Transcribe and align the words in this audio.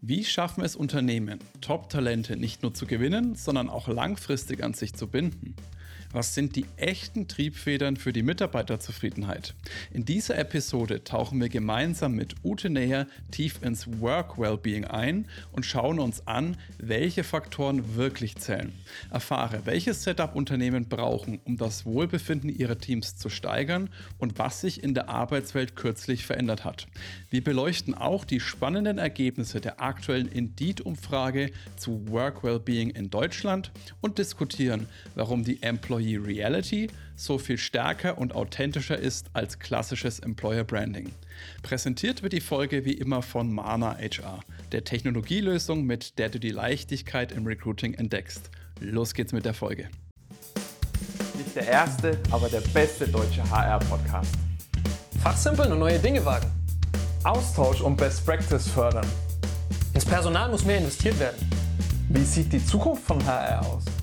Wie 0.00 0.24
schaffen 0.24 0.62
es 0.62 0.76
Unternehmen, 0.76 1.40
Top-Talente 1.60 2.36
nicht 2.36 2.62
nur 2.62 2.72
zu 2.72 2.86
gewinnen, 2.86 3.34
sondern 3.34 3.68
auch 3.68 3.88
langfristig 3.88 4.62
an 4.62 4.72
sich 4.72 4.94
zu 4.94 5.08
binden? 5.08 5.56
Was 6.10 6.34
sind 6.34 6.56
die 6.56 6.64
echten 6.78 7.28
Triebfedern 7.28 7.98
für 7.98 8.14
die 8.14 8.22
Mitarbeiterzufriedenheit? 8.22 9.54
In 9.92 10.06
dieser 10.06 10.38
Episode 10.38 11.04
tauchen 11.04 11.38
wir 11.38 11.50
gemeinsam 11.50 12.12
mit 12.12 12.34
Ute 12.42 12.70
Näher 12.70 13.06
tief 13.30 13.60
ins 13.62 14.00
Work-Wellbeing 14.00 14.86
ein 14.86 15.26
und 15.52 15.66
schauen 15.66 15.98
uns 15.98 16.26
an, 16.26 16.56
welche 16.78 17.24
Faktoren 17.24 17.94
wirklich 17.96 18.36
zählen. 18.36 18.72
Erfahre, 19.10 19.66
welches 19.66 20.02
Setup 20.02 20.34
Unternehmen 20.34 20.88
brauchen, 20.88 21.40
um 21.44 21.58
das 21.58 21.84
Wohlbefinden 21.84 22.48
ihrer 22.48 22.78
Teams 22.78 23.18
zu 23.18 23.28
steigern 23.28 23.90
und 24.16 24.38
was 24.38 24.62
sich 24.62 24.82
in 24.82 24.94
der 24.94 25.10
Arbeitswelt 25.10 25.76
kürzlich 25.76 26.24
verändert 26.24 26.64
hat. 26.64 26.86
Wir 27.28 27.44
beleuchten 27.44 27.92
auch 27.92 28.24
die 28.24 28.40
spannenden 28.40 28.96
Ergebnisse 28.96 29.60
der 29.60 29.82
aktuellen 29.82 30.28
Indeed-Umfrage 30.28 31.50
zu 31.76 32.08
Work-Wellbeing 32.08 32.88
in 32.90 33.10
Deutschland 33.10 33.72
und 34.00 34.16
diskutieren, 34.16 34.86
warum 35.14 35.44
die 35.44 35.62
Employee 35.62 35.97
Employee 35.98 36.16
Reality 36.16 36.88
so 37.16 37.38
viel 37.38 37.58
stärker 37.58 38.18
und 38.18 38.32
authentischer 38.34 38.96
ist 38.96 39.26
als 39.32 39.58
klassisches 39.58 40.20
Employer 40.20 40.62
Branding. 40.62 41.10
Präsentiert 41.62 42.22
wird 42.22 42.32
die 42.32 42.40
Folge 42.40 42.84
wie 42.84 42.92
immer 42.92 43.20
von 43.22 43.52
Mana 43.52 43.96
HR, 43.98 44.40
der 44.70 44.84
Technologielösung, 44.84 45.84
mit 45.84 46.18
der 46.18 46.28
du 46.28 46.38
die 46.38 46.50
Leichtigkeit 46.50 47.32
im 47.32 47.46
Recruiting 47.46 47.94
entdeckst. 47.94 48.50
Los 48.80 49.12
geht's 49.12 49.32
mit 49.32 49.44
der 49.44 49.54
Folge. 49.54 49.88
Nicht 51.36 51.56
der 51.56 51.66
erste, 51.66 52.16
aber 52.30 52.48
der 52.48 52.60
beste 52.60 53.08
deutsche 53.08 53.42
HR-Podcast. 53.50 54.34
Fachsimpeln 55.20 55.72
und 55.72 55.80
neue 55.80 55.98
Dinge 55.98 56.24
wagen. 56.24 56.48
Austausch 57.24 57.80
und 57.80 57.96
Best 57.96 58.24
Practice 58.24 58.68
fördern. 58.68 59.06
Ins 59.94 60.04
Personal 60.04 60.48
muss 60.48 60.64
mehr 60.64 60.78
investiert 60.78 61.18
werden. 61.18 61.50
Wie 62.10 62.24
sieht 62.24 62.52
die 62.52 62.64
Zukunft 62.64 63.02
von 63.02 63.24
HR 63.26 63.66
aus? 63.66 63.97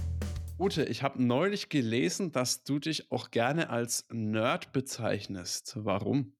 Ute, 0.57 0.85
ich 0.85 1.03
habe 1.03 1.21
neulich 1.21 1.67
gelesen, 1.67 2.31
dass 2.31 2.63
du 2.63 2.79
dich 2.79 3.11
auch 3.11 3.29
gerne 3.29 3.69
als 3.69 4.05
Nerd 4.09 4.71
bezeichnest. 4.71 5.73
Warum? 5.75 6.33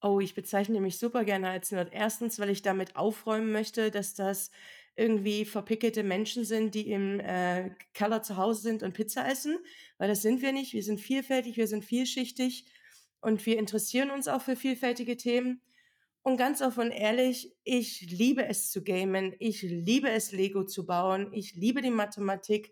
Oh, 0.00 0.20
ich 0.20 0.34
bezeichne 0.34 0.80
mich 0.80 0.98
super 0.98 1.24
gerne 1.24 1.48
als 1.50 1.72
Nerd. 1.72 1.92
Erstens, 1.92 2.38
weil 2.38 2.50
ich 2.50 2.62
damit 2.62 2.94
aufräumen 2.94 3.50
möchte, 3.50 3.90
dass 3.90 4.14
das 4.14 4.52
irgendwie 4.94 5.44
verpickelte 5.44 6.04
Menschen 6.04 6.44
sind, 6.44 6.72
die 6.76 6.90
im 6.90 7.18
äh, 7.18 7.70
Keller 7.94 8.22
zu 8.22 8.36
Hause 8.36 8.62
sind 8.62 8.84
und 8.84 8.94
Pizza 8.94 9.28
essen, 9.28 9.58
weil 9.96 10.08
das 10.08 10.22
sind 10.22 10.40
wir 10.40 10.52
nicht. 10.52 10.72
Wir 10.72 10.84
sind 10.84 11.00
vielfältig, 11.00 11.56
wir 11.56 11.66
sind 11.66 11.84
vielschichtig 11.84 12.64
und 13.20 13.44
wir 13.44 13.58
interessieren 13.58 14.10
uns 14.10 14.28
auch 14.28 14.42
für 14.42 14.54
vielfältige 14.54 15.16
Themen. 15.16 15.60
Und 16.28 16.36
ganz 16.36 16.60
offen 16.60 16.88
und 16.88 16.90
ehrlich, 16.90 17.56
ich 17.64 18.02
liebe 18.02 18.44
es 18.44 18.70
zu 18.70 18.84
gamen, 18.84 19.34
ich 19.38 19.62
liebe 19.62 20.10
es 20.10 20.30
Lego 20.30 20.62
zu 20.62 20.84
bauen, 20.84 21.32
ich 21.32 21.54
liebe 21.54 21.80
die 21.80 21.88
Mathematik. 21.88 22.70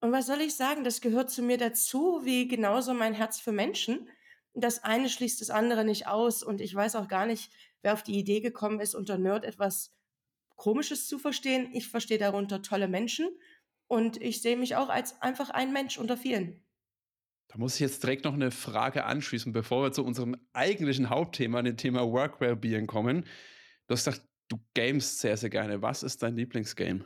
Und 0.00 0.12
was 0.12 0.26
soll 0.26 0.40
ich 0.40 0.54
sagen, 0.54 0.82
das 0.82 1.02
gehört 1.02 1.30
zu 1.30 1.42
mir 1.42 1.58
dazu, 1.58 2.22
wie 2.24 2.48
genauso 2.48 2.94
mein 2.94 3.12
Herz 3.12 3.38
für 3.38 3.52
Menschen. 3.52 4.08
Das 4.54 4.82
eine 4.82 5.10
schließt 5.10 5.42
das 5.42 5.50
andere 5.50 5.84
nicht 5.84 6.06
aus 6.06 6.42
und 6.42 6.62
ich 6.62 6.74
weiß 6.74 6.96
auch 6.96 7.06
gar 7.06 7.26
nicht, 7.26 7.52
wer 7.82 7.92
auf 7.92 8.02
die 8.02 8.18
Idee 8.18 8.40
gekommen 8.40 8.80
ist, 8.80 8.94
unter 8.94 9.18
Nerd 9.18 9.44
etwas 9.44 9.94
Komisches 10.56 11.06
zu 11.06 11.18
verstehen. 11.18 11.68
Ich 11.74 11.86
verstehe 11.86 12.16
darunter 12.16 12.62
tolle 12.62 12.88
Menschen 12.88 13.28
und 13.88 14.16
ich 14.22 14.40
sehe 14.40 14.56
mich 14.56 14.76
auch 14.76 14.88
als 14.88 15.20
einfach 15.20 15.50
ein 15.50 15.74
Mensch 15.74 15.98
unter 15.98 16.16
vielen. 16.16 16.64
Da 17.50 17.58
muss 17.58 17.74
ich 17.74 17.80
jetzt 17.80 18.04
direkt 18.04 18.24
noch 18.24 18.34
eine 18.34 18.52
Frage 18.52 19.04
anschließen, 19.04 19.52
bevor 19.52 19.82
wir 19.82 19.90
zu 19.90 20.04
unserem 20.04 20.36
eigentlichen 20.52 21.10
Hauptthema, 21.10 21.62
dem 21.62 21.76
Thema 21.76 22.08
Work 22.08 22.40
Wellbeing 22.40 22.86
kommen. 22.86 23.24
Du 23.88 23.94
hast 23.94 24.04
gesagt, 24.04 24.24
du 24.48 24.60
gamest 24.74 25.18
sehr, 25.18 25.36
sehr 25.36 25.50
gerne. 25.50 25.82
Was 25.82 26.04
ist 26.04 26.22
dein 26.22 26.36
Lieblingsgame? 26.36 27.04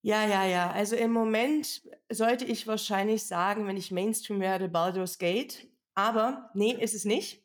Ja, 0.00 0.26
ja, 0.26 0.46
ja. 0.46 0.70
Also 0.70 0.96
im 0.96 1.12
Moment 1.12 1.82
sollte 2.10 2.46
ich 2.46 2.66
wahrscheinlich 2.66 3.26
sagen, 3.26 3.66
wenn 3.66 3.76
ich 3.76 3.90
Mainstream 3.90 4.40
werde, 4.40 4.70
Baldur's 4.70 5.18
Gate. 5.18 5.68
Aber 5.94 6.48
nee, 6.54 6.72
ist 6.72 6.94
es 6.94 7.04
nicht. 7.04 7.44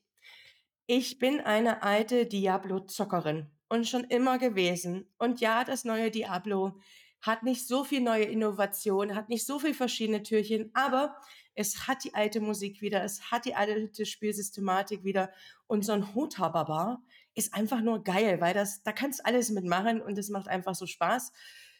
Ich 0.87 1.19
bin 1.19 1.41
eine 1.41 1.83
alte 1.83 2.25
Diablo-Zockerin 2.25 3.51
und 3.67 3.85
schon 3.85 4.05
immer 4.05 4.37
gewesen. 4.37 5.11
Und 5.17 5.41
ja, 5.41 5.65
das 5.65 5.83
neue 5.83 6.09
Diablo 6.09 6.79
hat 7.25 7.43
nicht 7.43 7.67
so 7.67 7.83
viel 7.83 8.01
neue 8.01 8.25
Innovation, 8.25 9.15
hat 9.15 9.29
nicht 9.29 9.45
so 9.45 9.59
viel 9.59 9.73
verschiedene 9.73 10.23
Türchen, 10.23 10.71
aber 10.73 11.15
es 11.55 11.87
hat 11.87 12.03
die 12.03 12.13
alte 12.13 12.41
Musik 12.41 12.81
wieder, 12.81 13.03
es 13.03 13.31
hat 13.31 13.45
die 13.45 13.55
alte 13.55 14.05
Spielsystematik 14.05 15.03
wieder 15.03 15.31
und 15.67 15.85
so 15.85 15.93
ein 15.93 16.13
Hota-Barbar 16.13 17.01
ist 17.33 17.53
einfach 17.53 17.81
nur 17.81 18.03
geil, 18.03 18.39
weil 18.41 18.53
das, 18.53 18.83
da 18.83 18.91
kannst 18.91 19.25
alles 19.25 19.49
mitmachen 19.49 20.01
und 20.01 20.17
es 20.17 20.29
macht 20.29 20.47
einfach 20.47 20.75
so 20.75 20.85
Spaß. 20.85 21.31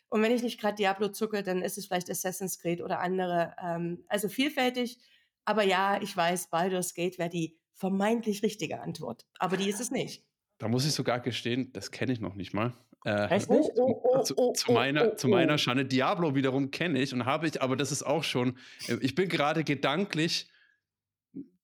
Und 0.10 0.22
wenn 0.22 0.32
ich 0.32 0.44
nicht 0.44 0.60
gerade 0.60 0.76
Diablo 0.76 1.10
zucke, 1.10 1.44
dann 1.44 1.62
ist 1.62 1.78
es 1.78 1.88
vielleicht 1.88 2.10
Assassin's 2.10 2.60
Creed 2.60 2.82
oder 2.82 3.00
andere. 3.00 3.56
Ähm, 3.62 4.04
also 4.08 4.30
vielfältig. 4.30 5.00
Aber 5.46 5.64
ja, 5.64 6.02
ich 6.02 6.16
weiß, 6.16 6.50
Baldur's 6.50 6.94
Gate 6.94 7.18
wäre 7.18 7.30
die 7.30 7.58
vermeintlich 7.74 8.44
richtige 8.44 8.82
Antwort. 8.82 9.26
Aber 9.40 9.58
die 9.58 9.70
ist 9.70 9.80
es 9.80 9.92
nicht. 9.92 10.24
Da 10.58 10.68
muss 10.70 10.86
ich 10.86 10.94
sogar 10.94 11.20
gestehen, 11.20 11.72
das 11.74 11.92
kenne 11.92 12.14
ich 12.14 12.22
noch 12.22 12.36
nicht 12.36 12.54
mal. 12.54 12.74
Äh, 13.06 13.30
nicht? 13.38 13.50
Oh, 13.50 13.72
oh, 13.76 14.02
oh, 14.04 14.24
zu, 14.24 14.52
zu, 14.54 14.72
meiner, 14.72 15.16
zu 15.16 15.28
meiner 15.28 15.58
Schande. 15.60 15.86
Diablo 15.86 16.34
wiederum 16.34 16.72
kenne 16.72 17.00
ich 17.00 17.14
und 17.14 17.26
habe 17.26 17.48
ich, 17.48 17.62
aber 17.62 17.76
das 17.76 17.92
ist 17.92 18.04
auch 18.04 18.24
schon, 18.24 18.58
äh, 18.88 18.98
ich 19.02 19.14
bin 19.14 19.30
gerade 19.30 19.64
gedanklich 19.64 20.50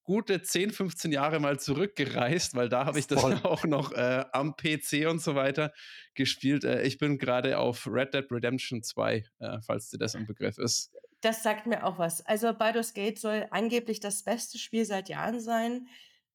gute 0.03 0.41
10, 0.41 0.71
15 0.71 1.11
Jahre 1.11 1.39
mal 1.39 1.59
zurückgereist, 1.59 2.55
weil 2.55 2.69
da 2.69 2.85
habe 2.85 2.99
ich 2.99 3.07
das 3.07 3.23
auch 3.45 3.63
noch 3.63 3.91
äh, 3.93 4.25
am 4.33 4.55
PC 4.55 5.07
und 5.09 5.21
so 5.21 5.35
weiter 5.35 5.73
gespielt. 6.13 6.63
Äh, 6.63 6.83
ich 6.83 6.97
bin 6.97 7.17
gerade 7.17 7.57
auf 7.57 7.87
Red 7.87 8.13
Dead 8.13 8.25
Redemption 8.29 8.83
2, 8.83 9.23
äh, 9.39 9.57
falls 9.65 9.89
dir 9.89 9.97
das 9.97 10.15
ein 10.15 10.27
Begriff 10.27 10.57
ist. 10.57 10.91
Das 11.21 11.43
sagt 11.43 11.65
mir 11.65 11.85
auch 11.85 11.97
was. 11.97 12.25
Also 12.25 12.53
Baldur's 12.53 12.93
Gate 12.93 13.19
soll 13.19 13.47
angeblich 13.51 13.99
das 13.99 14.23
beste 14.23 14.57
Spiel 14.57 14.85
seit 14.85 15.09
Jahren 15.09 15.39
sein. 15.39 15.87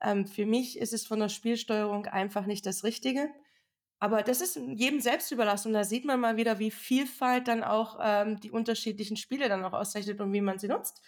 Ähm, 0.03 0.27
für 0.27 0.47
mich 0.47 0.79
ist 0.79 0.93
es 0.93 1.07
von 1.07 1.21
der 1.21 1.29
Spielsteuerung 1.29 2.07
einfach 2.07 2.47
nicht 2.47 2.67
das 2.67 2.83
Richtige. 2.83 3.29
Aber 3.99 4.23
das 4.23 4.41
ist 4.41 4.57
jedem 4.57 5.01
selbst 5.01 5.31
überlassen. 5.33 5.69
Und 5.69 5.75
da 5.75 5.85
sieht 5.85 6.05
man 6.05 6.21
mal 6.21 6.37
wieder, 6.37 6.59
wie 6.59 6.71
Vielfalt 6.71 7.49
dann 7.49 7.65
auch 7.65 7.99
ähm, 8.03 8.39
die 8.41 8.51
unterschiedlichen 8.51 9.17
Spiele 9.17 9.49
dann 9.49 9.65
auch 9.65 9.73
auszeichnet 9.73 10.21
und 10.21 10.33
wie 10.33 10.41
man 10.41 10.59
sie 10.59 10.69
nutzt. 10.69 11.03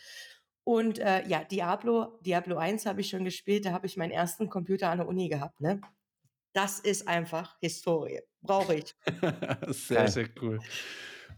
Und 0.64 0.98
äh, 0.98 1.26
ja, 1.26 1.44
Diablo, 1.44 2.18
Diablo 2.20 2.58
1 2.58 2.86
habe 2.86 3.00
ich 3.00 3.08
schon 3.08 3.24
gespielt, 3.24 3.64
da 3.64 3.72
habe 3.72 3.86
ich 3.86 3.96
meinen 3.96 4.10
ersten 4.10 4.50
Computer 4.50 4.90
an 4.90 4.98
der 4.98 5.08
Uni 5.08 5.28
gehabt, 5.28 5.60
ne? 5.60 5.80
Das 6.52 6.80
ist 6.80 7.08
einfach 7.08 7.56
Historie. 7.60 8.20
Brauche 8.42 8.74
ich. 8.74 8.94
sehr, 9.68 10.08
sehr 10.08 10.28
cool. 10.42 10.58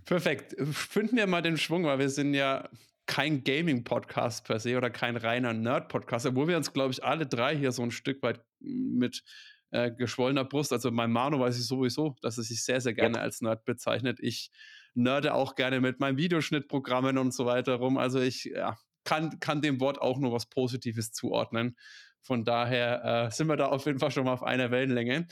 Perfekt. 0.04 0.56
Finden 0.72 1.16
wir 1.16 1.26
mal 1.26 1.42
den 1.42 1.56
Schwung, 1.56 1.84
weil 1.84 1.98
wir 1.98 2.08
sind 2.08 2.34
ja 2.34 2.68
kein 3.06 3.42
Gaming-Podcast 3.42 4.44
per 4.44 4.60
se 4.60 4.76
oder 4.76 4.88
kein 4.88 5.16
reiner 5.16 5.52
Nerd-Podcast, 5.52 6.26
obwohl 6.26 6.48
wir 6.48 6.56
uns, 6.56 6.72
glaube 6.72 6.92
ich, 6.92 7.04
alle 7.04 7.26
drei 7.26 7.56
hier 7.56 7.72
so 7.72 7.82
ein 7.82 7.90
Stück 7.90 8.22
weit 8.22 8.40
mit 8.60 9.22
äh, 9.70 9.90
geschwollener 9.90 10.44
Brust, 10.44 10.72
also 10.72 10.90
mein 10.90 11.10
Mano 11.12 11.40
weiß 11.40 11.58
ich 11.58 11.66
sowieso, 11.66 12.16
dass 12.22 12.38
er 12.38 12.44
sich 12.44 12.64
sehr, 12.64 12.80
sehr 12.80 12.94
gerne 12.94 13.18
ja. 13.18 13.22
als 13.22 13.40
Nerd 13.40 13.64
bezeichnet. 13.64 14.18
Ich 14.20 14.50
nerde 14.94 15.34
auch 15.34 15.54
gerne 15.54 15.80
mit 15.80 16.00
meinen 16.00 16.18
Videoschnittprogrammen 16.18 17.18
und 17.18 17.32
so 17.32 17.46
weiter 17.46 17.76
rum. 17.76 17.98
Also 17.98 18.20
ich 18.20 18.44
ja, 18.44 18.76
kann, 19.04 19.38
kann 19.40 19.62
dem 19.62 19.80
Wort 19.80 20.00
auch 20.00 20.18
nur 20.18 20.32
was 20.32 20.46
Positives 20.46 21.12
zuordnen. 21.12 21.76
Von 22.22 22.44
daher 22.44 23.26
äh, 23.26 23.30
sind 23.30 23.46
wir 23.46 23.56
da 23.56 23.66
auf 23.66 23.86
jeden 23.86 23.98
Fall 23.98 24.10
schon 24.10 24.24
mal 24.24 24.32
auf 24.32 24.42
einer 24.42 24.70
Wellenlänge. 24.70 25.26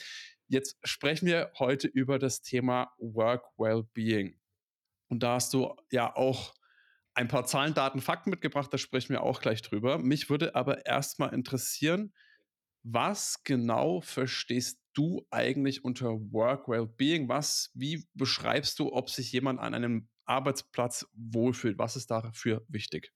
Jetzt 0.46 0.78
sprechen 0.82 1.26
wir 1.26 1.50
heute 1.58 1.88
über 1.88 2.18
das 2.18 2.40
Thema 2.40 2.92
Work 2.98 3.44
Wellbeing. 3.58 4.38
Und 5.08 5.22
da 5.22 5.34
hast 5.34 5.52
du 5.52 5.74
ja 5.90 6.14
auch 6.14 6.54
ein 7.14 7.28
paar 7.28 7.44
Zahlen, 7.44 7.74
Daten, 7.74 8.00
Fakten 8.00 8.30
mitgebracht, 8.30 8.72
da 8.72 8.78
sprechen 8.78 9.10
wir 9.10 9.22
auch 9.22 9.40
gleich 9.40 9.60
drüber. 9.60 9.98
Mich 9.98 10.30
würde 10.30 10.54
aber 10.54 10.86
erstmal 10.86 11.34
interessieren, 11.34 12.14
was 12.92 13.42
genau 13.44 14.00
verstehst 14.00 14.80
du 14.94 15.26
eigentlich 15.30 15.84
unter 15.84 16.08
Work 16.32 16.68
Wellbeing? 16.68 17.28
Was, 17.28 17.70
wie 17.74 18.06
beschreibst 18.14 18.78
du, 18.78 18.92
ob 18.92 19.10
sich 19.10 19.32
jemand 19.32 19.60
an 19.60 19.74
einem 19.74 20.08
Arbeitsplatz 20.24 21.06
wohlfühlt? 21.12 21.78
Was 21.78 21.96
ist 21.96 22.10
dafür 22.10 22.64
wichtig? 22.68 23.12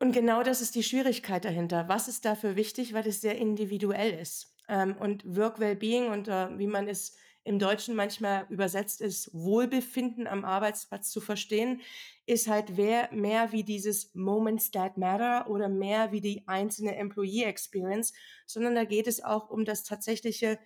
Und 0.00 0.12
genau 0.12 0.42
das 0.42 0.60
ist 0.60 0.74
die 0.74 0.82
Schwierigkeit 0.82 1.44
dahinter. 1.44 1.88
Was 1.88 2.06
ist 2.06 2.24
dafür 2.24 2.54
wichtig, 2.56 2.92
weil 2.92 3.06
es 3.06 3.20
sehr 3.20 3.36
individuell 3.36 4.12
ist. 4.12 4.54
Ähm, 4.68 4.96
und 4.96 5.24
Work 5.24 5.58
Wellbeing 5.58 6.08
und 6.08 6.28
äh, 6.28 6.56
wie 6.58 6.66
man 6.66 6.86
es 6.86 7.16
im 7.44 7.58
Deutschen 7.58 7.94
manchmal 7.94 8.46
übersetzt 8.50 9.00
ist, 9.00 9.32
Wohlbefinden 9.32 10.26
am 10.26 10.44
Arbeitsplatz 10.44 11.10
zu 11.10 11.20
verstehen, 11.20 11.80
ist 12.26 12.46
halt 12.46 12.76
mehr, 12.76 13.52
wie 13.52 13.64
dieses 13.64 14.14
Moments 14.14 14.70
that 14.70 14.98
matter 14.98 15.48
oder 15.48 15.68
mehr 15.68 16.12
wie 16.12 16.20
die 16.20 16.46
einzelne 16.46 16.96
Employee 16.96 17.44
Experience, 17.44 18.12
sondern 18.46 18.74
da 18.74 18.84
geht 18.84 19.06
es 19.06 19.24
auch 19.24 19.48
um 19.48 19.64
das 19.64 19.84
tatsächliche 19.84 20.58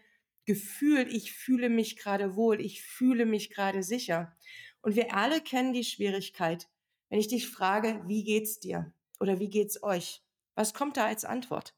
Gefühl, 0.45 1.07
ich 1.09 1.33
fühle 1.33 1.69
mich 1.69 1.97
gerade 1.97 2.35
wohl, 2.35 2.61
ich 2.61 2.83
fühle 2.83 3.27
mich 3.27 3.51
gerade 3.51 3.83
sicher. 3.83 4.37
Und 4.81 4.97
wir 4.97 5.15
alle 5.15 5.41
kennen 5.41 5.73
die 5.73 5.85
Schwierigkeit, 5.85 6.69
wenn 7.09 7.21
ich 7.21 7.29
dich 7.29 7.49
frage, 7.49 8.03
wie 8.07 8.25
geht's 8.25 8.59
dir 8.59 8.93
oder 9.21 9.39
wie 9.39 9.49
geht's 9.49 9.83
euch? 9.85 10.25
Was 10.55 10.75
kommt 10.75 10.97
da 10.97 11.07
als 11.07 11.25
Antwort? 11.25 11.77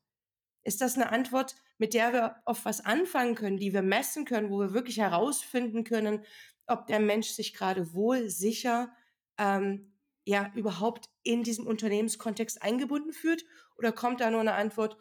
Ist 0.63 0.81
das 0.81 0.95
eine 0.95 1.11
Antwort, 1.13 1.57
mit 1.79 1.95
der 1.95 2.13
wir 2.13 2.37
oft 2.45 2.65
was 2.65 2.85
anfangen 2.85 3.35
können, 3.35 3.59
die 3.59 3.73
wir 3.73 3.83
messen 3.83 4.25
können, 4.25 4.51
wo 4.51 4.61
wir 4.61 4.75
wirklich 4.75 4.99
herausfinden 4.99 5.85
können, 5.85 6.25
ob 6.67 6.87
der 6.87 7.01
Mensch 7.01 7.29
sich 7.29 7.53
gerade 7.55 7.95
wohl, 7.95 8.29
sicher, 8.29 8.93
ähm, 9.39 9.93
ja, 10.25 10.51
überhaupt 10.55 11.11
in 11.23 11.43
diesem 11.43 11.67
Unternehmenskontext 11.67 12.63
eingebunden 12.63 13.13
fühlt? 13.13 13.45
Oder 13.77 13.93
kommt 13.93 14.21
da 14.21 14.31
nur 14.31 14.41
eine 14.41 14.55
Antwort, 14.55 14.97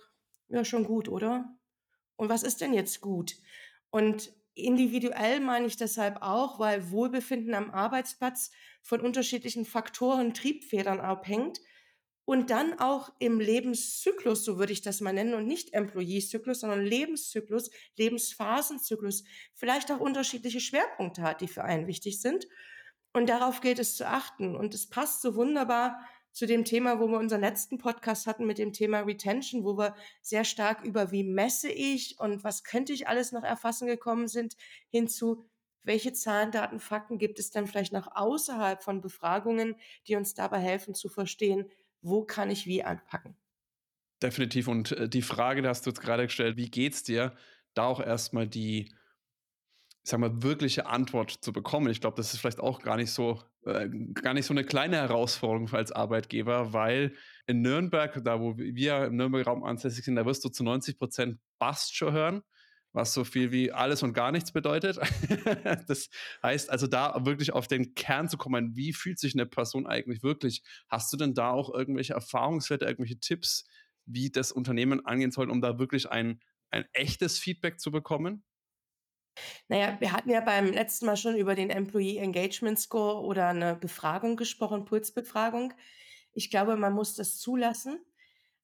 ja, 0.49 0.65
schon 0.65 0.83
gut, 0.83 1.07
oder? 1.07 1.57
Und 2.15 2.29
was 2.29 2.43
ist 2.43 2.61
denn 2.61 2.73
jetzt 2.73 3.01
gut? 3.01 3.35
Und 3.89 4.33
individuell 4.55 5.39
meine 5.39 5.65
ich 5.65 5.77
deshalb 5.77 6.21
auch, 6.21 6.59
weil 6.59 6.91
Wohlbefinden 6.91 7.53
am 7.53 7.71
Arbeitsplatz 7.71 8.51
von 8.81 9.01
unterschiedlichen 9.01 9.65
Faktoren, 9.65 10.33
Triebfedern 10.33 10.99
abhängt 10.99 11.59
und 12.25 12.49
dann 12.49 12.79
auch 12.79 13.11
im 13.19 13.39
Lebenszyklus, 13.39 14.45
so 14.45 14.57
würde 14.57 14.71
ich 14.71 14.81
das 14.81 15.01
mal 15.01 15.13
nennen, 15.13 15.33
und 15.33 15.45
nicht 15.45 15.73
Employee-Zyklus, 15.73 16.61
sondern 16.61 16.85
Lebenszyklus, 16.85 17.69
Lebensphasenzyklus, 17.97 19.23
vielleicht 19.53 19.91
auch 19.91 19.99
unterschiedliche 19.99 20.61
Schwerpunkte 20.61 21.21
hat, 21.21 21.41
die 21.41 21.47
für 21.47 21.63
einen 21.63 21.87
wichtig 21.87 22.21
sind. 22.21 22.47
Und 23.11 23.29
darauf 23.29 23.61
gilt 23.61 23.79
es 23.79 23.95
zu 23.95 24.07
achten. 24.07 24.55
Und 24.55 24.73
es 24.73 24.89
passt 24.89 25.21
so 25.21 25.35
wunderbar 25.35 25.99
zu 26.31 26.47
dem 26.47 26.65
Thema, 26.65 26.99
wo 26.99 27.07
wir 27.07 27.19
unseren 27.19 27.41
letzten 27.41 27.77
Podcast 27.77 28.25
hatten 28.25 28.45
mit 28.45 28.57
dem 28.57 28.73
Thema 28.73 29.01
Retention, 29.01 29.63
wo 29.63 29.77
wir 29.77 29.95
sehr 30.21 30.45
stark 30.45 30.83
über 30.83 31.11
wie 31.11 31.23
messe 31.23 31.69
ich 31.69 32.19
und 32.19 32.43
was 32.43 32.63
könnte 32.63 32.91
ich 32.91 33.07
alles 33.07 33.31
noch 33.31 33.43
erfassen 33.43 33.85
gekommen 33.87 34.27
sind, 34.27 34.55
hinzu, 34.89 35.45
welche 35.83 36.13
Zahlen, 36.13 36.51
Daten, 36.51 36.79
Fakten 36.79 37.17
gibt 37.19 37.37
es 37.37 37.51
denn 37.51 37.67
vielleicht 37.67 37.93
noch 37.93 38.07
außerhalb 38.15 38.81
von 38.81 39.01
Befragungen, 39.01 39.75
die 40.07 40.15
uns 40.15 40.33
dabei 40.33 40.59
helfen 40.59 40.95
zu 40.95 41.09
verstehen, 41.09 41.69
wo 42.03 42.23
kann 42.23 42.51
ich 42.51 42.67
wie 42.67 42.83
anpacken. 42.83 43.35
Definitiv. 44.21 44.67
Und 44.67 44.91
äh, 44.91 45.09
die 45.09 45.21
Frage, 45.21 45.61
die 45.61 45.67
hast 45.67 45.85
du 45.85 45.89
jetzt 45.89 46.01
gerade 46.01 46.23
gestellt, 46.23 46.57
wie 46.57 46.69
geht's 46.69 47.03
dir? 47.03 47.35
Da 47.73 47.85
auch 47.85 47.99
erstmal 47.99 48.47
die 48.47 48.89
ich 50.03 50.09
sag 50.09 50.19
mal, 50.19 50.43
wirkliche 50.43 50.85
Antwort 50.85 51.31
zu 51.31 51.53
bekommen. 51.53 51.89
Ich 51.89 52.01
glaube, 52.01 52.17
das 52.17 52.33
ist 52.33 52.41
vielleicht 52.41 52.59
auch 52.59 52.81
gar 52.81 52.97
nicht 52.97 53.11
so, 53.11 53.41
äh, 53.65 53.87
gar 54.13 54.33
nicht 54.33 54.45
so 54.45 54.53
eine 54.53 54.65
kleine 54.65 54.97
Herausforderung 54.97 55.71
als 55.73 55.93
Arbeitgeber, 55.93 56.73
weil 56.73 57.15
in 57.47 57.61
Nürnberg, 57.61 58.21
da 58.23 58.41
wo 58.41 58.57
wir 58.57 59.05
im 59.05 59.15
Nürnberger 59.15 59.49
Raum 59.49 59.63
ansässig 59.63 60.03
sind, 60.03 60.17
da 60.17 60.25
wirst 60.25 60.43
du 60.43 60.49
zu 60.49 60.63
90 60.65 60.99
Prozent 60.99 61.39
Bast 61.57 61.95
schon 61.95 62.11
hören, 62.11 62.41
was 62.93 63.13
so 63.13 63.23
viel 63.23 63.51
wie 63.51 63.71
alles 63.71 64.03
und 64.03 64.13
gar 64.13 64.31
nichts 64.31 64.51
bedeutet. 64.51 64.97
das 65.87 66.09
heißt 66.43 66.69
also, 66.69 66.87
da 66.87 67.25
wirklich 67.25 67.51
auf 67.51 67.67
den 67.67 67.95
Kern 67.95 68.29
zu 68.29 68.37
kommen, 68.37 68.75
wie 68.75 68.93
fühlt 68.93 69.19
sich 69.19 69.33
eine 69.33 69.47
Person 69.47 69.87
eigentlich 69.87 70.23
wirklich? 70.23 70.63
Hast 70.87 71.11
du 71.11 71.17
denn 71.17 71.33
da 71.33 71.49
auch 71.49 71.73
irgendwelche 71.73 72.13
Erfahrungswerte, 72.13 72.85
irgendwelche 72.85 73.19
Tipps, 73.19 73.65
wie 74.05 74.29
das 74.29 74.51
Unternehmen 74.51 75.05
angehen 75.05 75.31
soll, 75.31 75.49
um 75.49 75.59
da 75.59 75.79
wirklich 75.79 76.09
ein, 76.09 76.39
ein 76.69 76.85
echtes 76.93 77.39
Feedback 77.39 77.79
zu 77.79 77.91
bekommen? 77.91 78.43
Naja, 79.67 79.97
wir 79.99 80.11
hatten 80.11 80.29
ja 80.29 80.41
beim 80.41 80.71
letzten 80.71 81.07
Mal 81.07 81.17
schon 81.17 81.35
über 81.35 81.55
den 81.55 81.71
Employee 81.71 82.17
Engagement 82.17 82.79
Score 82.79 83.23
oder 83.23 83.47
eine 83.47 83.75
Befragung 83.75 84.35
gesprochen, 84.35 84.85
Pulsbefragung. 84.85 85.73
Ich 86.33 86.51
glaube, 86.51 86.75
man 86.75 86.93
muss 86.93 87.15
das 87.15 87.39
zulassen. 87.39 87.99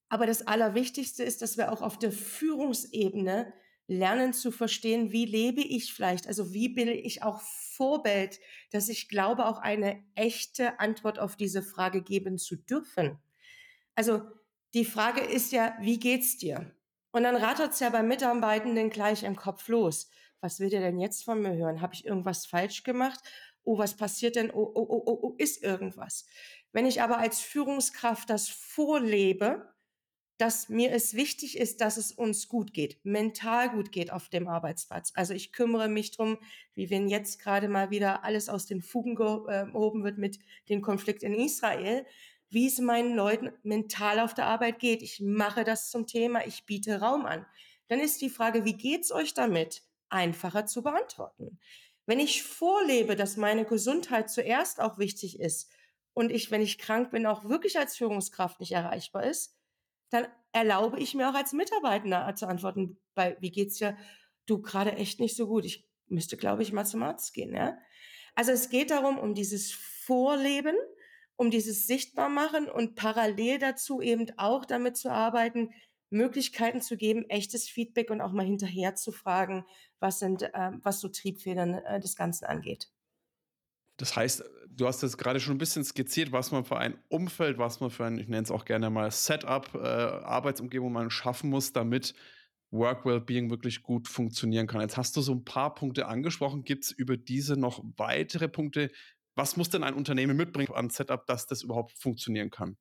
Aber 0.08 0.26
das 0.26 0.46
Allerwichtigste 0.46 1.22
ist, 1.24 1.42
dass 1.42 1.56
wir 1.56 1.72
auch 1.72 1.82
auf 1.82 1.98
der 1.98 2.12
Führungsebene 2.12 3.52
lernen 3.90 4.32
zu 4.32 4.50
verstehen, 4.52 5.12
wie 5.12 5.26
lebe 5.26 5.60
ich 5.60 5.92
vielleicht, 5.92 6.26
also 6.26 6.52
wie 6.52 6.68
bin 6.68 6.88
ich 6.88 7.22
auch 7.22 7.40
Vorbild, 7.40 8.40
dass 8.70 8.88
ich 8.88 9.08
glaube, 9.08 9.46
auch 9.46 9.58
eine 9.58 10.02
echte 10.14 10.78
Antwort 10.80 11.18
auf 11.18 11.36
diese 11.36 11.62
Frage 11.62 12.02
geben 12.02 12.38
zu 12.38 12.56
dürfen. 12.56 13.18
Also 13.94 14.22
die 14.74 14.84
Frage 14.84 15.20
ist 15.20 15.52
ja, 15.52 15.76
wie 15.80 15.98
geht's 15.98 16.38
dir? 16.38 16.72
Und 17.12 17.24
dann 17.24 17.36
rattert 17.36 17.72
es 17.72 17.80
ja 17.80 17.90
beim 17.90 18.06
Mitarbeitenden 18.06 18.90
gleich 18.90 19.24
im 19.24 19.34
Kopf 19.34 19.66
los 19.68 20.08
was 20.40 20.58
will 20.58 20.70
der 20.70 20.80
denn 20.80 20.98
jetzt 20.98 21.24
von 21.24 21.40
mir 21.40 21.54
hören? 21.54 21.80
Habe 21.80 21.94
ich 21.94 22.06
irgendwas 22.06 22.46
falsch 22.46 22.82
gemacht? 22.82 23.20
Oh, 23.62 23.78
was 23.78 23.96
passiert 23.96 24.36
denn? 24.36 24.50
Oh, 24.50 24.72
oh, 24.74 24.86
oh, 24.88 25.02
oh, 25.06 25.18
oh, 25.22 25.34
ist 25.38 25.62
irgendwas. 25.62 26.26
Wenn 26.72 26.86
ich 26.86 27.02
aber 27.02 27.18
als 27.18 27.40
Führungskraft 27.40 28.30
das 28.30 28.48
vorlebe, 28.48 29.69
dass 30.40 30.68
mir 30.68 30.92
es 30.92 31.14
wichtig 31.14 31.58
ist, 31.58 31.80
dass 31.80 31.96
es 31.96 32.12
uns 32.12 32.48
gut 32.48 32.72
geht, 32.72 32.98
mental 33.04 33.70
gut 33.70 33.92
geht 33.92 34.10
auf 34.10 34.28
dem 34.28 34.48
Arbeitsplatz. 34.48 35.12
Also 35.14 35.34
ich 35.34 35.52
kümmere 35.52 35.88
mich 35.88 36.12
drum, 36.12 36.38
wie 36.74 36.88
wenn 36.90 37.08
jetzt 37.08 37.40
gerade 37.40 37.68
mal 37.68 37.90
wieder 37.90 38.24
alles 38.24 38.48
aus 38.48 38.66
den 38.66 38.80
Fugen 38.80 39.14
gehoben 39.14 40.02
wird 40.02 40.18
mit 40.18 40.38
dem 40.68 40.80
Konflikt 40.80 41.22
in 41.22 41.34
Israel, 41.34 42.06
wie 42.48 42.66
es 42.66 42.78
meinen 42.78 43.14
Leuten 43.14 43.52
mental 43.62 44.18
auf 44.18 44.32
der 44.32 44.46
Arbeit 44.46 44.78
geht. 44.78 45.02
Ich 45.02 45.20
mache 45.20 45.62
das 45.64 45.90
zum 45.90 46.06
Thema, 46.06 46.46
ich 46.46 46.64
biete 46.64 47.00
Raum 47.00 47.26
an. 47.26 47.44
Dann 47.88 48.00
ist 48.00 48.22
die 48.22 48.30
Frage, 48.30 48.64
wie 48.64 48.74
geht's 48.74 49.12
euch 49.12 49.34
damit? 49.34 49.82
einfacher 50.10 50.66
zu 50.66 50.82
beantworten. 50.82 51.58
Wenn 52.06 52.18
ich 52.18 52.42
vorlebe, 52.42 53.16
dass 53.16 53.36
meine 53.36 53.64
Gesundheit 53.64 54.30
zuerst 54.30 54.80
auch 54.80 54.98
wichtig 54.98 55.38
ist 55.38 55.70
und 56.12 56.30
ich, 56.30 56.50
wenn 56.50 56.62
ich 56.62 56.78
krank 56.78 57.12
bin, 57.12 57.26
auch 57.26 57.44
wirklich 57.44 57.78
als 57.78 57.96
Führungskraft 57.96 58.60
nicht 58.60 58.72
erreichbar 58.72 59.24
ist, 59.24 59.56
dann 60.10 60.26
erlaube 60.52 60.98
ich 60.98 61.14
mir 61.14 61.30
auch 61.30 61.34
als 61.34 61.52
Mitarbeitender 61.52 62.34
zu 62.34 62.46
antworten, 62.46 62.98
bei 63.14 63.36
wie 63.40 63.50
geht's 63.50 63.78
dir? 63.78 63.96
Du 64.46 64.60
gerade 64.60 64.92
echt 64.92 65.20
nicht 65.20 65.36
so 65.36 65.46
gut. 65.46 65.64
Ich 65.64 65.88
müsste, 66.08 66.36
glaube 66.36 66.62
ich, 66.62 66.72
mal 66.72 66.84
zum 66.84 67.02
Arzt 67.02 67.32
gehen, 67.32 67.54
ja? 67.54 67.78
Also 68.34 68.52
es 68.52 68.68
geht 68.68 68.90
darum, 68.90 69.18
um 69.18 69.34
dieses 69.34 69.72
Vorleben, 69.72 70.76
um 71.36 71.50
dieses 71.50 71.86
Sichtbarmachen 71.86 72.68
und 72.68 72.96
parallel 72.96 73.58
dazu 73.58 74.00
eben 74.00 74.26
auch 74.36 74.64
damit 74.64 74.96
zu 74.96 75.10
arbeiten, 75.10 75.70
Möglichkeiten 76.10 76.80
zu 76.80 76.96
geben, 76.96 77.28
echtes 77.28 77.68
Feedback 77.68 78.10
und 78.10 78.20
auch 78.20 78.32
mal 78.32 78.44
hinterher 78.44 78.96
zu 78.96 79.12
fragen, 79.12 79.64
was 80.00 80.18
sind, 80.18 80.42
äh, 80.42 80.70
was 80.82 81.00
so 81.00 81.08
Triebfedern 81.08 81.74
äh, 81.74 82.00
des 82.00 82.16
Ganzen 82.16 82.46
angeht. 82.46 82.90
Das 84.00 84.16
heißt, 84.16 84.44
du 84.70 84.86
hast 84.86 85.02
jetzt 85.02 85.18
gerade 85.18 85.40
schon 85.40 85.56
ein 85.56 85.58
bisschen 85.58 85.84
skizziert, 85.84 86.32
was 86.32 86.52
man 86.52 86.64
für 86.64 86.78
ein 86.78 86.96
Umfeld, 87.08 87.58
was 87.58 87.80
man 87.80 87.90
für 87.90 88.06
ein, 88.06 88.18
ich 88.18 88.28
nenne 88.28 88.42
es 88.42 88.50
auch 88.50 88.64
gerne 88.64 88.88
mal 88.88 89.10
Setup, 89.10 89.74
äh, 89.74 89.78
Arbeitsumgebung 89.78 90.92
man 90.92 91.10
schaffen 91.10 91.50
muss, 91.50 91.72
damit 91.72 92.14
Work 92.70 93.04
Wellbeing 93.04 93.50
wirklich 93.50 93.82
gut 93.82 94.08
funktionieren 94.08 94.66
kann. 94.66 94.80
Jetzt 94.80 94.96
hast 94.96 95.16
du 95.16 95.20
so 95.20 95.32
ein 95.32 95.44
paar 95.44 95.74
Punkte 95.74 96.06
angesprochen. 96.06 96.64
Gibt 96.64 96.84
es 96.84 96.92
über 96.92 97.16
diese 97.16 97.56
noch 97.56 97.82
weitere 97.96 98.48
Punkte? 98.48 98.90
Was 99.34 99.56
muss 99.56 99.70
denn 99.70 99.82
ein 99.82 99.94
Unternehmen 99.94 100.36
mitbringen 100.36 100.72
an 100.74 100.88
Setup, 100.88 101.26
dass 101.26 101.46
das 101.46 101.62
überhaupt 101.62 101.92
funktionieren 101.92 102.50
kann? 102.50 102.78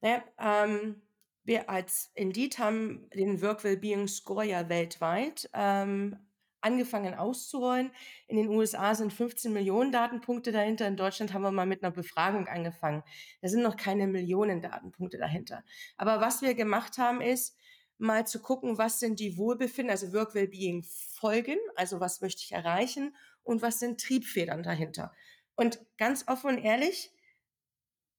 Naja, 0.00 0.22
ähm, 0.38 1.02
wir 1.44 1.68
als 1.68 2.10
Indeed 2.14 2.58
haben 2.58 3.08
den 3.10 3.42
Work 3.42 3.64
Wellbeing 3.64 4.06
Score 4.06 4.44
ja 4.44 4.68
weltweit 4.68 5.50
ähm, 5.52 6.16
angefangen 6.60 7.14
auszurollen. 7.14 7.90
In 8.26 8.36
den 8.36 8.48
USA 8.48 8.94
sind 8.94 9.12
15 9.12 9.52
Millionen 9.52 9.92
Datenpunkte 9.92 10.52
dahinter. 10.52 10.86
In 10.86 10.96
Deutschland 10.96 11.32
haben 11.32 11.42
wir 11.42 11.50
mal 11.50 11.66
mit 11.66 11.82
einer 11.82 11.92
Befragung 11.92 12.46
angefangen. 12.48 13.02
Da 13.42 13.48
sind 13.48 13.62
noch 13.62 13.76
keine 13.76 14.06
Millionen 14.06 14.60
Datenpunkte 14.60 15.18
dahinter. 15.18 15.62
Aber 15.96 16.20
was 16.20 16.42
wir 16.42 16.54
gemacht 16.54 16.98
haben, 16.98 17.20
ist 17.20 17.56
mal 17.98 18.26
zu 18.26 18.40
gucken, 18.40 18.78
was 18.78 19.00
sind 19.00 19.20
die 19.20 19.36
Wohlbefinden, 19.36 19.90
also 19.90 20.12
Work 20.12 20.34
Wellbeing 20.34 20.84
Folgen, 20.84 21.58
also 21.74 22.00
was 22.00 22.20
möchte 22.20 22.42
ich 22.44 22.52
erreichen 22.52 23.14
und 23.42 23.60
was 23.62 23.80
sind 23.80 24.00
Triebfedern 24.00 24.62
dahinter. 24.62 25.12
Und 25.56 25.80
ganz 25.96 26.28
offen 26.28 26.50
und 26.50 26.58
ehrlich, 26.58 27.10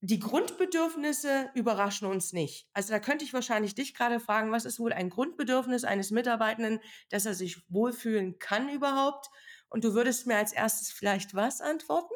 die 0.02 0.20
Grundbedürfnisse 0.20 1.50
überraschen 1.56 2.08
uns 2.08 2.32
nicht. 2.34 2.68
Also 2.74 2.94
da 2.94 3.00
könnte 3.00 3.26
ich 3.26 3.34
wahrscheinlich 3.34 3.76
dich 3.76 3.94
gerade 3.94 4.20
fragen, 4.20 4.52
was 4.52 4.66
ist 4.66 4.80
wohl 4.80 4.94
ein 4.94 5.10
Grundbedürfnis 5.10 5.84
eines 5.84 6.12
Mitarbeitenden, 6.12 6.80
dass 7.10 7.26
er 7.26 7.34
sich 7.34 7.62
wohlfühlen 7.70 8.40
kann 8.40 8.70
überhaupt? 8.70 9.30
Und 9.70 9.84
du 9.84 9.94
würdest 9.94 10.26
mir 10.28 10.38
als 10.38 10.54
erstes 10.54 10.92
vielleicht 10.92 11.36
was 11.36 11.62
antworten? 11.62 12.14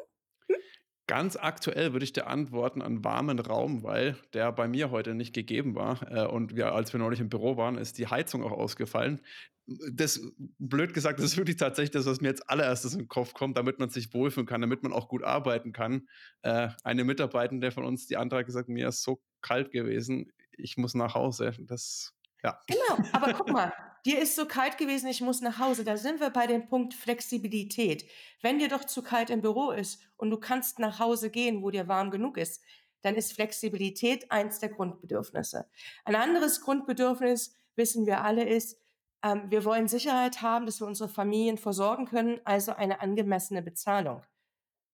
Ganz 1.06 1.36
aktuell 1.36 1.92
würde 1.92 2.04
ich 2.04 2.14
dir 2.14 2.26
antworten 2.26 2.80
an 2.80 3.04
warmen 3.04 3.38
Raum, 3.38 3.82
weil 3.82 4.16
der 4.32 4.52
bei 4.52 4.66
mir 4.68 4.90
heute 4.90 5.14
nicht 5.14 5.34
gegeben 5.34 5.74
war. 5.74 6.00
Äh, 6.10 6.26
und 6.26 6.56
wir, 6.56 6.72
als 6.72 6.92
wir 6.92 7.00
neulich 7.00 7.20
im 7.20 7.28
Büro 7.28 7.58
waren, 7.58 7.76
ist 7.76 7.98
die 7.98 8.06
Heizung 8.06 8.42
auch 8.42 8.52
ausgefallen. 8.52 9.20
Das, 9.66 10.20
blöd 10.58 10.94
gesagt, 10.94 11.18
das 11.18 11.26
ist 11.26 11.36
wirklich 11.36 11.56
tatsächlich 11.56 11.90
das, 11.90 12.06
was 12.06 12.20
mir 12.20 12.28
jetzt 12.28 12.48
allererstes 12.48 12.92
in 12.94 13.00
den 13.00 13.08
Kopf 13.08 13.34
kommt, 13.34 13.56
damit 13.58 13.78
man 13.78 13.90
sich 13.90 14.12
wohlfühlen 14.14 14.46
kann, 14.46 14.62
damit 14.62 14.82
man 14.82 14.92
auch 14.92 15.08
gut 15.08 15.22
arbeiten 15.22 15.72
kann. 15.72 16.08
Äh, 16.42 16.68
eine 16.82 17.04
Mitarbeitende 17.04 17.70
von 17.70 17.84
uns, 17.84 18.06
die 18.06 18.16
hat 18.16 18.30
gesagt, 18.46 18.68
mir 18.68 18.88
ist 18.88 19.02
so 19.02 19.22
kalt 19.42 19.72
gewesen, 19.72 20.32
ich 20.52 20.76
muss 20.78 20.94
nach 20.94 21.14
Hause. 21.14 21.52
Das, 21.60 22.14
ja. 22.42 22.58
Genau, 22.66 23.08
aber 23.12 23.32
guck 23.34 23.50
mal, 23.50 23.72
dir 24.04 24.20
ist 24.20 24.36
so 24.36 24.46
kalt 24.46 24.78
gewesen, 24.78 25.08
ich 25.08 25.20
muss 25.20 25.40
nach 25.40 25.58
Hause. 25.58 25.84
Da 25.84 25.96
sind 25.96 26.20
wir 26.20 26.30
bei 26.30 26.46
dem 26.46 26.66
Punkt 26.66 26.94
Flexibilität. 26.94 28.04
Wenn 28.42 28.58
dir 28.58 28.68
doch 28.68 28.84
zu 28.84 29.02
kalt 29.02 29.30
im 29.30 29.40
Büro 29.40 29.70
ist 29.70 30.00
und 30.16 30.30
du 30.30 30.38
kannst 30.38 30.78
nach 30.78 30.98
Hause 30.98 31.30
gehen, 31.30 31.62
wo 31.62 31.70
dir 31.70 31.88
warm 31.88 32.10
genug 32.10 32.36
ist, 32.36 32.62
dann 33.02 33.14
ist 33.16 33.34
Flexibilität 33.34 34.30
eins 34.30 34.60
der 34.60 34.70
Grundbedürfnisse. 34.70 35.68
Ein 36.04 36.16
anderes 36.16 36.60
Grundbedürfnis, 36.62 37.54
wissen 37.76 38.06
wir 38.06 38.22
alle, 38.22 38.48
ist, 38.48 38.80
ähm, 39.22 39.50
wir 39.50 39.64
wollen 39.64 39.88
Sicherheit 39.88 40.40
haben, 40.40 40.66
dass 40.66 40.80
wir 40.80 40.86
unsere 40.86 41.08
Familien 41.08 41.58
versorgen 41.58 42.06
können, 42.06 42.40
also 42.44 42.72
eine 42.72 43.00
angemessene 43.00 43.62
Bezahlung. 43.62 44.22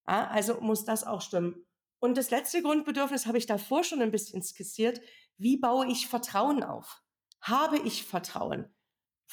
Ja, 0.07 0.27
also 0.27 0.59
muss 0.59 0.83
das 0.83 1.05
auch 1.05 1.21
stimmen. 1.21 1.65
Und 1.99 2.17
das 2.17 2.31
letzte 2.31 2.61
Grundbedürfnis 2.61 3.27
habe 3.27 3.37
ich 3.37 3.45
davor 3.45 3.83
schon 3.83 4.01
ein 4.01 4.11
bisschen 4.11 4.41
skizziert. 4.41 4.99
Wie 5.37 5.57
baue 5.57 5.87
ich 5.87 6.07
Vertrauen 6.07 6.63
auf? 6.63 7.01
Habe 7.41 7.77
ich 7.77 8.05
Vertrauen? 8.05 8.65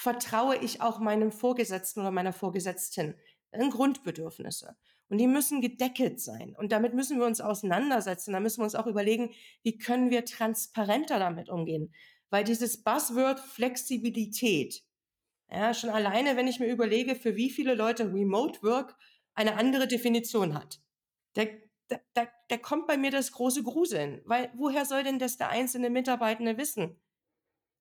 Vertraue 0.01 0.57
ich 0.59 0.81
auch 0.81 1.01
meinem 1.01 1.33
Vorgesetzten 1.33 1.99
oder 1.99 2.13
meiner 2.13 2.33
Vorgesetzten? 2.33 3.17
Sind 3.51 3.71
Grundbedürfnisse. 3.73 4.77
Und 5.09 5.19
die 5.19 5.27
müssen 5.27 5.61
gedeckelt 5.61 6.21
sein. 6.21 6.55
Und 6.57 6.71
damit 6.71 6.95
müssen 6.95 7.19
wir 7.19 7.27
uns 7.27 7.41
auseinandersetzen. 7.41 8.33
Da 8.33 8.39
müssen 8.39 8.61
wir 8.61 8.65
uns 8.65 8.77
auch 8.77 8.87
überlegen, 8.87 9.35
wie 9.65 9.77
können 9.77 10.11
wir 10.11 10.25
transparenter 10.25 11.19
damit 11.19 11.49
umgehen? 11.49 11.93
Weil 12.31 12.45
dieses 12.45 12.85
Buzzword 12.85 13.41
Flexibilität, 13.41 14.85
ja, 15.51 15.75
schon 15.75 15.91
alleine, 15.91 16.37
wenn 16.37 16.47
ich 16.47 16.61
mir 16.61 16.71
überlege, 16.71 17.17
für 17.17 17.35
wie 17.35 17.51
viele 17.51 17.75
Leute 17.75 18.05
Remote 18.05 18.63
Work 18.63 18.97
eine 19.35 19.57
andere 19.57 19.89
Definition 19.89 20.55
hat, 20.55 20.81
da, 21.33 21.43
da, 22.15 22.29
da 22.47 22.57
kommt 22.57 22.87
bei 22.87 22.97
mir 22.97 23.11
das 23.11 23.33
große 23.33 23.65
Gruseln. 23.65 24.23
Weil 24.27 24.53
woher 24.55 24.85
soll 24.85 25.03
denn 25.03 25.19
das 25.19 25.39
der 25.39 25.49
einzelne 25.49 25.91
Mitarbeitende 25.91 26.57
wissen? 26.57 27.01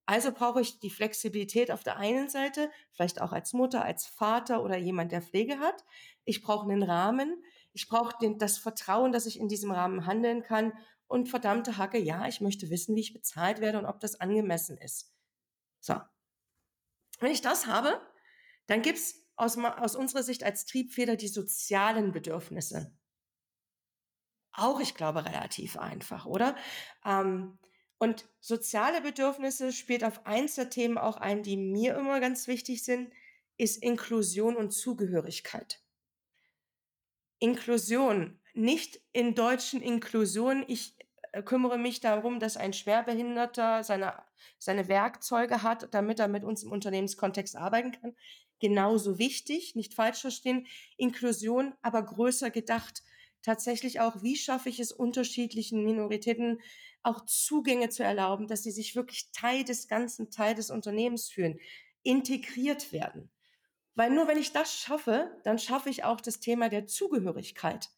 Also 0.10 0.32
brauche 0.32 0.62
ich 0.62 0.80
die 0.80 0.90
Flexibilität 0.90 1.70
auf 1.70 1.84
der 1.84 1.98
einen 1.98 2.30
Seite, 2.30 2.72
vielleicht 2.94 3.20
auch 3.22 3.34
als 3.34 3.52
Mutter, 3.52 3.84
als 3.84 4.06
Vater 4.06 4.64
oder 4.64 4.78
jemand, 4.78 5.12
der 5.12 5.22
Pflege 5.22 5.60
hat. 5.60 5.84
Ich 6.24 6.42
brauche 6.42 6.64
einen 6.64 6.82
Rahmen. 6.82 7.44
Ich 7.74 7.90
brauche 7.90 8.18
den, 8.20 8.40
das 8.40 8.58
Vertrauen, 8.58 9.12
dass 9.12 9.26
ich 9.26 9.38
in 9.38 9.50
diesem 9.50 9.70
Rahmen 9.70 10.06
handeln 10.06 10.44
kann. 10.44 10.72
Und 11.08 11.28
verdammte 11.28 11.78
Hacke, 11.78 11.98
ja, 11.98 12.26
ich 12.26 12.40
möchte 12.40 12.70
wissen, 12.70 12.96
wie 12.96 13.02
ich 13.02 13.14
bezahlt 13.14 13.60
werde 13.60 13.80
und 13.80 13.86
ob 13.86 14.00
das 14.00 14.20
angemessen 14.20 14.78
ist. 14.78 15.14
So. 15.82 15.96
Wenn 17.20 17.32
ich 17.32 17.42
das 17.42 17.68
habe, 17.68 18.02
dann 18.68 18.82
gibt's 18.82 19.26
aus, 19.36 19.58
aus 19.58 19.98
unserer 19.98 20.24
Sicht 20.24 20.44
als 20.44 20.66
Triebfeder 20.66 21.18
die 21.18 21.28
sozialen 21.28 22.14
Bedürfnisse. 22.14 22.98
Auch, 24.54 24.80
ich 24.80 24.96
glaube, 24.96 25.26
relativ 25.26 25.78
einfach, 25.78 26.26
oder? 26.26 26.56
Ähm, 27.06 27.60
und 28.00 28.28
soziale 28.40 29.02
Bedürfnisse 29.02 29.72
spielt 29.72 30.04
auf 30.04 30.26
eins 30.26 30.56
der 30.56 30.70
Themen 30.70 30.98
auch 30.98 31.18
ein, 31.18 31.44
die 31.44 31.58
mir 31.58 31.96
immer 31.96 32.20
ganz 32.20 32.48
wichtig 32.48 32.84
sind, 32.84 33.12
ist 33.58 33.82
Inklusion 33.82 34.56
und 34.56 34.72
Zugehörigkeit. 34.72 35.82
Inklusion, 37.40 38.40
nicht 38.54 39.00
in 39.14 39.36
deutschen 39.36 39.82
Inklusion. 39.82 40.64
Ich 40.68 40.96
äh, 41.32 41.42
kümmere 41.42 41.78
mich 41.78 42.00
darum, 42.00 42.40
dass 42.40 42.58
ein 42.58 42.74
Schwerbehinderter 42.74 43.84
seine, 43.84 44.14
seine 44.60 44.88
Werkzeuge 44.88 45.64
hat, 45.64 45.94
damit 45.94 46.20
er 46.20 46.28
mit 46.28 46.44
uns 46.44 46.64
im 46.64 46.72
Unternehmenskontext 46.72 47.56
arbeiten 47.56 47.92
kann. 47.92 48.16
Genauso 48.60 49.20
wichtig, 49.20 49.76
nicht 49.76 49.94
falsch 49.94 50.22
verstehen, 50.22 50.66
Inklusion, 50.98 51.74
aber 51.82 52.04
größer 52.04 52.50
gedacht. 52.50 53.04
Tatsächlich 53.44 54.00
auch, 54.00 54.24
wie 54.24 54.36
schaffe 54.36 54.70
ich 54.70 54.80
es 54.80 54.92
unterschiedlichen 54.92 55.84
Minoritäten 55.84 56.60
auch 57.08 57.26
Zugänge 57.26 57.90
zu 57.90 58.04
erlauben, 58.04 58.48
dass 58.48 58.64
sie 58.64 58.72
sich 58.72 58.96
wirklich 58.96 59.32
Teil 59.32 59.64
des 59.64 59.88
ganzen 59.88 60.30
Teil 60.30 60.56
des 60.56 60.70
Unternehmens 60.70 61.30
fühlen, 61.30 61.60
integriert 62.04 62.92
werden. 62.92 63.30
Weil 63.96 64.12
nur 64.12 64.28
wenn 64.28 64.38
ich 64.38 64.52
das 64.52 64.74
schaffe, 64.74 65.32
dann 65.44 65.58
schaffe 65.58 65.90
ich 65.90 66.04
auch 66.04 66.22
das 66.22 66.40
Thema 66.40 66.70
der 66.70 66.86
Zugehörigkeit. 66.86 67.90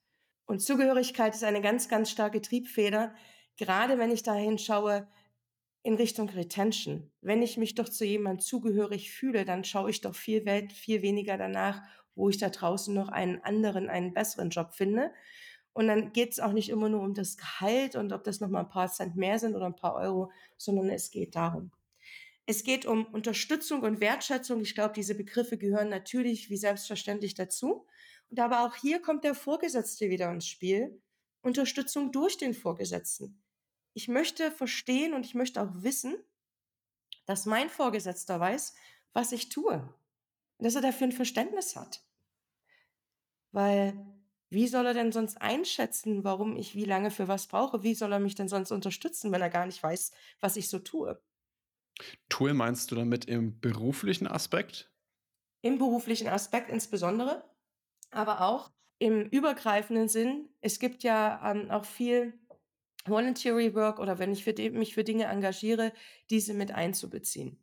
Und 0.45 0.61
Zugehörigkeit 0.61 1.35
ist 1.35 1.43
eine 1.43 1.61
ganz, 1.61 1.89
ganz 1.89 2.09
starke 2.09 2.41
Triebfeder, 2.41 3.13
gerade 3.57 3.97
wenn 3.97 4.11
ich 4.11 4.23
dahin 4.23 4.57
schaue 4.57 5.07
in 5.83 5.95
Richtung 5.95 6.29
Retention. 6.29 7.11
Wenn 7.21 7.41
ich 7.41 7.57
mich 7.57 7.75
doch 7.75 7.89
zu 7.89 8.05
jemandem 8.05 8.45
zugehörig 8.45 9.11
fühle, 9.11 9.43
dann 9.43 9.63
schaue 9.63 9.89
ich 9.89 10.01
doch 10.01 10.15
viel, 10.15 10.43
viel 10.69 11.01
weniger 11.01 11.37
danach, 11.37 11.81
wo 12.15 12.29
ich 12.29 12.37
da 12.37 12.49
draußen 12.49 12.93
noch 12.93 13.09
einen 13.09 13.43
anderen, 13.43 13.89
einen 13.89 14.13
besseren 14.13 14.49
Job 14.49 14.73
finde, 14.73 15.11
und 15.79 15.87
dann 15.87 16.11
geht 16.11 16.33
es 16.33 16.41
auch 16.41 16.51
nicht 16.51 16.67
immer 16.67 16.89
nur 16.89 16.99
um 16.99 17.13
das 17.13 17.37
Gehalt 17.37 17.95
und 17.95 18.11
ob 18.11 18.25
das 18.25 18.41
nochmal 18.41 18.65
ein 18.65 18.69
paar 18.69 18.91
Cent 18.91 19.15
mehr 19.15 19.39
sind 19.39 19.55
oder 19.55 19.65
ein 19.65 19.77
paar 19.77 19.95
Euro, 19.95 20.29
sondern 20.57 20.89
es 20.89 21.09
geht 21.09 21.37
darum. 21.37 21.71
Es 22.45 22.65
geht 22.65 22.85
um 22.85 23.05
Unterstützung 23.05 23.83
und 23.83 24.01
Wertschätzung. 24.01 24.59
Ich 24.59 24.75
glaube, 24.75 24.93
diese 24.93 25.15
Begriffe 25.15 25.57
gehören 25.57 25.87
natürlich 25.87 26.49
wie 26.49 26.57
selbstverständlich 26.57 27.33
dazu. 27.33 27.87
Und 28.29 28.41
aber 28.41 28.65
auch 28.65 28.75
hier 28.75 29.01
kommt 29.01 29.23
der 29.23 29.33
Vorgesetzte 29.33 30.09
wieder 30.09 30.29
ins 30.33 30.47
Spiel. 30.47 31.01
Unterstützung 31.43 32.11
durch 32.11 32.37
den 32.37 32.53
Vorgesetzten. 32.53 33.41
Ich 33.93 34.09
möchte 34.09 34.51
verstehen 34.51 35.13
und 35.13 35.25
ich 35.25 35.33
möchte 35.33 35.61
auch 35.61 35.71
wissen, 35.75 36.17
dass 37.25 37.45
mein 37.45 37.69
Vorgesetzter 37.69 38.37
weiß, 38.37 38.75
was 39.13 39.31
ich 39.31 39.47
tue. 39.47 39.75
Und 40.57 40.65
dass 40.65 40.75
er 40.75 40.81
dafür 40.81 41.07
ein 41.07 41.13
Verständnis 41.13 41.77
hat. 41.77 42.03
Weil 43.53 44.18
wie 44.49 44.67
soll 44.67 44.85
er 44.85 44.93
denn 44.93 45.11
sonst 45.11 45.41
einschätzen, 45.41 46.23
warum 46.23 46.55
ich 46.57 46.75
wie 46.75 46.85
lange 46.85 47.11
für 47.11 47.27
was 47.27 47.47
brauche? 47.47 47.83
Wie 47.83 47.95
soll 47.95 48.11
er 48.13 48.19
mich 48.19 48.35
denn 48.35 48.47
sonst 48.49 48.71
unterstützen, 48.71 49.31
wenn 49.31 49.41
er 49.41 49.49
gar 49.49 49.65
nicht 49.65 49.81
weiß, 49.83 50.11
was 50.39 50.55
ich 50.57 50.69
so 50.69 50.79
tue? 50.79 51.21
Tue 52.29 52.53
meinst 52.53 52.91
du 52.91 52.95
damit 52.95 53.25
im 53.25 53.59
beruflichen 53.59 54.25
Aspekt? 54.25 54.89
Im 55.61 55.77
beruflichen 55.77 56.27
Aspekt 56.29 56.69
insbesondere, 56.69 57.43
aber 58.11 58.41
auch 58.41 58.71
im 58.99 59.23
übergreifenden 59.23 60.07
Sinn. 60.09 60.49
Es 60.61 60.79
gibt 60.79 61.03
ja 61.03 61.51
ähm, 61.51 61.71
auch 61.71 61.85
viel 61.85 62.39
Voluntary 63.05 63.75
Work 63.75 63.99
oder 63.99 64.19
wenn 64.19 64.31
ich 64.31 64.43
für 64.43 64.53
mich 64.71 64.93
für 64.95 65.03
Dinge 65.03 65.25
engagiere, 65.25 65.93
diese 66.29 66.53
mit 66.53 66.71
einzubeziehen. 66.71 67.59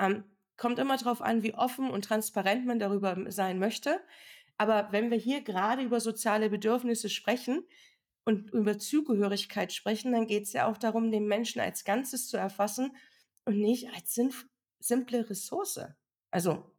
Ähm, 0.00 0.24
kommt 0.58 0.78
immer 0.78 0.96
darauf 0.98 1.22
an, 1.22 1.42
wie 1.42 1.54
offen 1.54 1.90
und 1.90 2.04
transparent 2.06 2.66
man 2.66 2.78
darüber 2.80 3.30
sein 3.30 3.58
möchte. 3.58 4.00
Aber 4.58 4.88
wenn 4.90 5.10
wir 5.10 5.18
hier 5.18 5.42
gerade 5.42 5.82
über 5.82 6.00
soziale 6.00 6.50
Bedürfnisse 6.50 7.08
sprechen 7.08 7.66
und 8.24 8.50
über 8.52 8.78
Zugehörigkeit 8.78 9.72
sprechen, 9.72 10.12
dann 10.12 10.26
geht 10.26 10.44
es 10.44 10.52
ja 10.52 10.66
auch 10.66 10.78
darum, 10.78 11.10
den 11.10 11.26
Menschen 11.26 11.60
als 11.60 11.84
Ganzes 11.84 12.28
zu 12.28 12.36
erfassen 12.36 12.96
und 13.44 13.58
nicht 13.58 13.88
als 13.94 14.18
simple 14.80 15.28
Ressource. 15.28 15.80
Also 16.30 16.76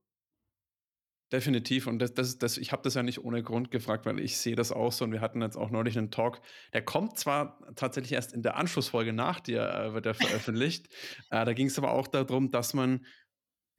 Definitiv. 1.32 1.88
Und 1.88 2.00
das, 2.00 2.14
das, 2.14 2.38
das, 2.38 2.58
ich 2.58 2.72
habe 2.72 2.84
das 2.84 2.94
ja 2.94 3.04
nicht 3.04 3.22
ohne 3.22 3.44
Grund 3.44 3.70
gefragt, 3.70 4.06
weil 4.06 4.22
ich 4.22 4.38
sehe 4.38 4.56
das 4.56 4.72
auch 4.72 4.94
so. 4.94 5.04
Und 5.04 5.12
wir 5.12 5.20
hatten 5.20 5.42
jetzt 5.42 5.58
auch 5.58 5.72
neulich 5.72 5.98
einen 5.98 6.10
Talk. 6.10 6.40
Der 6.72 6.82
kommt 6.82 7.20
zwar 7.20 7.60
tatsächlich 7.76 8.14
erst 8.14 8.32
in 8.32 8.44
der 8.44 8.56
Anschlussfolge 8.56 9.12
nach 9.12 9.42
dir, 9.42 9.62
äh, 9.62 9.94
wird 9.94 10.06
er 10.06 10.14
veröffentlicht. 10.14 10.88
äh, 11.30 11.44
da 11.44 11.52
ging 11.52 11.68
es 11.68 11.78
aber 11.78 11.92
auch 11.92 12.08
darum, 12.08 12.50
dass 12.50 12.74
man 12.74 13.06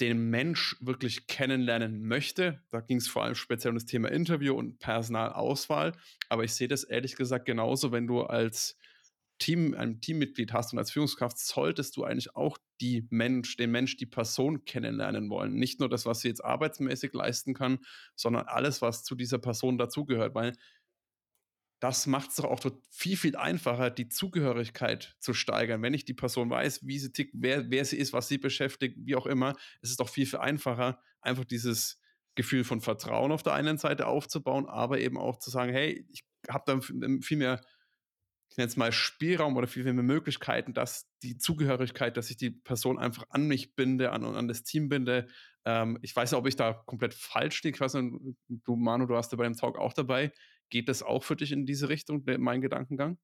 den 0.01 0.31
Mensch 0.31 0.77
wirklich 0.81 1.27
kennenlernen 1.27 2.03
möchte. 2.03 2.63
Da 2.71 2.81
ging 2.81 2.99
es 2.99 3.09
vor 3.09 3.25
allem 3.25 3.35
speziell 3.35 3.71
um 3.71 3.77
das 3.77 3.87
Thema 3.87 4.11
Interview 4.11 4.55
und 4.55 4.79
Personalauswahl. 4.79 5.93
Aber 6.29 6.45
ich 6.45 6.55
sehe 6.55 6.69
das 6.69 6.85
ehrlich 6.85 7.17
gesagt 7.17 7.47
genauso, 7.47 7.93
wenn 7.93 8.07
du 8.07 8.23
als 8.23 8.77
Team, 9.39 9.75
ein 9.75 10.01
Teammitglied 10.01 10.53
hast 10.53 10.73
und 10.73 10.79
als 10.79 10.91
Führungskraft 10.91 11.39
solltest 11.39 11.97
du 11.97 12.05
eigentlich 12.05 12.35
auch 12.35 12.59
die 12.81 13.07
Mensch, 13.11 13.57
den 13.57 13.71
Mensch, 13.71 13.97
die 13.97 14.07
Person 14.07 14.65
kennenlernen 14.65 15.31
wollen. 15.31 15.55
Nicht 15.55 15.81
nur 15.81 15.89
das, 15.89 16.07
was 16.07 16.21
sie 16.21 16.29
jetzt 16.29 16.45
arbeitsmäßig 16.45 17.13
leisten 17.13 17.55
kann, 17.55 17.79
sondern 18.17 18.47
alles, 18.47 18.83
was 18.83 19.05
zu 19.05 19.15
dieser 19.15 19.39
Person 19.39 19.79
dazugehört. 19.79 20.35
Weil 20.35 20.55
das 21.81 22.07
macht 22.07 22.31
es 22.31 22.37
doch 22.37 22.45
auch 22.45 22.61
viel, 22.91 23.17
viel 23.17 23.37
einfacher, 23.37 23.91
die 23.91 24.09
Zugehörigkeit 24.09 25.17
zu 25.21 25.33
steigern. 25.33 25.83
Wenn 25.83 25.95
ich 25.95 26.05
die 26.05 26.15
Person 26.15 26.51
weiß, 26.51 26.87
wie 26.87 26.99
sie 26.99 27.13
tickt, 27.13 27.35
wer, 27.37 27.71
wer 27.71 27.85
sie 27.85 27.99
ist, 27.99 28.13
was 28.13 28.29
sie 28.29 28.39
beschäftigt, 28.39 28.97
wie 28.99 29.15
auch 29.15 29.27
immer, 29.27 29.55
ist 29.81 29.91
es 29.91 29.97
doch 29.97 30.09
viel, 30.09 30.27
viel 30.27 30.41
einfacher, 30.41 31.01
einfach 31.21 31.45
dieses 31.45 32.01
Gefühl 32.35 32.65
von 32.65 32.81
Vertrauen 32.81 33.33
auf 33.33 33.43
der 33.43 33.55
einen 33.55 33.79
Seite 33.79 34.07
aufzubauen, 34.07 34.67
aber 34.67 34.99
eben 34.99 35.19
auch 35.19 35.39
zu 35.39 35.51
sagen, 35.51 35.73
hey, 35.73 36.07
ich 36.11 36.25
habe 36.49 36.65
da 36.67 36.81
viel 36.81 37.37
mehr, 37.37 37.61
ich 38.51 38.57
nenne 38.57 38.69
es 38.69 38.77
mal 38.77 38.93
Spielraum 38.93 39.57
oder 39.57 39.67
viel, 39.67 39.85
viel 39.85 39.93
mehr 39.93 40.03
Möglichkeiten, 40.03 40.73
dass 40.73 41.09
die 41.23 41.37
Zugehörigkeit, 41.37 42.17
dass 42.17 42.31
ich 42.31 42.37
die 42.37 42.51
Person 42.51 42.99
einfach 42.99 43.25
an 43.31 43.47
mich 43.47 43.75
binde, 43.77 44.11
an, 44.13 44.25
an 44.25 44.49
das 44.49 44.63
Team 44.65 44.89
binde. 44.89 45.29
Ähm, 45.65 45.99
ich 46.03 46.15
weiß 46.15 46.31
nicht, 46.31 46.39
ob 46.39 46.47
ich 46.47 46.57
da 46.57 46.73
komplett 46.73 47.15
falsch 47.15 47.57
stehe. 47.57 47.75
Ich 47.75 47.81
weiß 47.81 47.95
nicht, 47.95 48.15
du, 48.49 48.77
Manu, 48.77 49.07
du 49.07 49.17
hast 49.17 49.33
da 49.33 49.37
bei 49.37 49.45
dem 49.45 49.57
Talk 49.57 49.79
auch 49.79 49.93
dabei. 49.93 50.33
Geht 50.71 50.89
das 50.89 51.03
auch 51.03 51.23
für 51.23 51.37
dich 51.37 51.53
in 51.53 51.67
diese 51.67 51.89
Richtung, 51.89 52.25
mein 52.39 52.61
Gedankengang? 52.61 53.19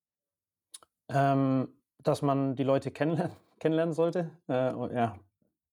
Ähm, 1.08 1.68
dass 1.98 2.22
man 2.22 2.56
die 2.56 2.64
Leute 2.64 2.90
kennenlernen, 2.90 3.36
kennenlernen 3.60 3.94
sollte. 3.94 4.30
Äh, 4.48 4.94
ja, 4.94 5.18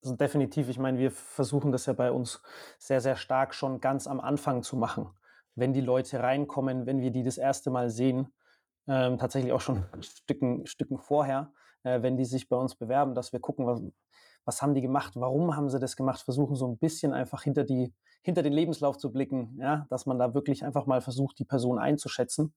also 0.04 0.16
definitiv. 0.16 0.70
Ich 0.70 0.80
meine, 0.80 0.98
wir 0.98 1.12
versuchen 1.12 1.72
das 1.72 1.86
ja 1.86 1.94
bei 1.94 2.12
uns 2.12 2.42
sehr, 2.80 3.02
sehr 3.02 3.16
stark 3.16 3.54
schon 3.54 3.80
ganz 3.80 4.08
am 4.08 4.20
Anfang 4.20 4.64
zu 4.64 4.76
machen. 4.76 5.10
Wenn 5.56 5.74
die 5.74 5.82
Leute 5.82 6.22
reinkommen, 6.22 6.86
wenn 6.86 7.02
wir 7.02 7.12
die 7.12 7.24
das 7.24 7.38
erste 7.38 7.70
Mal 7.70 7.90
sehen, 7.90 8.34
ähm, 8.88 9.18
tatsächlich 9.18 9.54
auch 9.54 9.62
schon 9.62 9.86
Stücken, 10.02 10.66
Stücken 10.66 10.98
vorher, 10.98 11.54
äh, 11.84 12.02
wenn 12.02 12.18
die 12.18 12.26
sich 12.26 12.50
bei 12.50 12.58
uns 12.58 12.76
bewerben, 12.76 13.16
dass 13.16 13.32
wir 13.32 13.40
gucken, 13.40 13.66
was, 13.66 13.82
was 14.46 14.62
haben 14.62 14.74
die 14.74 14.82
gemacht, 14.82 15.14
warum 15.16 15.56
haben 15.56 15.70
sie 15.70 15.80
das 15.80 15.96
gemacht, 15.96 16.22
versuchen 16.22 16.56
so 16.56 16.68
ein 16.68 16.78
bisschen 16.78 17.14
einfach 17.14 17.44
hinter 17.44 17.64
die 17.64 17.94
hinter 18.22 18.44
den 18.44 18.54
Lebenslauf 18.54 18.98
zu 18.98 19.12
blicken, 19.12 19.58
ja, 19.60 19.86
dass 19.90 20.06
man 20.06 20.20
da 20.20 20.34
wirklich 20.34 20.64
einfach 20.64 20.86
mal 20.86 21.02
versucht, 21.02 21.40
die 21.40 21.46
Person 21.46 21.80
einzuschätzen 21.80 22.54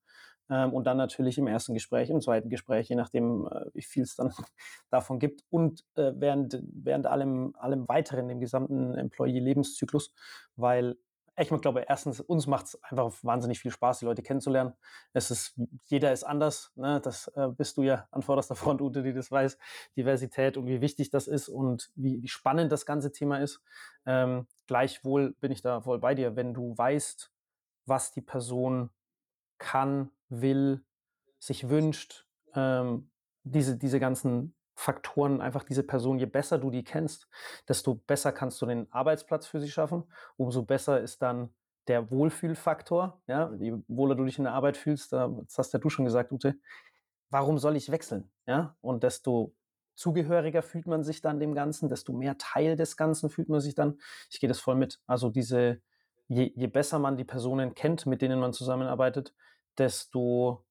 ähm, 0.51 0.73
und 0.73 0.85
dann 0.85 0.97
natürlich 0.97 1.39
im 1.39 1.47
ersten 1.47 1.75
Gespräch, 1.75 2.11
im 2.11 2.21
zweiten 2.21 2.51
Gespräch, 2.51 2.89
je 2.89 2.97
nachdem, 2.97 3.47
äh, 3.47 3.67
wie 3.73 3.83
viel 3.83 4.03
es 4.03 4.17
dann 4.17 4.33
davon 4.91 5.19
gibt. 5.19 5.43
Und 5.51 5.85
äh, 5.95 6.13
während, 6.17 6.61
während 6.63 7.07
allem, 7.07 7.55
allem 7.59 7.89
weiteren, 7.89 8.29
dem 8.29 8.41
gesamten 8.41 8.95
Employee-Lebenszyklus, 8.95 10.13
weil 10.57 10.97
ich 11.37 11.49
glaube, 11.49 11.85
erstens, 11.89 12.21
uns 12.21 12.47
macht 12.47 12.67
es 12.67 12.83
einfach 12.85 13.13
wahnsinnig 13.23 13.59
viel 13.59 13.71
Spaß, 13.71 13.99
die 13.99 14.05
Leute 14.05 14.23
kennenzulernen. 14.23 14.75
Es 15.13 15.31
ist, 15.31 15.59
jeder 15.87 16.13
ist 16.13 16.23
anders. 16.23 16.73
Ne? 16.77 17.01
Das 17.01 17.29
äh, 17.35 17.49
bist 17.49 17.77
du 17.77 17.83
ja 17.83 18.07
an 18.13 18.23
vorderster 18.23 18.55
Front, 18.57 18.81
Ute, 18.81 19.03
die 19.03 19.13
das 19.13 19.31
weiß. 19.31 19.59
Diversität 19.97 20.57
und 20.57 20.67
wie 20.67 20.81
wichtig 20.81 21.11
das 21.11 21.27
ist 21.27 21.49
und 21.49 21.91
wie, 21.97 22.23
wie 22.23 22.29
spannend 22.29 22.71
das 22.71 22.87
ganze 22.87 23.11
Thema 23.11 23.39
ist. 23.39 23.63
Ähm, 24.07 24.47
gleichwohl 24.67 25.33
bin 25.41 25.51
ich 25.51 25.63
da 25.63 25.81
voll 25.81 25.99
bei 25.99 26.15
dir. 26.15 26.37
Wenn 26.37 26.55
du 26.55 26.77
weißt, 26.77 27.33
was 27.87 28.13
die 28.13 28.23
Person 28.23 28.91
kann, 29.59 30.11
will, 30.29 30.85
sich 31.39 31.69
wünscht, 31.69 32.27
ähm, 32.55 33.11
diese, 33.43 33.77
diese 33.77 34.01
ganzen 34.01 34.55
Faktoren 34.75 35.41
einfach 35.41 35.65
diese 35.65 35.83
Person, 35.83 36.19
je 36.19 36.27
besser 36.27 36.59
du 36.59 36.71
die 36.71 36.85
kennst, 36.85 37.29
desto 37.69 37.95
besser 37.95 38.33
kannst 38.33 38.61
du 38.61 38.67
den 38.67 38.91
Arbeitsplatz 38.93 39.47
für 39.47 39.61
sie 39.61 39.71
schaffen, 39.71 40.05
umso 40.37 40.63
besser 40.63 41.01
ist 41.01 41.23
dann 41.23 41.55
der 41.87 42.11
Wohlfühlfaktor, 42.11 43.21
ja, 43.27 43.53
je 43.59 43.77
wohler 43.89 44.15
du 44.15 44.25
dich 44.25 44.39
in 44.39 44.45
der 44.45 44.55
Arbeit 44.55 44.77
fühlst, 44.77 45.13
das 45.13 45.59
hast 45.59 45.73
ja 45.73 45.79
du 45.79 45.91
schon 45.91 46.05
gesagt, 46.05 46.33
Ute, 46.33 46.59
warum 47.31 47.59
soll 47.59 47.77
ich 47.77 47.91
wechseln, 47.91 48.31
ja, 48.47 48.77
und 48.81 49.03
desto 49.03 49.55
zugehöriger 49.95 50.63
fühlt 50.63 50.87
man 50.87 51.05
sich 51.05 51.21
dann 51.21 51.39
dem 51.39 51.55
Ganzen, 51.55 51.89
desto 51.89 52.13
mehr 52.13 52.37
Teil 52.39 52.77
des 52.77 52.97
Ganzen 52.97 53.31
fühlt 53.31 53.49
man 53.49 53.61
sich 53.61 53.75
dann, 53.75 53.99
ich 54.31 54.41
gehe 54.41 54.49
das 54.49 54.61
voll 54.61 54.75
mit, 54.75 55.01
also 55.07 55.31
diese, 55.31 55.81
je, 56.27 56.53
je 56.55 56.67
besser 56.67 56.99
man 56.99 57.17
die 57.17 57.25
Personen 57.25 57.75
kennt, 57.75 58.07
mit 58.07 58.23
denen 58.23 58.41
man 58.41 58.53
zusammenarbeitet, 58.53 59.35
desto 59.79 60.65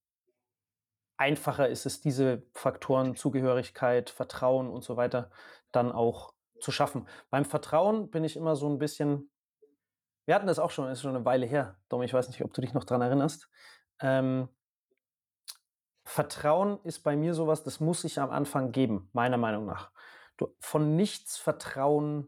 einfacher 1.18 1.70
ist 1.70 1.86
es, 1.86 2.02
diese 2.02 2.44
Faktoren 2.54 3.16
Zugehörigkeit, 3.16 4.10
Vertrauen 4.10 4.70
und 4.70 4.84
so 4.84 4.98
weiter 4.98 5.32
dann 5.72 5.92
auch 5.92 6.34
zu 6.60 6.72
schaffen. 6.72 7.08
Beim 7.30 7.46
Vertrauen 7.46 8.10
bin 8.10 8.24
ich 8.24 8.36
immer 8.36 8.56
so 8.56 8.70
ein 8.70 8.80
bisschen 8.80 9.30
wir 10.26 10.36
hatten 10.36 10.48
das 10.48 10.60
auch 10.60 10.72
schon, 10.72 10.90
ist 10.90 11.02
schon 11.02 11.16
eine 11.16 11.26
Weile 11.26 11.46
her, 11.46 11.78
Dom, 11.90 12.02
ich 12.02 12.14
weiß 12.14 12.28
nicht, 12.30 12.44
ob 12.44 12.54
du 12.54 12.62
dich 12.62 12.74
noch 12.74 12.86
dran 12.86 13.02
erinnerst. 13.02 13.50
Ähm, 14.00 14.48
Vertrauen 16.06 16.80
ist 16.84 17.00
bei 17.00 17.16
mir 17.16 17.34
sowas, 17.34 17.64
das 17.64 17.80
muss 17.80 18.04
ich 18.04 18.20
am 18.20 18.30
Anfang 18.30 18.72
geben, 18.72 19.10
meiner 19.14 19.38
Meinung 19.38 19.66
nach. 19.66 19.92
Du, 20.38 20.54
von 20.60 20.96
nichts 20.96 21.38
Vertrauen 21.38 22.28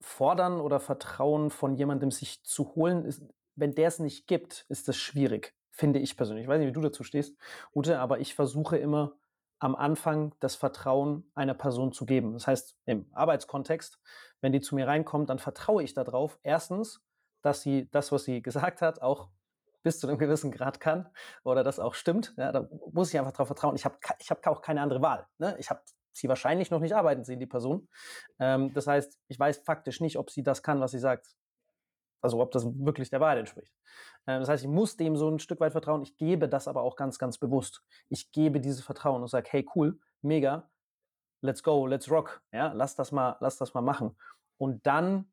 fordern 0.00 0.60
oder 0.60 0.80
Vertrauen 0.80 1.50
von 1.50 1.74
jemandem 1.74 2.10
sich 2.10 2.44
zu 2.44 2.74
holen, 2.74 3.04
ist, 3.04 3.22
wenn 3.56 3.74
der 3.74 3.88
es 3.88 3.98
nicht 3.98 4.26
gibt, 4.26 4.66
ist 4.68 4.88
das 4.88 4.96
schwierig 4.96 5.57
finde 5.78 6.00
ich 6.00 6.16
persönlich. 6.16 6.44
Ich 6.44 6.48
weiß 6.48 6.58
nicht, 6.58 6.68
wie 6.68 6.72
du 6.72 6.80
dazu 6.80 7.04
stehst, 7.04 7.36
Ute, 7.74 8.00
aber 8.00 8.18
ich 8.18 8.34
versuche 8.34 8.76
immer 8.76 9.14
am 9.60 9.74
Anfang 9.74 10.34
das 10.40 10.56
Vertrauen 10.56 11.30
einer 11.34 11.54
Person 11.54 11.92
zu 11.92 12.04
geben. 12.04 12.32
Das 12.32 12.46
heißt, 12.46 12.76
im 12.84 13.06
Arbeitskontext, 13.12 13.98
wenn 14.40 14.52
die 14.52 14.60
zu 14.60 14.74
mir 14.74 14.86
reinkommt, 14.86 15.30
dann 15.30 15.38
vertraue 15.38 15.82
ich 15.82 15.94
darauf, 15.94 16.38
erstens, 16.42 17.00
dass 17.42 17.62
sie 17.62 17.88
das, 17.90 18.12
was 18.12 18.24
sie 18.24 18.42
gesagt 18.42 18.82
hat, 18.82 19.02
auch 19.02 19.30
bis 19.84 20.00
zu 20.00 20.08
einem 20.08 20.18
gewissen 20.18 20.50
Grad 20.50 20.80
kann 20.80 21.08
oder 21.44 21.62
das 21.62 21.78
auch 21.78 21.94
stimmt. 21.94 22.34
Ja, 22.36 22.50
da 22.50 22.68
muss 22.92 23.12
ich 23.12 23.18
einfach 23.18 23.32
darauf 23.32 23.46
vertrauen. 23.46 23.76
Ich 23.76 23.84
habe 23.84 23.96
ich 24.18 24.30
hab 24.30 24.44
auch 24.48 24.60
keine 24.60 24.82
andere 24.82 25.00
Wahl. 25.00 25.26
Ne? 25.38 25.56
Ich 25.58 25.70
habe 25.70 25.80
sie 26.12 26.28
wahrscheinlich 26.28 26.70
noch 26.70 26.80
nicht 26.80 26.94
arbeiten 26.94 27.24
sehen, 27.24 27.38
die 27.38 27.46
Person. 27.46 27.88
Ähm, 28.40 28.74
das 28.74 28.88
heißt, 28.88 29.16
ich 29.28 29.38
weiß 29.38 29.58
faktisch 29.58 30.00
nicht, 30.00 30.18
ob 30.18 30.30
sie 30.30 30.42
das 30.42 30.64
kann, 30.64 30.80
was 30.80 30.90
sie 30.90 30.98
sagt, 30.98 31.28
also 32.20 32.40
ob 32.40 32.50
das 32.52 32.66
wirklich 32.66 33.10
der 33.10 33.20
Wahrheit 33.20 33.38
entspricht. 33.38 33.72
Äh, 34.26 34.38
das 34.38 34.48
heißt, 34.48 34.64
ich 34.64 34.70
muss 34.70 34.96
dem 34.96 35.16
so 35.16 35.28
ein 35.28 35.38
Stück 35.38 35.60
weit 35.60 35.72
vertrauen. 35.72 36.02
Ich 36.02 36.16
gebe 36.16 36.48
das 36.48 36.68
aber 36.68 36.82
auch 36.82 36.96
ganz, 36.96 37.18
ganz 37.18 37.38
bewusst. 37.38 37.82
Ich 38.08 38.32
gebe 38.32 38.60
dieses 38.60 38.84
Vertrauen 38.84 39.22
und 39.22 39.28
sage, 39.28 39.48
hey, 39.50 39.66
cool, 39.74 39.98
mega, 40.22 40.68
let's 41.40 41.62
go, 41.62 41.86
let's 41.86 42.10
rock. 42.10 42.42
Ja, 42.52 42.72
lass 42.72 42.94
das 42.94 43.12
mal, 43.12 43.36
lass 43.40 43.56
das 43.56 43.74
mal 43.74 43.80
machen. 43.80 44.16
Und 44.58 44.86
dann 44.86 45.30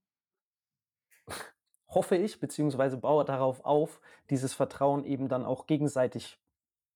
hoffe 1.87 2.15
ich, 2.15 2.39
beziehungsweise 2.39 2.97
baue 2.97 3.25
darauf 3.25 3.63
auf, 3.65 3.99
dieses 4.29 4.53
Vertrauen 4.53 5.03
eben 5.05 5.27
dann 5.27 5.45
auch 5.45 5.67
gegenseitig 5.67 6.39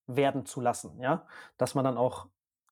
werden 0.07 0.45
zu 0.45 0.61
lassen. 0.61 0.99
Ja, 0.99 1.27
dass 1.57 1.75
man 1.75 1.85
dann 1.85 1.97
auch 1.97 2.27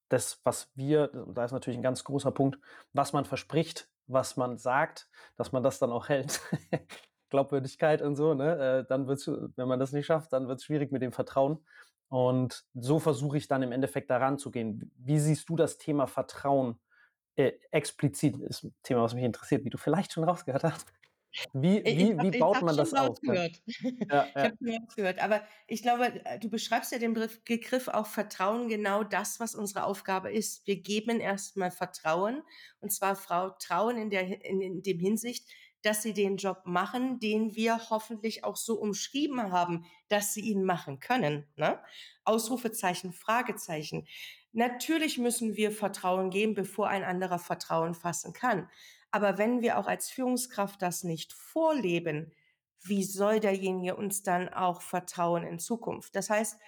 das, 0.09 0.39
was 0.43 0.71
wir, 0.75 1.07
da 1.07 1.43
ist 1.43 1.51
natürlich 1.51 1.77
ein 1.77 1.83
ganz 1.83 2.03
großer 2.03 2.31
Punkt, 2.31 2.59
was 2.93 3.13
man 3.13 3.25
verspricht, 3.25 3.89
was 4.07 4.37
man 4.37 4.57
sagt, 4.57 5.09
dass 5.35 5.51
man 5.51 5.63
das 5.63 5.79
dann 5.79 5.91
auch 5.91 6.09
hält. 6.09 6.41
Glaubwürdigkeit 7.29 8.01
und 8.01 8.15
so, 8.15 8.33
ne? 8.33 8.79
Äh, 8.79 8.85
dann 8.87 9.07
wird's, 9.07 9.27
wenn 9.27 9.67
man 9.67 9.79
das 9.79 9.91
nicht 9.91 10.05
schafft, 10.05 10.33
dann 10.33 10.47
wird 10.47 10.59
es 10.59 10.65
schwierig 10.65 10.91
mit 10.91 11.01
dem 11.01 11.11
Vertrauen. 11.11 11.59
Und 12.09 12.65
so 12.73 12.99
versuche 12.99 13.37
ich 13.37 13.47
dann 13.47 13.63
im 13.63 13.71
Endeffekt 13.71 14.09
daran 14.09 14.37
zu 14.37 14.51
gehen. 14.51 14.91
Wie 14.97 15.19
siehst 15.19 15.49
du 15.49 15.55
das 15.55 15.77
Thema 15.77 16.07
Vertrauen 16.07 16.79
äh, 17.35 17.53
explizit? 17.71 18.37
Ist 18.37 18.63
ein 18.63 18.75
Thema, 18.83 19.03
was 19.03 19.13
mich 19.13 19.25
interessiert, 19.25 19.65
wie 19.65 19.69
du 19.69 19.77
vielleicht 19.77 20.13
schon 20.13 20.23
rausgehört 20.23 20.63
hast. 20.63 20.87
Wie, 21.53 21.83
wie, 21.83 22.17
hab, 22.17 22.23
wie 22.23 22.39
baut 22.39 22.61
man 22.61 22.75
das 22.75 22.93
auf? 22.93 23.17
Ja, 23.21 23.33
ja. 23.43 23.47
Ich 24.27 24.35
habe 24.35 24.57
schon 24.57 24.81
rausgehört. 24.81 25.19
Aber 25.19 25.41
ich 25.67 25.81
glaube, 25.81 26.25
äh, 26.25 26.39
du 26.39 26.49
beschreibst 26.49 26.91
ja 26.91 26.99
den 26.99 27.13
Begriff 27.13 27.87
auch 27.89 28.07
Vertrauen 28.07 28.69
genau 28.69 29.03
das, 29.03 29.39
was 29.39 29.53
unsere 29.53 29.83
Aufgabe 29.83 30.31
ist. 30.31 30.65
Wir 30.65 30.81
geben 30.81 31.19
erstmal 31.19 31.71
Vertrauen. 31.71 32.41
Und 32.79 32.91
zwar 32.91 33.15
Vertrauen 33.15 33.97
in, 33.97 34.09
der, 34.09 34.45
in, 34.45 34.61
in 34.61 34.81
dem 34.81 34.99
Hinsicht, 34.99 35.47
dass 35.87 36.01
sie 36.01 36.13
den 36.13 36.35
Job 36.35 36.63
machen, 36.65 37.17
den 37.21 37.55
wir 37.55 37.89
hoffentlich 37.89 38.43
auch 38.43 38.57
so 38.57 38.75
umschrieben 38.75 39.53
haben, 39.53 39.85
dass 40.09 40.33
sie 40.33 40.41
ihn 40.41 40.65
machen 40.65 40.99
können. 40.99 41.47
Ne? 41.55 41.79
Ausrufezeichen, 42.25 43.13
Fragezeichen. 43.13 44.05
Natürlich 44.51 45.17
müssen 45.17 45.55
wir 45.55 45.71
Vertrauen 45.71 46.29
geben, 46.29 46.55
bevor 46.55 46.89
ein 46.89 47.05
anderer 47.05 47.39
Vertrauen 47.39 47.93
fassen 47.93 48.33
kann. 48.33 48.69
Aber 49.11 49.37
wenn 49.37 49.61
wir 49.61 49.77
auch 49.77 49.87
als 49.87 50.09
Führungskraft 50.09 50.81
das 50.81 51.05
nicht 51.05 51.31
vorleben, 51.31 52.33
wie 52.83 53.05
soll 53.05 53.39
derjenige 53.39 53.95
uns 53.95 54.23
dann 54.23 54.49
auch 54.49 54.81
vertrauen 54.81 55.43
in 55.43 55.57
Zukunft? 55.57 56.17
Das 56.17 56.29
heißt, 56.29 56.59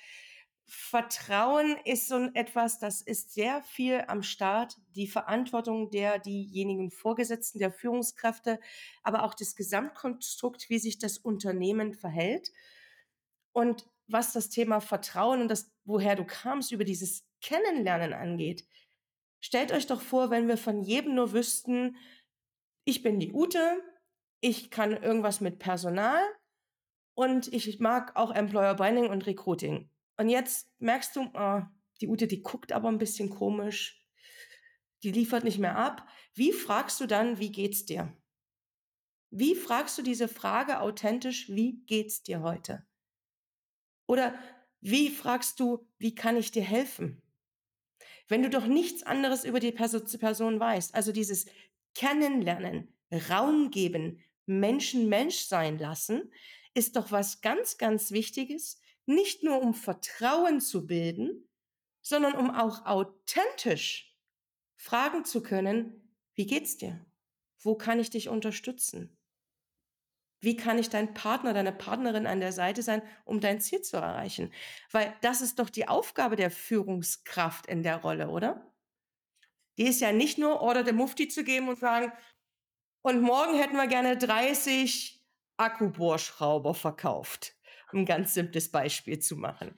Vertrauen 0.69 1.77
ist 1.83 2.07
so 2.07 2.29
etwas, 2.35 2.77
das 2.77 3.01
ist 3.01 3.33
sehr 3.33 3.63
viel 3.63 4.03
am 4.07 4.21
Start. 4.21 4.77
Die 4.95 5.07
Verantwortung 5.07 5.89
der 5.89 6.19
diejenigen 6.19 6.91
Vorgesetzten, 6.91 7.57
der 7.57 7.71
Führungskräfte, 7.71 8.59
aber 9.01 9.23
auch 9.23 9.33
das 9.33 9.55
Gesamtkonstrukt, 9.55 10.69
wie 10.69 10.77
sich 10.77 10.99
das 10.99 11.17
Unternehmen 11.17 11.93
verhält. 11.93 12.51
Und 13.51 13.87
was 14.07 14.33
das 14.33 14.49
Thema 14.49 14.79
Vertrauen 14.79 15.41
und 15.41 15.47
das, 15.49 15.71
woher 15.85 16.15
du 16.15 16.23
kamst, 16.23 16.71
über 16.71 16.83
dieses 16.83 17.25
Kennenlernen 17.41 18.13
angeht. 18.13 18.67
Stellt 19.39 19.71
euch 19.71 19.87
doch 19.87 20.01
vor, 20.01 20.29
wenn 20.29 20.47
wir 20.47 20.57
von 20.57 20.81
jedem 20.81 21.15
nur 21.15 21.31
wüssten, 21.31 21.95
ich 22.85 23.01
bin 23.01 23.19
die 23.19 23.31
Ute, 23.31 23.81
ich 24.41 24.69
kann 24.69 24.91
irgendwas 24.91 25.41
mit 25.41 25.59
Personal 25.59 26.21
und 27.13 27.51
ich 27.53 27.79
mag 27.79 28.15
auch 28.15 28.31
Employer 28.31 28.75
Branding 28.75 29.09
und 29.09 29.25
Recruiting. 29.25 29.89
Und 30.19 30.27
jetzt 30.27 30.69
merkst 30.79 31.15
du, 31.15 31.29
oh, 31.33 31.61
die 32.01 32.09
Ute, 32.09 32.27
die 32.27 32.43
guckt 32.43 32.73
aber 32.73 32.89
ein 32.89 32.97
bisschen 32.97 33.29
komisch, 33.29 34.05
die 35.01 35.13
liefert 35.13 35.45
nicht 35.45 35.59
mehr 35.59 35.77
ab. 35.77 36.05
Wie 36.33 36.51
fragst 36.51 36.99
du 36.99 37.05
dann, 37.05 37.39
wie 37.39 37.53
geht's 37.53 37.85
dir? 37.85 38.13
Wie 39.29 39.55
fragst 39.55 39.97
du 39.97 40.01
diese 40.01 40.27
Frage 40.27 40.81
authentisch, 40.81 41.47
wie 41.47 41.85
geht's 41.85 42.21
dir 42.21 42.41
heute? 42.41 42.85
Oder 44.07 44.37
wie 44.81 45.09
fragst 45.09 45.57
du, 45.61 45.87
wie 45.99 46.15
kann 46.15 46.35
ich 46.35 46.51
dir 46.51 46.63
helfen? 46.63 47.21
Wenn 48.27 48.43
du 48.43 48.49
doch 48.49 48.65
nichts 48.65 49.03
anderes 49.03 49.45
über 49.45 49.61
die 49.61 49.71
Person 49.71 50.59
weißt, 50.59 50.95
also 50.95 51.13
dieses 51.13 51.45
Kennenlernen, 51.95 52.93
Raum 53.29 53.71
geben, 53.71 54.21
Menschen 54.45 55.07
Mensch 55.07 55.45
sein 55.45 55.79
lassen, 55.79 56.29
ist 56.73 56.97
doch 56.97 57.09
was 57.13 57.39
ganz, 57.39 57.77
ganz 57.77 58.11
Wichtiges, 58.11 58.81
nicht 59.09 59.43
nur 59.43 59.61
um 59.61 59.73
Vertrauen 59.73 60.61
zu 60.61 60.85
bilden, 60.85 61.49
sondern 62.01 62.35
um 62.35 62.51
auch 62.51 62.85
authentisch 62.85 64.15
fragen 64.77 65.25
zu 65.25 65.41
können, 65.41 66.15
wie 66.35 66.45
geht's 66.45 66.77
dir? 66.77 67.05
Wo 67.61 67.75
kann 67.75 67.99
ich 67.99 68.11
dich 68.11 68.29
unterstützen? 68.29 69.17
Wie 70.41 70.55
kann 70.55 70.77
ich 70.77 70.89
dein 70.89 71.13
Partner, 71.13 71.53
deine 71.53 71.73
Partnerin 71.73 72.25
an 72.25 72.39
der 72.39 72.53
Seite 72.53 72.81
sein, 72.81 73.01
um 73.25 73.41
dein 73.41 73.59
Ziel 73.59 73.81
zu 73.81 73.97
erreichen? 73.97 74.53
Weil 74.91 75.13
das 75.21 75.41
ist 75.41 75.59
doch 75.59 75.69
die 75.69 75.87
Aufgabe 75.87 76.37
der 76.37 76.51
Führungskraft 76.51 77.65
in 77.65 77.83
der 77.83 77.97
Rolle, 77.97 78.29
oder? 78.29 78.71
Die 79.77 79.87
ist 79.87 79.99
ja 79.99 80.13
nicht 80.13 80.37
nur 80.37 80.61
Order 80.61 80.83
der 80.83 80.93
Mufti 80.93 81.27
zu 81.27 81.43
geben 81.43 81.67
und 81.67 81.79
sagen, 81.79 82.13
und 83.01 83.21
morgen 83.21 83.57
hätten 83.57 83.75
wir 83.75 83.87
gerne 83.87 84.17
30 84.17 85.25
Akkubohrschrauber 85.57 86.73
verkauft 86.73 87.58
ein 87.93 88.05
ganz 88.05 88.33
simples 88.33 88.71
Beispiel 88.71 89.19
zu 89.19 89.35
machen. 89.35 89.77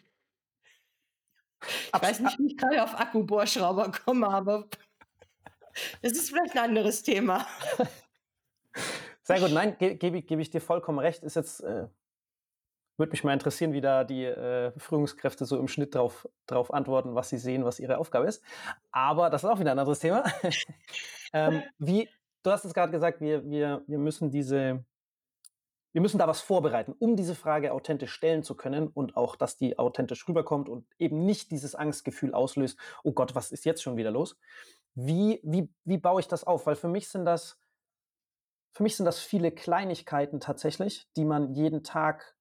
Ich 1.64 1.94
Abs 1.94 2.08
weiß 2.08 2.20
nicht, 2.22 2.40
wie 2.40 2.48
ich 2.48 2.58
gerade 2.58 2.84
auf 2.84 3.00
Akkubohrschrauber 3.00 3.92
komme, 3.92 4.28
aber 4.28 4.68
das 6.02 6.14
ist 6.14 6.30
vielleicht 6.30 6.54
ein 6.54 6.70
anderes 6.70 7.04
Thema. 7.04 7.46
Sehr 9.24 9.40
gut, 9.40 9.52
nein, 9.52 9.78
ge 9.78 9.96
gebe 9.96 10.22
geb 10.24 10.40
ich 10.40 10.50
dir 10.50 10.62
vollkommen 10.62 11.00
recht. 11.00 11.24
Ist 11.24 11.36
jetzt, 11.36 11.62
äh, 11.62 11.88
würde 12.98 13.12
mich 13.12 13.24
mal 13.24 13.34
interessieren, 13.34 13.74
wie 13.74 13.82
da 13.82 14.04
die 14.04 14.26
äh, 14.26 14.72
Führungskräfte 14.78 15.46
so 15.46 15.60
im 15.60 15.68
Schnitt 15.68 15.94
drauf, 15.94 16.28
drauf 16.48 16.74
antworten, 16.74 17.16
was 17.16 17.30
sie 17.30 17.38
sehen, 17.38 17.64
was 17.64 17.80
ihre 17.80 17.98
Aufgabe 17.98 18.28
ist. 18.28 18.44
Aber 18.92 19.30
das 19.30 19.44
ist 19.44 19.50
auch 19.50 19.60
wieder 19.60 19.72
ein 19.72 19.80
anderes 19.80 20.00
Thema. 20.00 20.24
ähm, 21.34 21.62
wie, 21.78 22.10
du 22.44 22.52
hast 22.52 22.66
es 22.66 22.74
gerade 22.74 22.92
gesagt, 22.92 23.22
wir, 23.22 23.48
wir, 23.50 23.84
wir 23.88 24.00
müssen 24.00 24.32
diese 24.32 24.84
wir 25.94 26.02
müssen 26.02 26.18
da 26.18 26.28
was 26.28 26.42
vorbereiten, 26.42 26.94
um 26.98 27.16
diese 27.16 27.36
Frage 27.36 27.74
authentisch 27.74 28.12
stellen 28.12 28.44
zu 28.44 28.56
können 28.56 28.88
und 28.88 29.18
auch, 29.18 29.36
dass 29.36 29.58
die 29.58 29.78
authentisch 29.78 30.28
rüberkommt 30.28 30.70
und 30.70 30.86
eben 30.98 31.26
nicht 31.26 31.52
dieses 31.52 31.76
Angstgefühl 31.76 32.34
auslöst, 32.34 32.80
oh 33.04 33.12
Gott, 33.12 33.36
was 33.36 33.52
ist 33.52 33.66
jetzt 33.66 33.84
schon 33.84 33.98
wieder 33.98 34.12
los? 34.12 34.38
Wie, 34.96 35.40
wie, 35.44 35.70
wie 35.84 35.98
baue 35.98 36.22
ich 36.22 36.28
das 36.28 36.44
auf? 36.46 36.66
Weil 36.66 36.76
für 36.76 36.88
mich 36.88 37.10
sind 37.10 37.26
das, 37.26 37.60
für 38.74 38.84
mich 38.84 38.96
sind 38.96 39.06
das 39.06 39.20
viele 39.20 39.52
Kleinigkeiten 39.52 40.40
tatsächlich, 40.40 41.10
die 41.16 41.26
man 41.26 41.54
jeden 41.54 41.84
Tag 41.84 42.36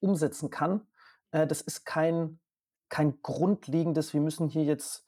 umsetzen 0.00 0.50
kann. 0.50 0.86
Äh, 1.32 1.46
das 1.46 1.60
ist 1.60 1.84
kein, 1.84 2.40
kein 2.88 3.20
grundlegendes, 3.22 4.14
wir 4.14 4.20
müssen 4.20 4.48
hier 4.48 4.64
jetzt 4.64 5.06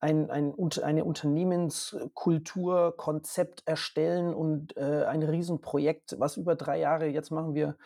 ein, 0.00 0.30
ein, 0.30 0.54
eine 0.82 1.04
Unternehmenskultur, 1.04 2.96
Konzept 2.96 3.62
erstellen 3.66 4.32
und 4.34 4.76
äh, 4.76 5.04
ein 5.04 5.22
Riesenprojekt, 5.22 6.16
was 6.18 6.36
über 6.36 6.56
drei 6.56 6.78
Jahre, 6.78 7.06
jetzt 7.06 7.30
machen 7.30 7.54
wir 7.54 7.76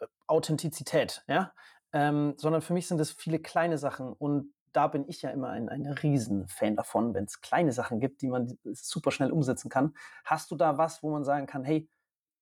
äh, 0.00 0.06
Authentizität, 0.26 1.22
ja. 1.28 1.52
Ähm, 1.94 2.34
sondern 2.38 2.62
für 2.62 2.72
mich 2.72 2.88
sind 2.88 3.00
es 3.00 3.12
viele 3.12 3.38
kleine 3.38 3.76
Sachen 3.76 4.14
und 4.14 4.54
da 4.72 4.86
bin 4.86 5.06
ich 5.06 5.20
ja 5.20 5.30
immer 5.30 5.50
ein, 5.50 5.68
ein 5.68 5.86
Riesenfan 5.86 6.74
davon, 6.76 7.12
wenn 7.12 7.24
es 7.24 7.42
kleine 7.42 7.72
Sachen 7.72 8.00
gibt, 8.00 8.22
die 8.22 8.28
man 8.28 8.58
super 8.64 9.10
schnell 9.10 9.30
umsetzen 9.30 9.68
kann. 9.68 9.94
Hast 10.24 10.50
du 10.50 10.56
da 10.56 10.78
was, 10.78 11.02
wo 11.02 11.10
man 11.10 11.24
sagen 11.24 11.46
kann, 11.46 11.64
hey, 11.64 11.90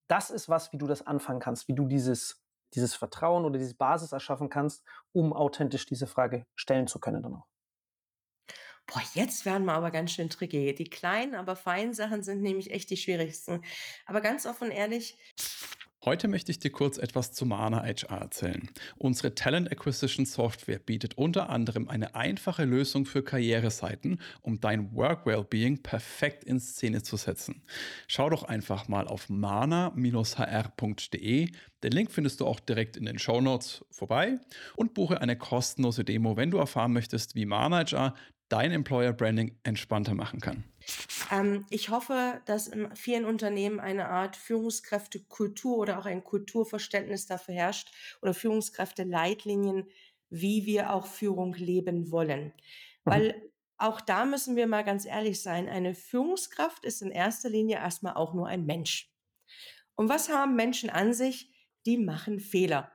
das 0.07 0.31
ist 0.31 0.49
was, 0.49 0.73
wie 0.73 0.79
du 0.79 0.87
das 0.87 1.05
anfangen 1.07 1.41
kannst, 1.41 1.67
wie 1.67 1.75
du 1.75 1.87
dieses, 1.87 2.41
dieses 2.75 2.95
Vertrauen 2.95 3.45
oder 3.45 3.59
diese 3.59 3.75
Basis 3.75 4.13
erschaffen 4.13 4.49
kannst, 4.49 4.85
um 5.13 5.33
authentisch 5.33 5.87
diese 5.87 6.07
Frage 6.07 6.47
stellen 6.55 6.87
zu 6.87 7.01
können 7.01 7.23
dann 7.23 7.35
auch? 7.35 7.47
Boah, 8.93 9.03
jetzt 9.15 9.47
werden 9.47 9.67
wir 9.67 9.75
aber 9.75 9.93
ganz 9.93 10.11
schön 10.11 10.31
tricky. 10.31 10.75
Die 10.75 10.85
kleinen, 10.85 11.37
aber 11.37 11.55
feinen 11.55 11.95
Sachen 11.95 12.25
sind 12.25 12.43
nämlich 12.43 12.73
echt 12.73 12.91
die 12.91 12.97
schwierigsten. 12.97 13.63
Aber 14.05 14.21
ganz 14.21 14.47
offen 14.47 14.73
ehrlich, 14.73 15.17
Heute 16.03 16.29
möchte 16.29 16.51
ich 16.51 16.59
dir 16.59 16.73
kurz 16.73 16.97
etwas 16.97 17.33
zu 17.33 17.45
Mana 17.45 17.83
HR 17.83 18.23
erzählen. 18.23 18.71
Unsere 18.97 19.35
Talent 19.35 19.71
Acquisition 19.71 20.25
Software 20.25 20.79
bietet 20.79 21.19
unter 21.19 21.51
anderem 21.51 21.91
eine 21.91 22.15
einfache 22.15 22.65
Lösung 22.65 23.05
für 23.05 23.23
Karriereseiten, 23.23 24.19
um 24.41 24.63
dein 24.63 24.95
Work 24.95 25.27
Wellbeing 25.27 25.83
perfekt 25.83 26.45
in 26.45 26.59
Szene 26.59 27.03
zu 27.03 27.19
setzen. 27.19 27.63
Schau 28.09 28.31
doch 28.31 28.45
einfach 28.45 28.89
mal 28.89 29.09
auf 29.09 29.29
mana-hr.de. 29.29 29.99
Den 31.83 31.93
Link 31.93 32.11
findest 32.11 32.41
du 32.41 32.47
auch 32.47 32.61
direkt 32.61 32.97
in 32.97 33.05
den 33.05 33.19
Show 33.19 33.43
Notes 33.43 33.85
vorbei 33.91 34.39
und 34.77 34.95
buche 34.95 35.21
eine 35.21 35.37
kostenlose 35.37 36.03
Demo, 36.03 36.39
wenn 36.39 36.51
du 36.51 36.57
erfahren 36.57 36.95
möchtest, 36.95 37.35
wie 37.35 37.45
Mana 37.45 37.85
HR 37.85 38.15
dein 38.51 38.73
Employer 38.73 39.13
Branding 39.13 39.57
entspannter 39.63 40.15
machen 40.15 40.41
kann? 40.41 40.65
Ähm, 41.31 41.65
ich 41.71 41.89
hoffe, 41.89 42.41
dass 42.45 42.69
in 42.69 42.95
vielen 42.95 43.25
Unternehmen 43.25 43.81
eine 43.81 44.09
Art 44.09 44.37
Führungskräftekultur 44.37 45.79
oder 45.79 45.99
auch 45.99 46.07
ein 46.07 46.25
Kulturverständnis 46.25 47.27
dafür 47.27 47.55
herrscht 47.55 47.93
oder 48.21 48.35
Führungskräfteleitlinien, 48.35 49.89
wie 50.29 50.67
wir 50.67 50.93
auch 50.93 51.07
Führung 51.07 51.55
leben 51.55 52.11
wollen. 52.11 52.53
Mhm. 53.05 53.11
Weil 53.11 53.51
auch 53.79 54.01
da 54.01 54.27
müssen 54.27 54.57
wir 54.57 54.67
mal 54.67 54.85
ganz 54.85 55.07
ehrlich 55.07 55.43
sein, 55.43 55.69
eine 55.69 55.95
Führungskraft 55.95 56.85
ist 56.85 57.01
in 57.01 57.11
erster 57.11 57.49
Linie 57.49 57.77
erstmal 57.77 58.15
auch 58.15 58.35
nur 58.35 58.47
ein 58.47 58.67
Mensch. 58.67 59.11
Und 59.95 60.09
was 60.09 60.29
haben 60.29 60.55
Menschen 60.55 60.91
an 60.91 61.15
sich? 61.15 61.51
Die 61.87 61.97
machen 61.97 62.41
Fehler. 62.41 62.93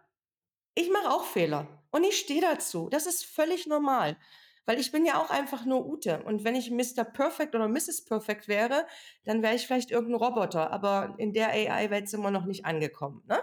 Ich 0.76 0.92
mache 0.92 1.10
auch 1.10 1.26
Fehler 1.26 1.84
und 1.92 2.04
ich 2.04 2.18
stehe 2.18 2.42
dazu. 2.42 2.90
Das 2.90 3.08
ist 3.08 3.26
völlig 3.26 3.66
normal. 3.66 4.18
Weil 4.66 4.80
ich 4.80 4.92
bin 4.92 5.06
ja 5.06 5.22
auch 5.22 5.30
einfach 5.30 5.66
nur 5.66 5.86
Ute. 5.86 6.24
Und 6.24 6.44
wenn 6.44 6.56
ich 6.56 6.72
Mr. 6.72 7.04
Perfect 7.04 7.54
oder 7.56 7.68
Mrs. 7.68 8.06
Perfect 8.06 8.48
wäre, 8.48 8.88
dann 9.24 9.44
wäre 9.44 9.56
ich 9.56 9.68
vielleicht 9.68 9.92
irgendein 9.92 10.22
Roboter. 10.22 10.72
Aber 10.72 11.16
in 11.18 11.34
der 11.34 11.50
AI-Welt 11.50 12.10
sind 12.10 12.22
wir 12.22 12.32
noch 12.32 12.46
nicht 12.46 12.66
angekommen. 12.66 13.24
Ne? 13.28 13.40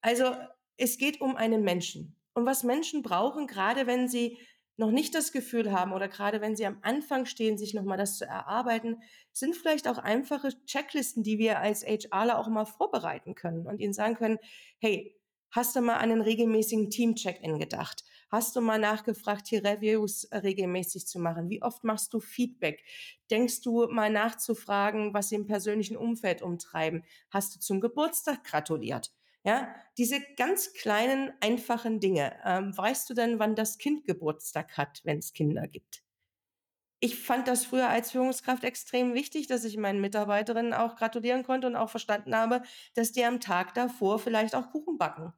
Also 0.00 0.36
es 0.76 0.98
geht 0.98 1.20
um 1.20 1.36
einen 1.36 1.62
Menschen. 1.62 2.16
Und 2.34 2.46
was 2.46 2.62
Menschen 2.62 3.02
brauchen, 3.02 3.46
gerade 3.46 3.86
wenn 3.86 4.08
sie 4.08 4.38
noch 4.76 4.90
nicht 4.90 5.14
das 5.14 5.30
Gefühl 5.30 5.72
haben 5.72 5.92
oder 5.92 6.08
gerade 6.08 6.40
wenn 6.40 6.56
sie 6.56 6.66
am 6.66 6.78
Anfang 6.82 7.26
stehen, 7.26 7.58
sich 7.58 7.74
nochmal 7.74 7.98
das 7.98 8.18
zu 8.18 8.24
erarbeiten, 8.24 9.02
sind 9.32 9.54
vielleicht 9.54 9.86
auch 9.86 9.98
einfache 9.98 10.50
Checklisten, 10.66 11.22
die 11.22 11.38
wir 11.38 11.60
als 11.60 11.84
HRler 11.84 12.38
auch 12.38 12.48
mal 12.48 12.64
vorbereiten 12.64 13.34
können 13.34 13.66
und 13.66 13.80
ihnen 13.80 13.92
sagen 13.92 14.16
können, 14.16 14.38
hey, 14.80 15.16
hast 15.52 15.76
du 15.76 15.80
mal 15.80 15.94
an 15.94 16.10
einen 16.10 16.22
regelmäßigen 16.22 16.90
Team-Check-In 16.90 17.58
gedacht? 17.58 18.04
Hast 18.34 18.56
du 18.56 18.60
mal 18.60 18.80
nachgefragt, 18.80 19.46
hier 19.46 19.64
Reviews 19.64 20.24
äh, 20.24 20.38
regelmäßig 20.38 21.06
zu 21.06 21.20
machen? 21.20 21.50
Wie 21.50 21.62
oft 21.62 21.84
machst 21.84 22.12
du 22.12 22.18
Feedback? 22.18 22.82
Denkst 23.30 23.60
du 23.60 23.86
mal 23.86 24.10
nachzufragen, 24.10 25.14
was 25.14 25.28
sie 25.28 25.36
im 25.36 25.46
persönlichen 25.46 25.96
Umfeld 25.96 26.42
umtreiben? 26.42 27.04
Hast 27.30 27.54
du 27.54 27.60
zum 27.60 27.80
Geburtstag 27.80 28.42
gratuliert? 28.42 29.12
Ja, 29.44 29.72
diese 29.98 30.20
ganz 30.36 30.72
kleinen, 30.72 31.32
einfachen 31.40 32.00
Dinge. 32.00 32.36
Ähm, 32.44 32.76
weißt 32.76 33.08
du 33.08 33.14
denn, 33.14 33.38
wann 33.38 33.54
das 33.54 33.78
Kind 33.78 34.04
Geburtstag 34.04 34.76
hat, 34.76 35.02
wenn 35.04 35.18
es 35.18 35.32
Kinder 35.32 35.68
gibt? 35.68 36.02
Ich 36.98 37.22
fand 37.22 37.46
das 37.46 37.64
früher 37.64 37.88
als 37.88 38.10
Führungskraft 38.10 38.64
extrem 38.64 39.14
wichtig, 39.14 39.46
dass 39.46 39.62
ich 39.62 39.76
meinen 39.76 40.00
Mitarbeiterinnen 40.00 40.74
auch 40.74 40.96
gratulieren 40.96 41.44
konnte 41.44 41.68
und 41.68 41.76
auch 41.76 41.90
verstanden 41.90 42.34
habe, 42.34 42.62
dass 42.94 43.12
die 43.12 43.24
am 43.24 43.38
Tag 43.38 43.74
davor 43.74 44.18
vielleicht 44.18 44.56
auch 44.56 44.72
Kuchen 44.72 44.98
backen. 44.98 45.32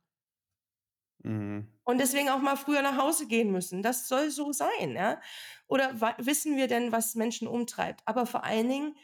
Mhm. 1.26 1.66
Und 1.84 1.98
deswegen 1.98 2.28
auch 2.28 2.40
mal 2.40 2.56
früher 2.56 2.82
nach 2.82 2.96
Hause 2.96 3.26
gehen 3.26 3.50
müssen. 3.50 3.82
Das 3.82 4.08
soll 4.08 4.30
so 4.30 4.52
sein, 4.52 4.92
ja? 4.94 5.20
Oder 5.66 6.00
wissen 6.18 6.56
wir 6.56 6.68
denn, 6.68 6.92
was 6.92 7.16
Menschen 7.16 7.48
umtreibt? 7.48 8.02
Aber 8.04 8.26
vor 8.26 8.44
allen 8.44 8.68
Dingen 8.68 8.96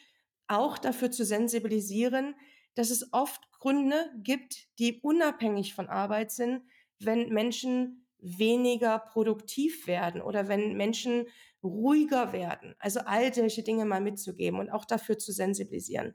auch 0.46 0.78
dafür 0.78 1.10
zu 1.10 1.24
sensibilisieren, 1.24 2.34
dass 2.74 2.90
es 2.90 3.12
oft 3.12 3.50
Gründe 3.52 4.10
gibt, 4.22 4.78
die 4.78 5.00
unabhängig 5.02 5.74
von 5.74 5.88
Arbeit 5.88 6.30
sind, 6.30 6.62
wenn 7.00 7.28
Menschen 7.30 8.06
weniger 8.18 9.00
produktiv 9.00 9.88
werden 9.88 10.22
oder 10.22 10.46
wenn 10.46 10.76
Menschen 10.76 11.26
ruhiger 11.62 12.32
werden. 12.32 12.76
Also 12.78 13.00
all 13.00 13.34
solche 13.34 13.64
Dinge 13.64 13.84
mal 13.84 14.00
mitzugeben 14.00 14.60
und 14.60 14.70
auch 14.70 14.84
dafür 14.84 15.18
zu 15.18 15.32
sensibilisieren. 15.32 16.14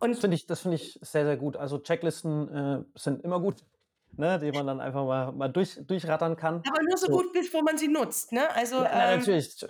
Und 0.00 0.10
das 0.10 0.18
finde 0.20 0.34
ich, 0.34 0.46
das 0.46 0.66
ich 0.66 0.98
sehr, 1.00 1.24
sehr 1.24 1.36
gut. 1.36 1.56
Also 1.56 1.78
Checklisten 1.78 2.48
äh, 2.48 2.84
sind 2.96 3.22
immer 3.22 3.40
gut 3.40 3.64
ne, 4.16 4.38
die 4.38 4.52
man 4.52 4.66
dann 4.66 4.80
einfach 4.80 5.04
mal, 5.04 5.32
mal 5.32 5.48
durch, 5.48 5.78
durchrattern 5.86 6.36
kann. 6.36 6.62
Aber 6.66 6.82
nur 6.82 6.96
so, 6.96 7.06
so. 7.06 7.12
gut, 7.12 7.32
bevor 7.32 7.62
man 7.62 7.78
sie 7.78 7.88
nutzt. 7.88 8.32
Ne? 8.32 8.50
Also, 8.54 8.76
ja, 8.76 9.12
ähm, 9.12 9.18
natürlich. 9.18 9.66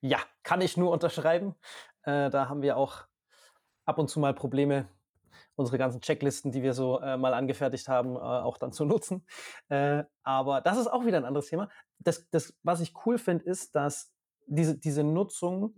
Ja, 0.00 0.18
kann 0.42 0.60
ich 0.60 0.76
nur 0.76 0.90
unterschreiben. 0.90 1.54
Äh, 2.02 2.30
da 2.30 2.48
haben 2.48 2.62
wir 2.62 2.76
auch 2.76 3.04
ab 3.84 3.98
und 3.98 4.08
zu 4.08 4.20
mal 4.20 4.34
Probleme, 4.34 4.88
unsere 5.56 5.78
ganzen 5.78 6.00
Checklisten, 6.00 6.52
die 6.52 6.62
wir 6.62 6.74
so 6.74 7.00
äh, 7.00 7.16
mal 7.16 7.34
angefertigt 7.34 7.88
haben, 7.88 8.16
äh, 8.16 8.18
auch 8.18 8.58
dann 8.58 8.72
zu 8.72 8.84
nutzen. 8.84 9.26
Äh, 9.68 10.04
aber 10.22 10.60
das 10.60 10.78
ist 10.78 10.86
auch 10.86 11.04
wieder 11.04 11.18
ein 11.18 11.24
anderes 11.24 11.48
Thema. 11.48 11.68
Das, 11.98 12.28
das, 12.30 12.54
was 12.62 12.80
ich 12.80 12.94
cool 13.06 13.18
finde, 13.18 13.44
ist, 13.44 13.74
dass 13.74 14.12
diese, 14.46 14.76
diese 14.76 15.04
Nutzung 15.04 15.74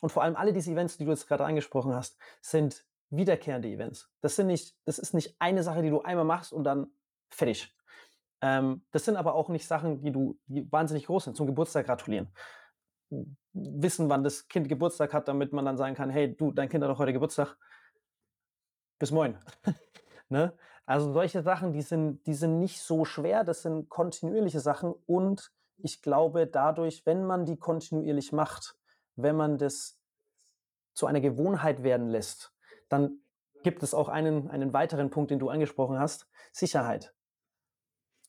und 0.00 0.10
vor 0.10 0.22
allem 0.22 0.36
alle 0.36 0.52
diese 0.52 0.72
Events, 0.72 0.98
die 0.98 1.04
du 1.04 1.10
jetzt 1.10 1.28
gerade 1.28 1.44
angesprochen 1.44 1.94
hast, 1.94 2.18
sind 2.40 2.84
wiederkehrende 3.16 3.68
Events. 3.68 4.10
Das 4.20 4.36
sind 4.36 4.46
nicht, 4.46 4.76
das 4.84 4.98
ist 4.98 5.14
nicht 5.14 5.36
eine 5.38 5.62
Sache, 5.62 5.82
die 5.82 5.90
du 5.90 6.02
einmal 6.02 6.24
machst 6.24 6.52
und 6.52 6.64
dann 6.64 6.88
fertig. 7.30 7.74
Ähm, 8.40 8.84
das 8.90 9.04
sind 9.04 9.16
aber 9.16 9.34
auch 9.34 9.48
nicht 9.48 9.66
Sachen, 9.66 10.02
die 10.02 10.12
du, 10.12 10.38
die 10.46 10.70
wahnsinnig 10.70 11.06
groß 11.06 11.24
sind. 11.24 11.36
Zum 11.36 11.46
Geburtstag 11.46 11.86
gratulieren. 11.86 12.28
Wissen, 13.52 14.08
wann 14.08 14.24
das 14.24 14.48
Kind 14.48 14.68
Geburtstag 14.68 15.12
hat, 15.12 15.28
damit 15.28 15.52
man 15.52 15.64
dann 15.64 15.76
sagen 15.76 15.94
kann, 15.94 16.10
hey, 16.10 16.36
du, 16.36 16.52
dein 16.52 16.68
Kind 16.68 16.82
hat 16.82 16.90
doch 16.90 16.98
heute 16.98 17.12
Geburtstag. 17.12 17.56
Bis 18.98 19.10
moin. 19.10 19.38
ne? 20.28 20.56
Also 20.86 21.12
solche 21.12 21.42
Sachen, 21.42 21.72
die 21.72 21.82
sind, 21.82 22.26
die 22.26 22.34
sind 22.34 22.58
nicht 22.60 22.80
so 22.80 23.04
schwer, 23.04 23.44
das 23.44 23.62
sind 23.62 23.88
kontinuierliche 23.88 24.60
Sachen 24.60 24.92
und 25.06 25.50
ich 25.78 26.02
glaube, 26.02 26.46
dadurch, 26.46 27.04
wenn 27.06 27.24
man 27.24 27.46
die 27.46 27.56
kontinuierlich 27.56 28.32
macht, 28.32 28.76
wenn 29.16 29.36
man 29.36 29.58
das 29.58 29.98
zu 30.92 31.06
einer 31.06 31.20
Gewohnheit 31.20 31.82
werden 31.82 32.08
lässt, 32.08 32.53
dann 32.94 33.18
gibt 33.64 33.82
es 33.82 33.92
auch 33.92 34.08
einen, 34.08 34.48
einen 34.50 34.72
weiteren 34.72 35.10
Punkt, 35.10 35.32
den 35.32 35.40
du 35.40 35.48
angesprochen 35.48 35.98
hast, 35.98 36.28
Sicherheit. 36.52 37.12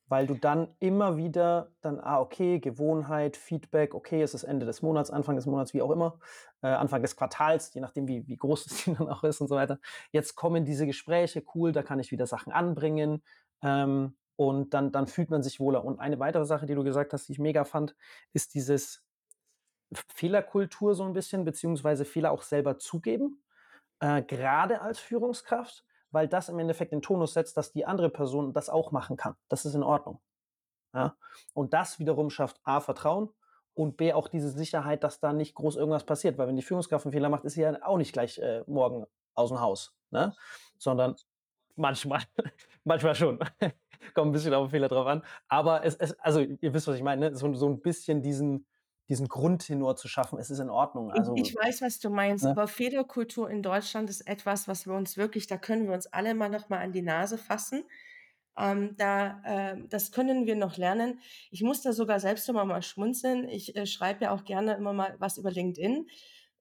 Weil 0.07 0.27
du 0.27 0.35
dann 0.35 0.75
immer 0.79 1.17
wieder 1.17 1.71
dann, 1.81 1.99
ah, 1.99 2.19
okay, 2.19 2.59
Gewohnheit, 2.59 3.37
Feedback, 3.37 3.93
okay, 3.93 4.21
es 4.21 4.33
ist 4.33 4.43
Ende 4.43 4.65
des 4.65 4.81
Monats, 4.81 5.11
Anfang 5.11 5.35
des 5.35 5.45
Monats, 5.45 5.73
wie 5.73 5.81
auch 5.81 5.91
immer, 5.91 6.19
äh, 6.61 6.67
Anfang 6.67 7.01
des 7.01 7.15
Quartals, 7.15 7.73
je 7.73 7.81
nachdem, 7.81 8.07
wie, 8.07 8.27
wie 8.27 8.37
groß 8.37 8.65
das 8.67 8.77
Team 8.77 8.95
dann 8.97 9.09
auch 9.09 9.23
ist 9.23 9.41
und 9.41 9.47
so 9.47 9.55
weiter. 9.55 9.79
Jetzt 10.11 10.35
kommen 10.35 10.65
diese 10.65 10.85
Gespräche, 10.85 11.43
cool, 11.53 11.71
da 11.71 11.83
kann 11.83 11.99
ich 11.99 12.11
wieder 12.11 12.27
Sachen 12.27 12.51
anbringen. 12.51 13.23
Ähm, 13.61 14.15
und 14.37 14.73
dann, 14.73 14.91
dann 14.91 15.07
fühlt 15.07 15.29
man 15.29 15.43
sich 15.43 15.59
wohler. 15.59 15.85
Und 15.85 15.99
eine 15.99 16.19
weitere 16.19 16.45
Sache, 16.45 16.65
die 16.65 16.75
du 16.75 16.83
gesagt 16.83 17.13
hast, 17.13 17.27
die 17.27 17.33
ich 17.33 17.39
mega 17.39 17.63
fand, 17.63 17.95
ist 18.33 18.53
dieses 18.53 19.03
Fehlerkultur 20.13 20.93
so 20.93 21.03
ein 21.03 21.13
bisschen, 21.13 21.45
beziehungsweise 21.45 22.03
Fehler 22.03 22.31
auch 22.31 22.41
selber 22.41 22.77
zugeben 22.77 23.41
äh, 23.99 24.21
gerade 24.21 24.81
als 24.81 24.99
Führungskraft, 24.99 25.83
weil 26.11 26.27
das 26.27 26.49
im 26.49 26.59
Endeffekt 26.59 26.91
den 26.91 27.01
Tonus 27.01 27.33
setzt, 27.33 27.57
dass 27.57 27.71
die 27.71 27.85
andere 27.85 28.09
Person 28.09 28.53
das 28.53 28.69
auch 28.69 28.91
machen 28.91 29.17
kann. 29.17 29.35
Das 29.49 29.65
ist 29.65 29.75
in 29.75 29.83
Ordnung. 29.83 30.21
Ja? 30.93 31.15
Und 31.53 31.73
das 31.73 31.99
wiederum 31.99 32.29
schafft 32.29 32.59
A, 32.63 32.79
Vertrauen 32.79 33.29
und 33.73 33.97
B, 33.97 34.13
auch 34.13 34.27
diese 34.27 34.49
Sicherheit, 34.49 35.03
dass 35.03 35.19
da 35.19 35.33
nicht 35.33 35.55
groß 35.55 35.75
irgendwas 35.75 36.05
passiert. 36.05 36.37
Weil 36.37 36.47
wenn 36.47 36.55
die 36.55 36.61
Führungskraft 36.61 37.05
einen 37.05 37.13
Fehler 37.13 37.29
macht, 37.29 37.45
ist 37.45 37.53
sie 37.53 37.61
ja 37.61 37.77
auch 37.85 37.97
nicht 37.97 38.13
gleich 38.13 38.37
äh, 38.39 38.63
morgen 38.67 39.05
aus 39.33 39.49
dem 39.49 39.59
Haus. 39.59 39.93
Ne? 40.11 40.33
Sondern 40.77 41.15
Manchmal, 41.75 42.21
manchmal 42.83 43.15
schon. 43.15 43.39
Kommt 44.13 44.29
ein 44.29 44.31
bisschen 44.31 44.53
auf 44.53 44.67
den 44.67 44.71
Fehler 44.71 44.87
drauf 44.87 45.07
an. 45.07 45.23
Aber 45.47 45.83
es, 45.83 45.95
es 45.95 46.17
also 46.19 46.39
ihr 46.39 46.73
wisst, 46.73 46.87
was 46.87 46.95
ich 46.95 47.03
meine, 47.03 47.31
ne? 47.31 47.35
so, 47.35 47.53
so 47.53 47.67
ein 47.67 47.81
bisschen 47.81 48.21
diesen, 48.21 48.65
diesen 49.09 49.27
Grundtenor 49.27 49.95
zu 49.95 50.07
schaffen, 50.07 50.39
es 50.39 50.49
ist 50.49 50.59
in 50.59 50.69
Ordnung. 50.69 51.11
Also, 51.11 51.35
ich, 51.35 51.49
ich 51.49 51.55
weiß, 51.55 51.81
was 51.81 51.99
du 51.99 52.09
meinst, 52.09 52.43
ne? 52.43 52.51
aber 52.51 52.67
Fehlerkultur 52.67 53.49
in 53.49 53.61
Deutschland 53.61 54.09
ist 54.09 54.21
etwas, 54.21 54.67
was 54.67 54.87
wir 54.87 54.93
uns 54.93 55.15
wirklich, 55.17 55.47
da 55.47 55.57
können 55.57 55.87
wir 55.87 55.93
uns 55.93 56.07
alle 56.07 56.33
mal 56.33 56.49
noch 56.49 56.69
mal 56.69 56.79
an 56.79 56.91
die 56.91 57.03
Nase 57.03 57.37
fassen. 57.37 57.83
Ähm, 58.57 58.95
da, 58.97 59.41
äh, 59.43 59.77
das 59.89 60.11
können 60.11 60.45
wir 60.45 60.55
noch 60.55 60.77
lernen. 60.77 61.19
Ich 61.51 61.61
muss 61.61 61.81
da 61.81 61.91
sogar 61.91 62.19
selbst 62.19 62.47
immer 62.49 62.65
mal 62.65 62.81
schmunzeln. 62.81 63.47
Ich 63.49 63.75
äh, 63.75 63.85
schreibe 63.85 64.25
ja 64.25 64.31
auch 64.31 64.45
gerne 64.45 64.75
immer 64.75 64.93
mal 64.93 65.15
was 65.19 65.37
über 65.37 65.51
LinkedIn. 65.51 66.07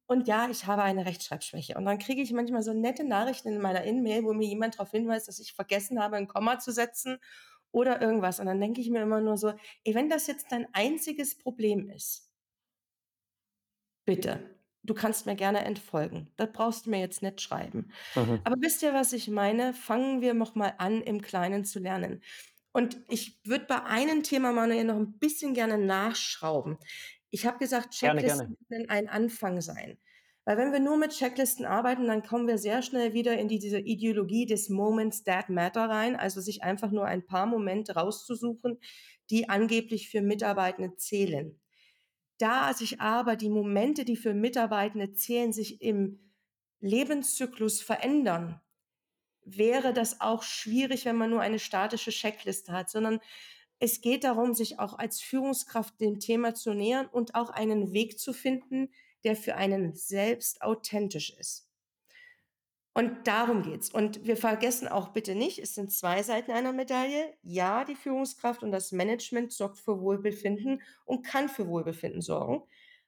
Und 0.07 0.29
ja, 0.29 0.49
ich 0.51 0.67
habe 0.67 0.83
eine 0.83 1.07
Rechtschreibschwäche. 1.07 1.77
Und 1.77 1.87
dann 1.87 1.99
kriege 1.99 2.21
ich 2.21 2.33
manchmal 2.33 2.63
so 2.63 2.75
nette 2.75 3.05
Nachrichten 3.05 3.49
in 3.49 3.61
meiner 3.61 3.85
In-Mail, 3.85 4.25
wo 4.25 4.35
mir 4.35 4.47
jemand 4.47 4.75
darauf 4.75 4.91
hinweist, 4.91 5.29
dass 5.29 5.39
ich 5.39 5.55
vergessen 5.55 6.03
habe, 6.03 6.17
ein 6.17 6.29
Komma 6.29 6.59
zu 6.59 6.73
setzen 6.73 7.19
oder 7.71 8.03
irgendwas. 8.03 8.39
Und 8.39 8.47
dann 8.47 8.61
denke 8.61 8.81
ich 8.81 8.91
mir 8.91 9.03
immer 9.03 9.21
nur 9.21 9.39
so, 9.39 9.53
ey, 9.85 9.95
wenn 9.95 10.11
das 10.11 10.27
jetzt 10.27 10.53
dein 10.53 10.67
einziges 10.75 11.39
Problem 11.39 11.89
ist, 11.89 12.31
bitte, 14.05 14.41
du 14.83 14.95
kannst 14.95 15.27
mir 15.27 15.35
gerne 15.35 15.65
entfolgen. 15.65 16.31
Das 16.37 16.53
brauchst 16.53 16.87
du 16.87 16.91
mir 16.91 17.01
jetzt 17.01 17.23
nicht 17.23 17.41
schreiben. 17.41 17.91
Mhm. 18.15 18.41
Aber 18.45 18.57
wisst 18.61 18.83
ihr, 18.83 18.95
was 18.95 19.13
ich 19.13 19.29
meine? 19.29 19.73
Fangen 19.73 20.21
wir 20.21 20.35
noch 20.35 20.55
mal 20.55 20.75
an, 20.79 21.03
im 21.03 21.23
Kleinen 21.23 21.65
zu 21.65 21.79
lernen. 21.79 22.23
Und 22.73 22.99
ich 23.09 23.41
würde 23.45 23.67
bei 23.67 23.83
einem 23.85 24.23
Thema, 24.23 24.53
Manuel, 24.53 24.85
noch 24.85 24.97
ein 24.97 25.19
bisschen 25.19 25.55
gerne 25.55 25.79
nachschrauben. 25.79 26.77
Ich 27.31 27.47
habe 27.47 27.59
gesagt, 27.59 27.95
Checklisten 27.95 28.57
können 28.69 28.89
ein 28.89 29.09
Anfang 29.09 29.61
sein. 29.61 29.99
Weil 30.45 30.59
wenn 30.59 30.73
wir 30.73 30.81
nur 30.81 30.99
mit 30.99 31.13
Checklisten 31.13 31.65
arbeiten, 31.65 32.07
dann 32.07 32.23
kommen 32.23 32.47
wir 32.47 32.59
sehr 32.59 32.83
schnell 32.83 33.15
wieder 33.15 33.39
in 33.39 33.49
die, 33.49 33.59
diese 33.59 33.79
Ideologie 33.79 34.45
des 34.45 34.69
Moments 34.69 35.25
that 35.25 35.49
matter 35.49 35.89
rein, 35.89 36.17
also 36.17 36.41
sich 36.41 36.63
einfach 36.63 36.91
nur 36.91 37.07
ein 37.07 37.25
paar 37.25 37.47
Momente 37.47 37.95
rauszusuchen, 37.95 38.79
die 39.31 39.49
angeblich 39.49 40.11
für 40.11 40.21
Mitarbeitende 40.21 40.97
zählen. 40.97 41.59
Da 42.39 42.75
sich 42.75 43.01
aber 43.01 43.37
die 43.37 43.49
Momente, 43.49 44.05
die 44.05 44.17
für 44.17 44.35
Mitarbeitende 44.35 45.13
zählen, 45.13 45.53
sich 45.53 45.81
im 45.81 46.19
Lebenszyklus 46.81 47.81
verändern, 47.81 48.61
wäre 49.45 49.93
das 49.93 50.21
auch 50.21 50.43
schwierig, 50.43 51.05
wenn 51.05 51.17
man 51.17 51.31
nur 51.31 51.41
eine 51.41 51.59
statische 51.59 52.11
Checkliste 52.11 52.73
hat, 52.73 52.91
sondern 52.91 53.21
es 53.79 54.01
geht 54.01 54.25
darum, 54.25 54.55
sich 54.55 54.79
auch 54.79 54.99
als 54.99 55.21
Führungskraft 55.21 56.01
dem 56.01 56.19
Thema 56.21 56.55
zu 56.55 56.75
nähern 56.75 57.07
und 57.07 57.35
auch 57.35 57.51
einen 57.51 57.93
Weg 57.93 58.19
zu 58.19 58.33
finden, 58.33 58.91
der 59.25 59.37
für 59.37 59.57
einen 59.57 59.95
selbst 59.95 60.63
authentisch 60.63 61.31
ist. 61.39 61.64
Und 62.97 63.27
darum 63.27 63.63
geht's. 63.63 63.91
Und 63.91 64.25
wir 64.25 64.37
vergessen 64.37 64.87
auch 64.87 65.09
bitte 65.09 65.35
nicht, 65.35 65.59
es 65.59 65.75
sind 65.75 65.91
zwei 65.91 66.23
Seiten 66.23 66.53
einer 66.53 66.73
Medaille. 66.73 67.35
Ja, 67.43 67.85
die 67.85 67.97
Führungskraft 67.97 68.63
und 68.63 68.71
das 68.71 68.93
Management 68.93 69.53
sorgt 69.53 69.81
für 69.81 70.01
Wohlbefinden 70.01 70.81
und 71.05 71.27
kann 71.27 71.49
für 71.49 71.67
Wohlbefinden 71.67 72.23
sorgen. 72.23 72.63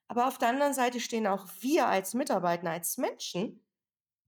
Aber 0.08 0.26
auf 0.26 0.38
der 0.38 0.48
anderen 0.48 0.74
Seite 0.74 0.98
stehen 0.98 1.28
auch 1.28 1.46
wir 1.60 1.86
als 1.86 2.14
Mitarbeiter, 2.14 2.70
als 2.70 2.98
Menschen. 2.98 3.64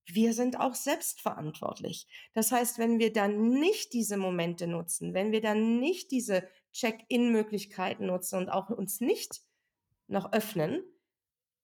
Wir 0.06 0.32
sind 0.32 0.60
auch 0.60 0.76
selbstverantwortlich. 0.76 2.06
Das 2.34 2.52
heißt, 2.52 2.78
wenn 2.78 3.00
wir 3.00 3.12
dann 3.12 3.48
nicht 3.48 3.92
diese 3.92 4.16
Momente 4.16 4.68
nutzen, 4.68 5.12
wenn 5.12 5.32
wir 5.32 5.40
dann 5.40 5.80
nicht 5.80 6.12
diese 6.12 6.48
Check-in-Möglichkeiten 6.72 8.06
nutzen 8.06 8.38
und 8.38 8.48
auch 8.48 8.70
uns 8.70 9.00
nicht 9.00 9.40
noch 10.06 10.32
öffnen, 10.32 10.84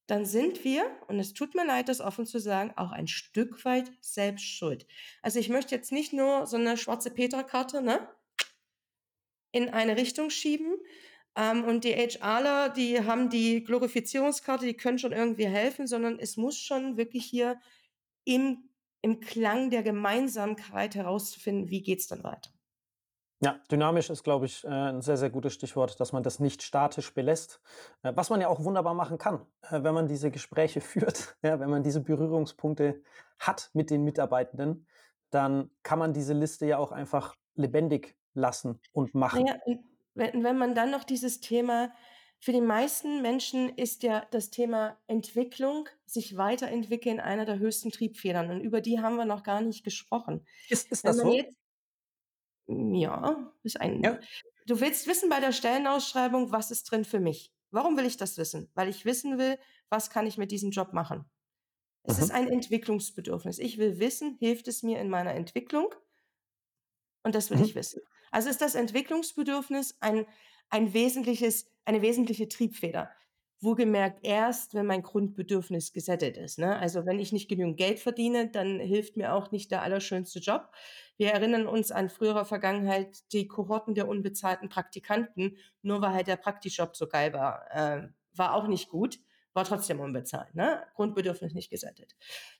dann 0.06 0.26
sind 0.26 0.64
wir, 0.64 0.84
und 1.08 1.18
es 1.18 1.32
tut 1.32 1.54
mir 1.54 1.66
leid, 1.66 1.88
das 1.88 2.00
offen 2.00 2.26
zu 2.26 2.38
sagen, 2.38 2.72
auch 2.76 2.92
ein 2.92 3.08
Stück 3.08 3.64
weit 3.64 3.90
selbst 4.00 4.44
schuld. 4.44 4.86
Also 5.22 5.38
ich 5.38 5.48
möchte 5.48 5.74
jetzt 5.74 5.92
nicht 5.92 6.12
nur 6.12 6.46
so 6.46 6.56
eine 6.56 6.76
schwarze 6.76 7.10
Peterkarte 7.10 7.80
ne, 7.80 8.06
in 9.52 9.70
eine 9.70 9.96
Richtung 9.96 10.30
schieben. 10.30 10.74
Ähm, 11.36 11.64
und 11.64 11.84
die 11.84 11.94
HRler, 11.94 12.68
die 12.68 13.02
haben 13.02 13.30
die 13.30 13.64
Glorifizierungskarte, 13.64 14.66
die 14.66 14.76
können 14.76 14.98
schon 14.98 15.12
irgendwie 15.12 15.46
helfen, 15.46 15.86
sondern 15.86 16.18
es 16.18 16.36
muss 16.36 16.58
schon 16.58 16.96
wirklich 16.96 17.24
hier 17.24 17.58
im, 18.24 18.68
im 19.00 19.20
Klang 19.20 19.70
der 19.70 19.82
Gemeinsamkeit 19.82 20.94
herauszufinden, 20.94 21.70
wie 21.70 21.82
geht's 21.82 22.08
dann 22.08 22.22
weiter. 22.24 22.53
Ja, 23.44 23.60
dynamisch 23.70 24.08
ist, 24.08 24.24
glaube 24.24 24.46
ich, 24.46 24.64
äh, 24.64 24.68
ein 24.68 25.02
sehr, 25.02 25.18
sehr 25.18 25.28
gutes 25.28 25.52
Stichwort, 25.52 26.00
dass 26.00 26.12
man 26.14 26.22
das 26.22 26.40
nicht 26.40 26.62
statisch 26.62 27.12
belässt. 27.12 27.60
Äh, 28.02 28.12
was 28.14 28.30
man 28.30 28.40
ja 28.40 28.48
auch 28.48 28.64
wunderbar 28.64 28.94
machen 28.94 29.18
kann, 29.18 29.44
äh, 29.70 29.82
wenn 29.82 29.92
man 29.92 30.08
diese 30.08 30.30
Gespräche 30.30 30.80
führt, 30.80 31.36
ja, 31.42 31.60
wenn 31.60 31.68
man 31.68 31.82
diese 31.82 32.00
Berührungspunkte 32.00 33.02
hat 33.38 33.68
mit 33.74 33.90
den 33.90 34.02
Mitarbeitenden, 34.02 34.86
dann 35.28 35.70
kann 35.82 35.98
man 35.98 36.14
diese 36.14 36.32
Liste 36.32 36.64
ja 36.64 36.78
auch 36.78 36.90
einfach 36.90 37.36
lebendig 37.54 38.16
lassen 38.32 38.80
und 38.92 39.14
machen. 39.14 39.46
Und 39.66 39.80
wenn, 40.14 40.42
wenn 40.42 40.56
man 40.56 40.74
dann 40.74 40.90
noch 40.90 41.04
dieses 41.04 41.40
Thema, 41.40 41.92
für 42.40 42.52
die 42.52 42.62
meisten 42.62 43.20
Menschen 43.20 43.68
ist 43.76 44.02
ja 44.02 44.26
das 44.30 44.48
Thema 44.48 44.96
Entwicklung, 45.06 45.88
sich 46.06 46.38
weiterentwickeln, 46.38 47.20
einer 47.20 47.44
der 47.44 47.58
höchsten 47.58 47.90
Triebfedern. 47.90 48.50
Und 48.50 48.60
über 48.60 48.80
die 48.80 49.00
haben 49.00 49.16
wir 49.16 49.26
noch 49.26 49.42
gar 49.42 49.60
nicht 49.60 49.84
gesprochen. 49.84 50.46
Ist, 50.70 50.90
ist 50.90 51.06
das 51.06 51.18
so? 51.18 51.32
jetzt, 51.32 51.56
ja, 52.66 53.52
ist 53.62 53.80
ein, 53.80 54.02
Ja. 54.02 54.18
du 54.66 54.80
willst 54.80 55.06
wissen 55.06 55.28
bei 55.28 55.40
der 55.40 55.52
Stellenausschreibung, 55.52 56.52
was 56.52 56.70
ist 56.70 56.84
drin 56.90 57.04
für 57.04 57.20
mich? 57.20 57.52
Warum 57.70 57.96
will 57.96 58.06
ich 58.06 58.16
das 58.16 58.38
wissen? 58.38 58.70
Weil 58.74 58.88
ich 58.88 59.04
wissen 59.04 59.38
will, 59.38 59.58
was 59.90 60.10
kann 60.10 60.26
ich 60.26 60.38
mit 60.38 60.50
diesem 60.52 60.70
Job 60.70 60.92
machen? 60.92 61.26
Es 62.04 62.18
ist 62.18 62.30
Mhm. 62.30 62.32
ein 62.32 62.48
Entwicklungsbedürfnis. 62.48 63.58
Ich 63.60 63.78
will 63.78 63.98
wissen, 64.00 64.36
hilft 64.40 64.68
es 64.68 64.82
mir 64.82 65.00
in 65.00 65.10
meiner 65.10 65.34
Entwicklung? 65.34 65.94
Und 67.22 67.34
das 67.34 67.50
will 67.50 67.58
Mhm. 67.58 67.60
ich 67.60 67.74
wissen. 67.74 68.00
Also 68.30 68.48
ist 68.50 68.60
das 68.60 68.74
Entwicklungsbedürfnis 68.74 69.96
ein, 70.00 70.26
ein 70.70 70.92
wesentliches, 70.92 71.66
eine 71.84 72.02
wesentliche 72.02 72.48
Triebfeder. 72.48 73.10
Wohlgemerkt 73.60 74.20
erst, 74.26 74.74
wenn 74.74 74.86
mein 74.86 75.02
Grundbedürfnis 75.02 75.92
gesättigt 75.92 76.36
ist. 76.36 76.58
Ne? 76.58 76.76
Also 76.78 77.06
wenn 77.06 77.18
ich 77.18 77.32
nicht 77.32 77.48
genügend 77.48 77.78
Geld 77.78 77.98
verdiene, 77.98 78.50
dann 78.50 78.78
hilft 78.78 79.16
mir 79.16 79.32
auch 79.32 79.52
nicht 79.52 79.70
der 79.70 79.82
allerschönste 79.82 80.40
Job. 80.40 80.70
Wir 81.16 81.30
erinnern 81.32 81.66
uns 81.66 81.92
an 81.92 82.10
frühere 82.10 82.44
Vergangenheit, 82.44 83.32
die 83.32 83.46
Kohorten 83.46 83.94
der 83.94 84.08
unbezahlten 84.08 84.68
Praktikanten, 84.68 85.56
nur 85.82 86.00
weil 86.00 86.12
halt 86.12 86.26
der 86.26 86.36
Praktikjob 86.36 86.96
so 86.96 87.06
geil 87.06 87.32
war, 87.32 87.66
äh, 87.70 88.08
war 88.32 88.54
auch 88.54 88.66
nicht 88.66 88.88
gut, 88.88 89.20
war 89.52 89.64
trotzdem 89.64 90.00
unbezahlt. 90.00 90.54
Ne? 90.54 90.82
Grundbedürfnis 90.94 91.54
nicht 91.54 91.70
gesättigt. 91.70 92.16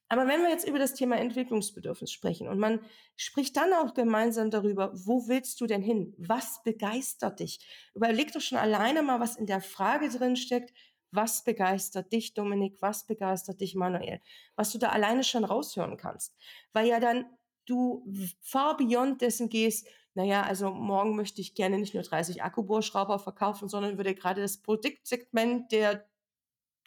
Aber 0.09 0.29
wenn 0.29 0.43
wir 0.43 0.51
jetzt 0.51 0.69
über 0.69 0.79
das 0.79 0.95
Thema 0.95 1.17
Entwicklungsbedürfnis 1.17 2.13
sprechen 2.13 2.47
und 2.47 2.59
man 2.59 2.81
spricht 3.17 3.57
dann 3.57 3.73
auch 3.73 3.95
gemeinsam 3.95 4.51
darüber, 4.51 4.93
wo 4.95 5.27
willst 5.27 5.61
du 5.61 5.67
denn 5.67 5.83
hin? 5.83 6.15
Was 6.19 6.63
begeistert 6.63 7.41
dich? 7.41 7.59
Überleg 7.95 8.33
doch 8.33 8.41
schon 8.41 8.59
alleine 8.59 9.03
mal, 9.03 9.19
was 9.19 9.37
in 9.37 9.47
der 9.47 9.61
Frage 9.61 10.09
drin 10.09 10.37
steckt. 10.37 10.73
Was 11.11 11.45
begeistert 11.45 12.13
dich, 12.13 12.35
Dominik? 12.35 12.77
Was 12.81 13.07
begeistert 13.07 13.61
dich, 13.61 13.75
Manuel? 13.75 14.21
Was 14.57 14.73
du 14.73 14.79
da 14.79 14.91
alleine 14.91 15.25
schon 15.25 15.45
raushören 15.45 15.97
kannst. 15.97 16.37
Weil 16.73 16.87
ja 16.87 17.01
dann 17.01 17.27
du 17.67 18.05
far 18.41 18.77
beyond 18.77 19.21
dessen 19.21 19.49
gehst, 19.49 19.87
naja, 20.15 20.43
also 20.43 20.71
morgen 20.71 21.17
möchte 21.17 21.41
ich 21.41 21.55
gerne 21.55 21.79
nicht 21.79 21.95
nur 21.95 22.05
30 22.05 22.43
Akkubohrschrauber 22.43 23.19
verkaufen, 23.19 23.69
sondern 23.69 23.97
würde 23.97 24.15
gerade 24.15 24.41
das 24.41 24.59
Produktsegment 24.59 25.73
der 25.73 26.07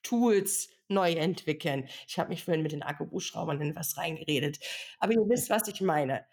Tools 0.03 0.69
neu 0.87 1.11
entwickeln. 1.11 1.89
Ich 2.07 2.17
habe 2.17 2.29
mich 2.29 2.43
vorhin 2.45 2.63
mit 2.63 2.71
den 2.71 2.83
Akkubuchschraubern 2.83 3.59
in 3.61 3.75
was 3.75 3.97
reingeredet. 3.97 4.59
Aber 4.99 5.13
ihr 5.13 5.27
wisst, 5.27 5.49
was 5.49 5.67
ich 5.67 5.81
meine. 5.81 6.25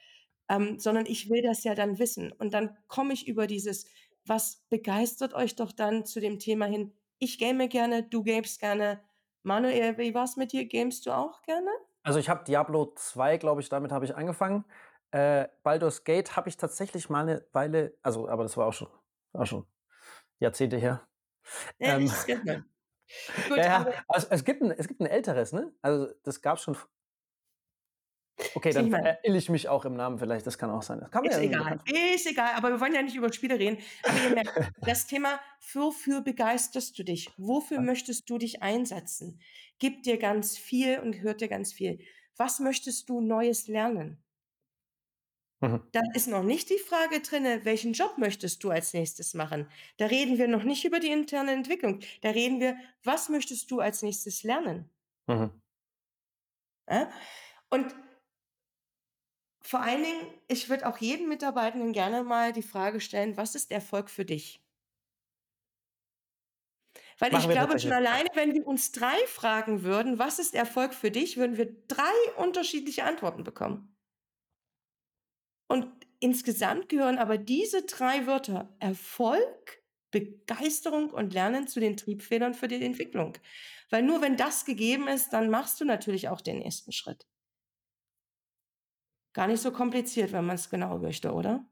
Ähm, 0.48 0.78
sondern 0.78 1.06
ich 1.06 1.30
will 1.30 1.42
das 1.42 1.64
ja 1.64 1.74
dann 1.74 1.98
wissen. 1.98 2.30
Und 2.30 2.54
dann 2.54 2.76
komme 2.86 3.14
ich 3.14 3.26
über 3.26 3.46
dieses, 3.46 3.86
was 4.26 4.62
begeistert 4.68 5.34
euch 5.34 5.56
doch 5.56 5.72
dann 5.72 6.04
zu 6.04 6.20
dem 6.20 6.38
Thema 6.38 6.66
hin? 6.66 6.92
Ich 7.18 7.38
game 7.38 7.68
gerne, 7.68 8.02
du 8.02 8.22
gamest 8.22 8.60
gerne. 8.60 9.02
Manuel, 9.42 9.98
wie 9.98 10.14
war's 10.14 10.36
mit 10.36 10.52
dir? 10.52 10.66
Gamest 10.66 11.06
du 11.06 11.12
auch 11.12 11.42
gerne? 11.42 11.70
Also 12.04 12.18
ich 12.18 12.28
habe 12.28 12.44
Diablo 12.44 12.92
2, 12.94 13.38
glaube 13.38 13.62
ich, 13.62 13.70
damit 13.70 13.90
habe 13.90 14.04
ich 14.04 14.14
angefangen. 14.14 14.64
Äh, 15.10 15.48
Baldur's 15.62 16.04
Gate 16.04 16.36
habe 16.36 16.48
ich 16.50 16.56
tatsächlich 16.58 17.08
mal 17.08 17.22
eine 17.22 17.46
Weile, 17.52 17.96
also, 18.02 18.28
aber 18.28 18.42
das 18.42 18.56
war 18.56 18.66
auch 18.66 18.72
schon, 18.74 18.88
war 19.32 19.46
schon 19.46 19.66
Jahrzehnte 20.38 20.76
her. 20.76 21.08
Ja, 21.78 21.96
Ähm. 21.96 22.10
Gut, 23.48 23.58
ja, 23.58 23.64
ja, 23.64 24.04
also 24.08 24.28
es, 24.30 24.44
gibt 24.44 24.62
ein, 24.62 24.70
es 24.70 24.88
gibt 24.88 25.00
ein 25.00 25.06
älteres, 25.06 25.52
ne? 25.52 25.72
Also 25.82 26.08
das 26.24 26.40
gab 26.42 26.56
es 26.56 26.64
schon. 26.64 26.76
Okay, 28.56 28.72
dann 28.72 28.88
verirre 28.88 29.18
ich 29.24 29.48
mich 29.48 29.68
auch 29.68 29.84
im 29.84 29.94
Namen 29.94 30.18
vielleicht, 30.18 30.46
das 30.46 30.58
kann 30.58 30.70
auch 30.70 30.82
sein. 30.82 31.06
Kann 31.10 31.26
Ist 31.26 31.40
irgendwie 31.40 31.42
egal, 31.42 31.80
ist 32.14 32.26
egal, 32.26 32.54
aber 32.54 32.70
wir 32.70 32.80
wollen 32.80 32.94
ja 32.94 33.02
nicht 33.02 33.16
über 33.16 33.32
Spiele 33.32 33.58
reden. 33.58 33.78
Aber 34.04 34.20
ihr 34.20 34.30
merkt, 34.30 34.52
das 34.84 35.06
Thema, 35.06 35.40
wofür 35.72 36.20
begeisterst 36.20 36.98
du 36.98 37.02
dich? 37.02 37.32
Wofür 37.38 37.78
Ja. 37.78 37.80
möchtest 37.80 38.28
du 38.28 38.36
dich 38.38 38.62
einsetzen? 38.62 39.40
Gib 39.78 40.02
dir 40.02 40.18
ganz 40.18 40.58
viel 40.58 40.98
und 41.00 41.20
hört 41.22 41.40
dir 41.40 41.48
ganz 41.48 41.72
viel. 41.72 41.98
Was 42.36 42.60
möchtest 42.60 43.08
du 43.08 43.20
Neues 43.20 43.68
lernen? 43.68 44.22
Mhm. 45.62 45.84
Da 45.92 46.00
ist 46.12 46.26
noch 46.28 46.42
nicht 46.42 46.68
die 46.68 46.76
Frage 46.78 47.20
drinne, 47.20 47.64
welchen 47.64 47.94
Job 47.94 48.18
möchtest 48.18 48.62
du 48.64 48.70
als 48.70 48.92
nächstes 48.92 49.32
machen? 49.32 49.70
Da 49.96 50.04
reden 50.06 50.36
wir 50.36 50.46
noch 50.48 50.62
nicht 50.64 50.84
über 50.84 51.00
die 51.00 51.10
interne 51.10 51.52
Entwicklung. 51.52 52.00
Da 52.20 52.30
reden 52.30 52.60
wir, 52.60 52.76
was 53.02 53.28
möchtest 53.30 53.70
du 53.70 53.80
als 53.80 54.02
nächstes 54.02 54.42
lernen? 54.42 54.90
Mhm. 55.28 55.60
Ja? 56.88 57.10
Und 57.70 57.94
vor 59.66 59.80
allen 59.80 60.02
Dingen, 60.02 60.26
ich 60.46 60.68
würde 60.68 60.86
auch 60.86 60.98
jedem 60.98 61.28
Mitarbeitenden 61.28 61.92
gerne 61.92 62.22
mal 62.22 62.52
die 62.52 62.62
Frage 62.62 63.00
stellen, 63.00 63.36
was 63.36 63.54
ist 63.54 63.70
Erfolg 63.70 64.10
für 64.10 64.24
dich? 64.24 64.60
Weil 67.18 67.32
Machen 67.32 67.50
ich 67.50 67.56
glaube, 67.56 67.78
schon 67.78 67.92
alleine, 67.92 68.28
wenn 68.34 68.54
wir 68.54 68.66
uns 68.66 68.92
drei 68.92 69.16
fragen 69.26 69.82
würden, 69.82 70.18
was 70.18 70.38
ist 70.38 70.54
Erfolg 70.54 70.92
für 70.94 71.10
dich, 71.10 71.36
würden 71.36 71.56
wir 71.56 71.72
drei 71.88 72.12
unterschiedliche 72.36 73.04
Antworten 73.04 73.44
bekommen. 73.44 73.96
Und 75.68 75.86
insgesamt 76.20 76.88
gehören 76.88 77.18
aber 77.18 77.38
diese 77.38 77.82
drei 77.84 78.26
Wörter 78.26 78.74
Erfolg, 78.80 79.82
Begeisterung 80.10 81.10
und 81.10 81.32
Lernen 81.32 81.66
zu 81.68 81.80
den 81.80 81.96
Triebfedern 81.96 82.52
für 82.52 82.68
die 82.68 82.84
Entwicklung. 82.84 83.38
Weil 83.90 84.02
nur 84.02 84.20
wenn 84.20 84.36
das 84.36 84.64
gegeben 84.64 85.08
ist, 85.08 85.30
dann 85.32 85.50
machst 85.50 85.80
du 85.80 85.84
natürlich 85.84 86.28
auch 86.28 86.40
den 86.40 86.58
nächsten 86.58 86.92
Schritt. 86.92 87.26
Gar 89.34 89.48
nicht 89.48 89.60
so 89.60 89.72
kompliziert, 89.72 90.32
wenn 90.32 90.46
man 90.46 90.54
es 90.54 90.70
genau 90.70 90.98
möchte, 90.98 91.32
oder? 91.32 91.64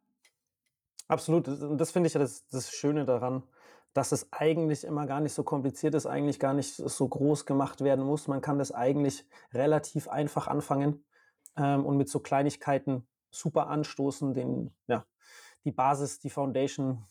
Absolut. 1.09 1.48
Und 1.48 1.79
das 1.79 1.92
finde 1.92 2.09
ich 2.09 2.14
ja 2.14 2.20
das, 2.20 2.46
das 2.48 2.72
Schöne 2.72 3.05
daran, 3.05 3.44
dass 3.92 4.12
es 4.12 4.33
eigentlich 4.33 4.85
immer 4.85 5.07
gar 5.07 5.20
nicht 5.20 5.33
so 5.33 5.44
kompliziert 5.44 5.94
ist, 5.94 6.07
eigentlich 6.07 6.40
gar 6.40 6.55
nicht 6.55 6.75
so 6.75 7.09
groß 7.09 7.46
gemacht 7.46 7.83
werden 7.83 8.05
muss. 8.05 8.29
Man 8.29 8.40
kann 8.40 8.59
das 8.59 8.72
eigentlich 8.72 9.27
relativ 9.53 10.09
einfach 10.09 10.48
anfangen 10.48 11.05
ähm, 11.57 11.87
und 11.87 11.96
mit 11.96 12.09
so 12.09 12.20
Kleinigkeiten 12.20 13.07
super 13.31 13.68
anstoßen, 13.68 14.35
den, 14.35 14.70
ja, 14.87 15.07
die 15.64 15.72
Basis, 15.72 16.18
die 16.18 16.31
Foundation 16.31 17.05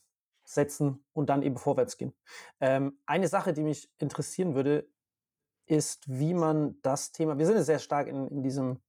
setzen 0.44 1.04
und 1.14 1.30
dann 1.30 1.44
eben 1.44 1.58
vorwärts 1.58 1.98
gehen. 1.98 2.14
Ähm, 2.60 3.00
eine 3.06 3.28
Sache, 3.28 3.54
die 3.54 3.64
mich 3.64 3.90
interessieren 4.00 4.56
würde, 4.56 4.88
ist, 5.66 6.04
wie 6.08 6.34
man 6.34 6.82
das 6.82 7.12
Thema, 7.12 7.38
wir 7.38 7.46
sind 7.46 7.56
ja 7.56 7.64
sehr 7.64 7.80
stark 7.80 8.08
in, 8.08 8.28
in 8.28 8.44
diesem 8.44 8.82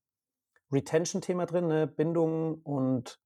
Retention-Thema 0.73 1.47
drin, 1.47 1.67
ne? 1.69 1.87
Bindung 1.87 2.61
und 2.63 3.21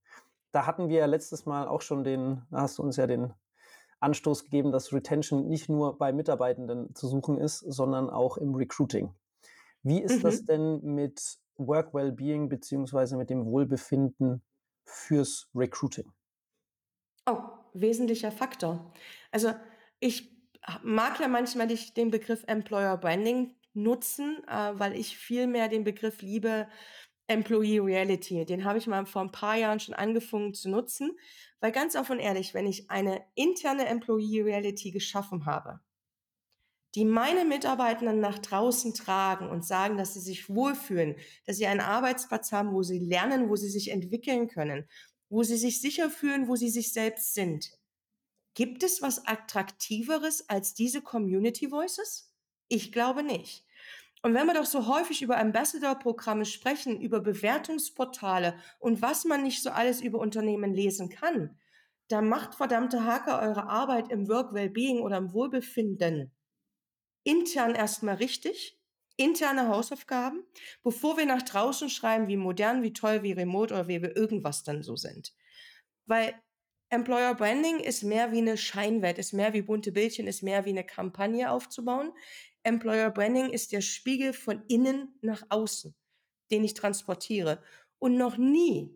da 0.53 0.67
hatten 0.67 0.89
wir 0.89 0.99
ja 1.01 1.07
letztes 1.07 1.47
Mal 1.47 1.69
auch 1.69 1.83
schon 1.83 2.05
den, 2.05 2.43
da 2.51 2.63
hast 2.63 2.79
du 2.79 2.83
uns 2.83 2.97
ja 2.97 3.07
den 3.07 3.35
Anstoß 4.01 4.45
gegeben, 4.45 4.73
dass 4.73 4.93
Retention 4.93 5.49
nicht 5.49 5.69
nur 5.69 5.99
bei 5.99 6.13
Mitarbeitenden 6.13 6.95
zu 6.95 7.09
suchen 7.09 7.39
ist, 7.39 7.61
sondern 7.61 8.11
auch 8.11 8.37
im 8.37 8.55
Recruiting. 8.55 9.15
Wie 9.83 10.03
ist 10.03 10.25
das 10.25 10.45
Mhm. 10.45 10.47
denn 10.47 10.83
mit 10.83 11.39
Work 11.57 11.95
Wellbeing 11.95 12.49
beziehungsweise 12.49 13.17
mit 13.17 13.31
dem 13.31 13.47
Wohlbefinden 13.47 14.43
fürs 14.85 15.49
Recruiting? 15.55 16.13
Oh, 17.27 17.43
wesentlicher 17.75 18.31
Faktor. 18.33 18.93
Also 19.33 19.55
ich 20.01 20.31
mag 20.83 21.19
ja 21.21 21.29
manchmal 21.29 21.67
nicht 21.67 21.97
den 21.97 22.11
Begriff 22.11 22.45
Employer 22.47 22.97
Branding 22.97 23.57
nutzen, 23.75 24.43
äh, 24.49 24.73
weil 24.79 24.95
ich 24.97 25.19
viel 25.19 25.47
mehr 25.47 25.69
den 25.69 25.85
Begriff 25.85 26.23
liebe 26.23 26.69
Employee 27.29 27.81
Reality. 27.81 28.45
Den 28.45 28.65
habe 28.65 28.79
ich 28.79 28.87
mal 28.87 29.07
vor 29.07 29.23
ein 29.23 29.33
paar 29.33 29.57
Jahren 29.57 29.81
schon 29.81 29.95
angefangen 29.95 30.55
zu 30.55 30.69
nutzen, 30.69 31.11
weil 31.61 31.73
ganz 31.73 31.97
offen 31.97 32.13
und 32.13 32.21
ehrlich, 32.21 32.55
wenn 32.55 32.67
ich 32.67 32.91
eine 32.91 33.25
interne 33.35 33.87
Employee 33.87 34.43
Reality 34.43 34.93
geschaffen 34.93 35.47
habe, 35.47 35.81
die 36.95 37.05
meine 37.05 37.45
Mitarbeitenden 37.45 38.21
nach 38.21 38.39
draußen 38.39 38.95
tragen 38.95 39.51
und 39.51 39.67
sagen, 39.67 39.99
dass 39.99 40.15
sie 40.15 40.21
sich 40.21 40.49
wohlfühlen, 40.49 41.17
dass 41.45 41.57
sie 41.57 41.67
einen 41.67 41.81
Arbeitsplatz 41.81 42.53
haben, 42.53 42.73
wo 42.73 42.83
sie 42.83 42.99
lernen, 42.99 43.51
wo 43.51 43.57
sie 43.57 43.69
sich 43.69 43.91
entwickeln 43.91 44.49
können, 44.49 44.89
wo 45.29 45.43
sie 45.43 45.59
sich 45.59 45.81
sicher 45.81 46.09
fühlen, 46.09 46.49
wo 46.49 46.57
sie 46.57 46.71
sich 46.71 46.93
selbst 46.93 47.35
sind. 47.35 47.71
Gibt 48.55 48.83
es 48.83 49.03
was 49.03 49.27
Attraktiveres 49.27 50.49
als 50.49 50.73
diese 50.73 51.03
Community 51.03 51.71
Voices? 51.71 52.33
Ich 52.69 52.93
glaube 52.93 53.23
nicht. 53.23 53.66
Und 54.27 54.35
wenn 54.35 54.49
wir 54.49 54.55
doch 54.55 54.65
so 54.65 54.89
häufig 54.89 55.23
über 55.23 55.39
Ambassador-Programme 55.39 56.47
sprechen, 56.47 57.01
über 57.01 57.21
Bewertungsportale 57.21 58.59
und 58.81 59.01
was 59.01 59.25
man 59.25 59.45
nicht 59.45 59.63
so 59.63 59.71
alles 59.71 60.01
über 60.01 60.19
Unternehmen 60.19 60.75
lesen 60.75 61.09
kann, 61.09 61.57
dann 62.09 62.29
macht 62.29 62.57
verdammte 62.57 63.05
Hacker 63.05 63.41
eure 63.41 63.69
Arbeit 63.69 64.11
im 64.11 64.27
Work 64.29 64.53
Wellbeing 64.53 64.99
oder 64.99 65.19
im 65.19 65.33
Wohlbefinden 65.33 66.35
intern 67.23 67.77
erstmal 67.77 68.17
richtig, 68.17 68.81
interne 69.17 69.69
Hausaufgaben, 69.69 70.43
bevor 70.83 71.17
wir 71.17 71.27
nach 71.27 71.43
draußen 71.43 71.89
schreiben, 71.89 72.27
wie 72.27 72.37
modern, 72.37 72.83
wie 72.83 72.93
toll, 72.93 73.23
wie 73.23 73.31
remote 73.31 73.73
oder 73.75 73.87
wie 73.87 74.03
wir 74.03 74.17
irgendwas 74.17 74.65
dann 74.65 74.83
so 74.83 74.97
sind. 74.97 75.37
Weil 76.05 76.35
Employer 76.89 77.37
Branding 77.37 77.79
ist 77.79 78.03
mehr 78.03 78.33
wie 78.33 78.39
eine 78.39 78.57
Scheinwelt, 78.57 79.19
ist 79.19 79.33
mehr 79.33 79.53
wie 79.53 79.63
bunte 79.63 79.93
Bildchen, 79.93 80.27
ist 80.27 80.43
mehr 80.43 80.65
wie 80.65 80.71
eine 80.71 80.85
Kampagne 80.85 81.51
aufzubauen. 81.51 82.13
Employer 82.67 83.11
Branding 83.11 83.51
ist 83.51 83.71
der 83.73 83.81
Spiegel 83.81 84.33
von 84.33 84.63
innen 84.67 85.17
nach 85.23 85.43
außen, 85.51 85.95
den 86.51 86.65
ich 86.65 86.75
transportiere. 86.75 87.63
Und 87.99 88.17
noch 88.17 88.37
nie 88.37 88.93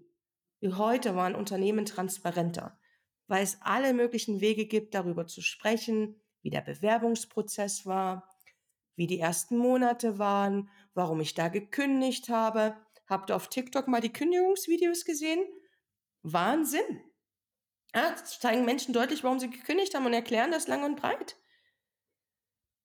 wie 0.60 0.72
heute 0.74 1.14
waren 1.14 1.34
Unternehmen 1.34 1.86
transparenter, 1.86 2.78
weil 3.28 3.42
es 3.42 3.58
alle 3.62 3.94
möglichen 3.94 4.40
Wege 4.40 4.66
gibt, 4.66 4.94
darüber 4.94 5.26
zu 5.26 5.40
sprechen, 5.40 6.20
wie 6.42 6.50
der 6.50 6.62
Bewerbungsprozess 6.62 7.86
war, 7.86 8.28
wie 8.96 9.06
die 9.06 9.20
ersten 9.20 9.56
Monate 9.56 10.18
waren, 10.18 10.68
warum 10.94 11.20
ich 11.20 11.34
da 11.34 11.48
gekündigt 11.48 12.28
habe. 12.28 12.76
Habt 13.06 13.30
ihr 13.30 13.36
auf 13.36 13.48
TikTok 13.48 13.88
mal 13.88 14.00
die 14.00 14.12
Kündigungsvideos 14.12 15.04
gesehen? 15.04 15.44
Wahnsinn. 16.22 17.00
Ja, 17.94 18.14
zeigen 18.16 18.64
Menschen 18.64 18.92
deutlich, 18.92 19.24
warum 19.24 19.38
sie 19.38 19.48
gekündigt 19.48 19.94
haben 19.94 20.06
und 20.06 20.12
erklären 20.12 20.50
das 20.50 20.68
lang 20.68 20.84
und 20.84 20.96
breit. 20.96 21.36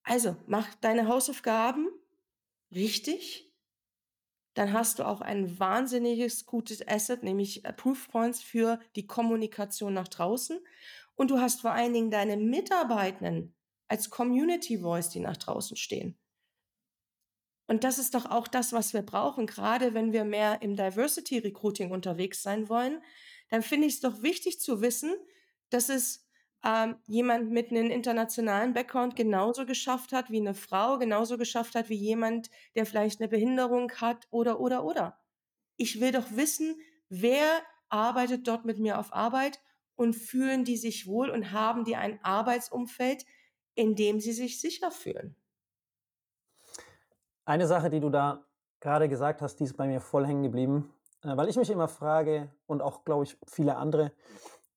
Also, 0.05 0.37
mach 0.45 0.73
deine 0.75 1.07
Hausaufgaben 1.07 1.89
richtig. 2.71 3.51
Dann 4.53 4.71
hast 4.71 4.99
du 4.99 5.03
auch 5.03 5.19
ein 5.19 5.59
wahnsinniges 5.59 6.45
gutes 6.45 6.87
Asset, 6.87 7.23
nämlich 7.23 7.65
äh, 7.65 7.73
Proof 7.73 8.07
Points 8.07 8.41
für 8.41 8.79
die 8.95 9.07
Kommunikation 9.07 9.93
nach 9.93 10.07
draußen. 10.07 10.59
Und 11.15 11.31
du 11.31 11.39
hast 11.39 11.61
vor 11.61 11.71
allen 11.71 11.93
Dingen 11.93 12.11
deine 12.11 12.37
Mitarbeitenden 12.37 13.55
als 13.87 14.09
Community 14.09 14.77
Voice, 14.77 15.09
die 15.09 15.19
nach 15.19 15.37
draußen 15.37 15.75
stehen. 15.75 16.17
Und 17.67 17.83
das 17.83 17.97
ist 17.97 18.13
doch 18.13 18.29
auch 18.29 18.47
das, 18.47 18.73
was 18.73 18.93
wir 18.93 19.01
brauchen, 19.01 19.47
gerade 19.47 19.95
wenn 19.95 20.13
wir 20.13 20.23
mehr 20.23 20.61
im 20.61 20.75
Diversity 20.75 21.39
Recruiting 21.39 21.91
unterwegs 21.91 22.43
sein 22.43 22.69
wollen. 22.69 23.01
Dann 23.49 23.63
finde 23.63 23.87
ich 23.87 23.95
es 23.95 23.99
doch 24.01 24.21
wichtig 24.21 24.59
zu 24.59 24.81
wissen, 24.81 25.15
dass 25.69 25.89
es 25.89 26.24
ähm, 26.65 26.95
jemand 27.05 27.51
mit 27.51 27.69
einem 27.69 27.91
internationalen 27.91 28.73
Background 28.73 29.15
genauso 29.15 29.65
geschafft 29.65 30.11
hat 30.11 30.31
wie 30.31 30.39
eine 30.39 30.55
Frau, 30.55 30.97
genauso 30.97 31.37
geschafft 31.37 31.75
hat 31.75 31.89
wie 31.89 31.95
jemand, 31.95 32.49
der 32.73 32.87
vielleicht 32.87 33.21
eine 33.21 33.29
Behinderung 33.29 33.91
hat 34.01 34.27
oder, 34.31 34.59
oder, 34.59 34.83
oder. 34.83 35.19
Ich 35.77 36.01
will 36.01 36.11
doch 36.11 36.31
wissen, 36.31 36.75
wer 37.07 37.45
arbeitet 37.89 38.47
dort 38.47 38.65
mit 38.65 38.79
mir 38.79 38.97
auf 38.97 39.13
Arbeit 39.13 39.61
und 39.95 40.15
fühlen 40.15 40.63
die 40.63 40.77
sich 40.77 41.05
wohl 41.05 41.29
und 41.29 41.51
haben 41.51 41.83
die 41.83 41.95
ein 41.95 42.19
Arbeitsumfeld, 42.23 43.25
in 43.75 43.95
dem 43.95 44.19
sie 44.19 44.33
sich 44.33 44.59
sicher 44.59 44.89
fühlen. 44.89 45.35
Eine 47.45 47.67
Sache, 47.67 47.91
die 47.91 47.99
du 47.99 48.09
da 48.09 48.43
gerade 48.79 49.07
gesagt 49.07 49.43
hast, 49.43 49.57
die 49.59 49.65
ist 49.65 49.77
bei 49.77 49.85
mir 49.85 50.01
voll 50.01 50.25
hängen 50.25 50.43
geblieben, 50.43 50.91
äh, 51.21 51.37
weil 51.37 51.47
ich 51.47 51.57
mich 51.57 51.69
immer 51.69 51.87
frage 51.87 52.51
und 52.65 52.81
auch, 52.81 53.05
glaube 53.05 53.25
ich, 53.25 53.37
viele 53.47 53.75
andere, 53.75 54.11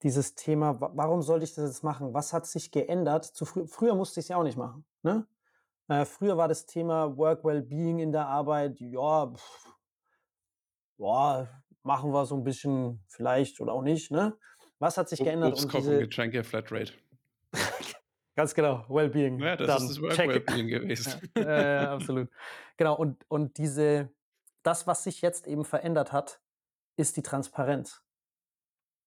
dieses 0.02 0.34
Thema, 0.34 0.80
wa- 0.80 0.90
warum 0.94 1.22
sollte 1.22 1.44
ich 1.44 1.54
das 1.54 1.68
jetzt 1.70 1.82
machen? 1.84 2.14
Was 2.14 2.32
hat 2.32 2.46
sich 2.46 2.70
geändert? 2.70 3.24
Zu 3.24 3.44
frü 3.44 3.66
früher 3.66 3.94
musste 3.94 4.20
ich 4.20 4.24
es 4.24 4.28
ja 4.28 4.36
auch 4.36 4.42
nicht 4.44 4.56
machen. 4.56 4.84
Ne? 5.02 5.26
Äh, 5.88 6.04
früher 6.04 6.36
war 6.36 6.48
das 6.48 6.66
Thema 6.66 7.16
Work 7.16 7.44
Wellbeing 7.44 7.98
in 7.98 8.12
der 8.12 8.26
Arbeit, 8.26 8.78
ja, 8.80 9.32
pff, 9.32 9.74
ja, 10.98 11.48
machen 11.82 12.12
wir 12.12 12.26
so 12.26 12.36
ein 12.36 12.44
bisschen 12.44 13.02
vielleicht 13.08 13.60
oder 13.60 13.72
auch 13.72 13.82
nicht. 13.82 14.10
Ne? 14.10 14.36
Was 14.78 14.98
hat 14.98 15.08
sich 15.08 15.18
geändert? 15.20 15.52
Obst, 15.52 15.64
Und 15.64 15.70
Kochen, 15.70 15.82
diese, 15.82 15.98
Getränke, 16.00 16.44
Flatrate. 16.44 16.92
ganz 18.36 18.54
genau, 18.54 18.84
Wellbeing. 18.88 19.38
Ja, 19.40 19.56
das 19.56 19.66
dann 19.66 19.82
ist 19.82 19.88
das 19.96 20.02
Work 20.02 20.12
check. 20.14 20.28
Wellbeing 20.28 20.66
gewesen. 20.68 21.30
Ja, 21.36 21.42
äh, 21.42 21.86
absolut. 21.86 22.28
Genau, 22.76 22.96
und, 22.96 23.24
und 23.28 23.58
diese, 23.58 24.10
das, 24.62 24.86
was 24.86 25.04
sich 25.04 25.22
jetzt 25.22 25.46
eben 25.46 25.64
verändert 25.64 26.12
hat, 26.12 26.40
ist 26.96 27.16
die 27.16 27.22
Transparenz. 27.22 28.02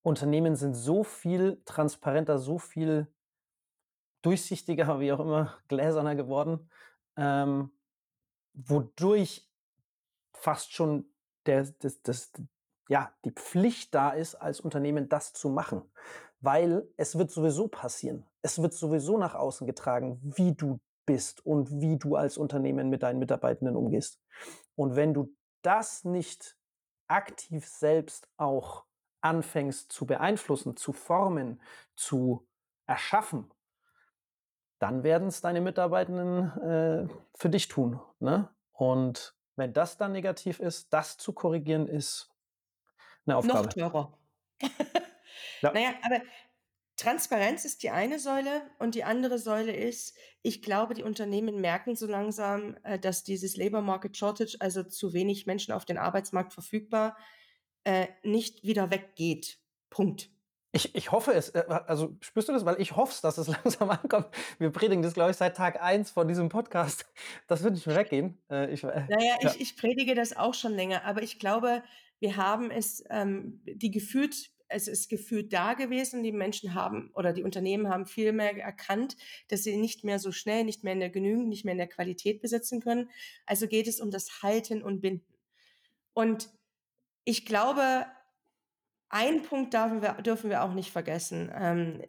Unternehmen 0.03 0.55
sind 0.55 0.73
so 0.73 1.03
viel 1.03 1.61
transparenter, 1.65 2.39
so 2.39 2.57
viel 2.57 3.07
durchsichtiger, 4.21 4.99
wie 4.99 5.11
auch 5.11 5.19
immer, 5.19 5.57
gläserner 5.67 6.15
geworden, 6.15 6.69
ähm, 7.17 7.71
wodurch 8.53 9.49
fast 10.33 10.73
schon 10.73 11.05
der, 11.45 11.67
das, 11.79 12.01
das, 12.01 12.31
ja, 12.89 13.13
die 13.25 13.31
Pflicht 13.31 13.93
da 13.93 14.11
ist, 14.11 14.35
als 14.35 14.59
Unternehmen 14.59 15.09
das 15.09 15.33
zu 15.33 15.49
machen. 15.49 15.83
Weil 16.39 16.87
es 16.97 17.17
wird 17.17 17.29
sowieso 17.29 17.67
passieren. 17.67 18.25
Es 18.41 18.61
wird 18.61 18.73
sowieso 18.73 19.17
nach 19.17 19.35
außen 19.35 19.67
getragen, 19.67 20.19
wie 20.23 20.53
du 20.55 20.79
bist 21.05 21.45
und 21.45 21.81
wie 21.81 21.97
du 21.97 22.15
als 22.15 22.37
Unternehmen 22.37 22.89
mit 22.89 23.03
deinen 23.03 23.19
Mitarbeitenden 23.19 23.75
umgehst. 23.75 24.19
Und 24.75 24.95
wenn 24.95 25.13
du 25.13 25.35
das 25.61 26.03
nicht 26.03 26.57
aktiv 27.07 27.67
selbst 27.67 28.27
auch 28.37 28.85
anfängst 29.21 29.91
zu 29.91 30.05
beeinflussen, 30.05 30.77
zu 30.77 30.93
formen, 30.93 31.61
zu 31.95 32.47
erschaffen, 32.87 33.51
dann 34.79 35.03
werden 35.03 35.27
es 35.27 35.41
deine 35.41 35.61
Mitarbeitenden 35.61 36.51
äh, 36.61 37.07
für 37.35 37.49
dich 37.49 37.67
tun. 37.67 37.99
Ne? 38.19 38.49
Und 38.71 39.35
wenn 39.55 39.73
das 39.73 39.97
dann 39.97 40.11
negativ 40.11 40.59
ist, 40.59 40.91
das 40.93 41.17
zu 41.17 41.33
korrigieren 41.33 41.87
ist 41.87 42.31
'ne 43.27 43.35
Noch 43.43 43.65
Aufgabe. 43.65 43.67
teurer. 43.67 44.17
Ja. 45.61 45.73
Na 45.73 45.79
ja, 45.81 45.93
aber 46.03 46.21
Transparenz 46.97 47.65
ist 47.65 47.83
die 47.83 47.89
eine 47.91 48.19
Säule 48.19 48.63
und 48.79 48.95
die 48.95 49.03
andere 49.03 49.39
Säule 49.39 49.75
ist, 49.75 50.17
ich 50.43 50.61
glaube, 50.61 50.93
die 50.95 51.03
Unternehmen 51.03 51.61
merken 51.61 51.95
so 51.95 52.07
langsam, 52.07 52.77
äh, 52.83 52.99
dass 52.99 53.23
dieses 53.23 53.57
Labor 53.57 53.81
Market 53.81 54.17
Shortage, 54.17 54.57
also 54.59 54.83
zu 54.83 55.13
wenig 55.13 55.47
Menschen 55.47 55.73
auf 55.73 55.85
den 55.85 55.97
Arbeitsmarkt 55.97 56.53
verfügbar, 56.53 57.17
äh, 57.83 58.07
nicht 58.23 58.63
wieder 58.63 58.91
weggeht. 58.91 59.59
Punkt. 59.89 60.29
Ich 60.73 60.95
ich 60.95 61.11
hoffe 61.11 61.33
es. 61.33 61.49
Äh, 61.49 61.65
also, 61.67 62.15
spürst 62.21 62.49
du 62.49 62.53
das? 62.53 62.65
Weil 62.65 62.79
ich 62.79 62.95
hoffe 62.95 63.11
es, 63.13 63.21
dass 63.21 63.37
es 63.37 63.47
langsam 63.63 63.89
ankommt. 63.89 64.27
Wir 64.57 64.69
predigen 64.69 65.01
das, 65.01 65.13
glaube 65.13 65.31
ich, 65.31 65.37
seit 65.37 65.57
Tag 65.57 65.81
1 65.81 66.11
von 66.11 66.27
diesem 66.27 66.49
Podcast. 66.49 67.05
Das 67.47 67.63
wird 67.63 67.73
nicht 67.73 67.87
mehr 67.87 67.95
weggehen. 67.95 68.41
Äh, 68.49 68.73
ich, 68.73 68.83
äh, 68.83 69.05
Na 69.09 69.19
ja, 69.19 69.35
ja. 69.41 69.49
ich 69.49 69.61
ich 69.61 69.77
predige 69.77 70.15
das 70.15 70.35
auch 70.35 70.53
schon 70.53 70.73
länger, 70.73 71.03
aber 71.05 71.21
ich 71.21 71.39
glaube, 71.39 71.83
wir 72.19 72.37
haben 72.37 72.71
es, 72.71 73.03
ähm, 73.09 73.61
die 73.65 73.91
gefühlt 73.91 74.51
es 74.73 74.87
ist 74.87 75.09
gefühlt 75.09 75.53
da 75.53 75.73
gewesen. 75.73 76.23
Die 76.23 76.31
Menschen 76.31 76.73
haben 76.73 77.11
oder 77.13 77.33
die 77.33 77.43
Unternehmen 77.43 77.89
haben 77.89 78.05
viel 78.05 78.31
mehr 78.31 78.55
erkannt, 78.57 79.17
dass 79.49 79.63
sie 79.63 79.75
nicht 79.77 80.03
mehr 80.03 80.19
so 80.19 80.31
schnell, 80.31 80.63
nicht 80.63 80.83
mehr 80.83 80.93
in 80.93 80.99
der 80.99 81.09
Genügend, 81.09 81.49
nicht 81.49 81.65
mehr 81.65 81.73
in 81.73 81.77
der 81.77 81.87
Qualität 81.87 82.41
besitzen 82.41 82.81
können. 82.81 83.09
Also 83.45 83.67
geht 83.67 83.87
es 83.87 83.99
um 83.99 84.11
das 84.11 84.41
Halten 84.41 84.81
und 84.81 85.01
Binden. 85.01 85.25
Und 86.13 86.49
ich 87.23 87.45
glaube, 87.45 88.05
einen 89.09 89.43
Punkt 89.43 89.73
dürfen 89.73 90.01
wir, 90.01 90.13
dürfen 90.21 90.49
wir 90.49 90.63
auch 90.63 90.73
nicht 90.73 90.91
vergessen. 90.91 91.51
Ähm, 91.53 92.01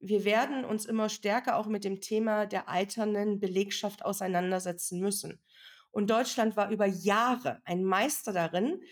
wir 0.00 0.24
werden 0.24 0.64
uns 0.64 0.84
immer 0.86 1.08
stärker 1.08 1.56
auch 1.56 1.66
mit 1.66 1.84
dem 1.84 2.00
Thema 2.00 2.46
der 2.46 2.68
alternden 2.68 3.40
Belegschaft 3.40 4.04
auseinandersetzen 4.04 5.00
müssen. 5.00 5.42
Und 5.90 6.10
Deutschland 6.10 6.56
war 6.56 6.70
über 6.70 6.86
Jahre 6.86 7.60
ein 7.64 7.84
Meister 7.84 8.32
darin, 8.32 8.82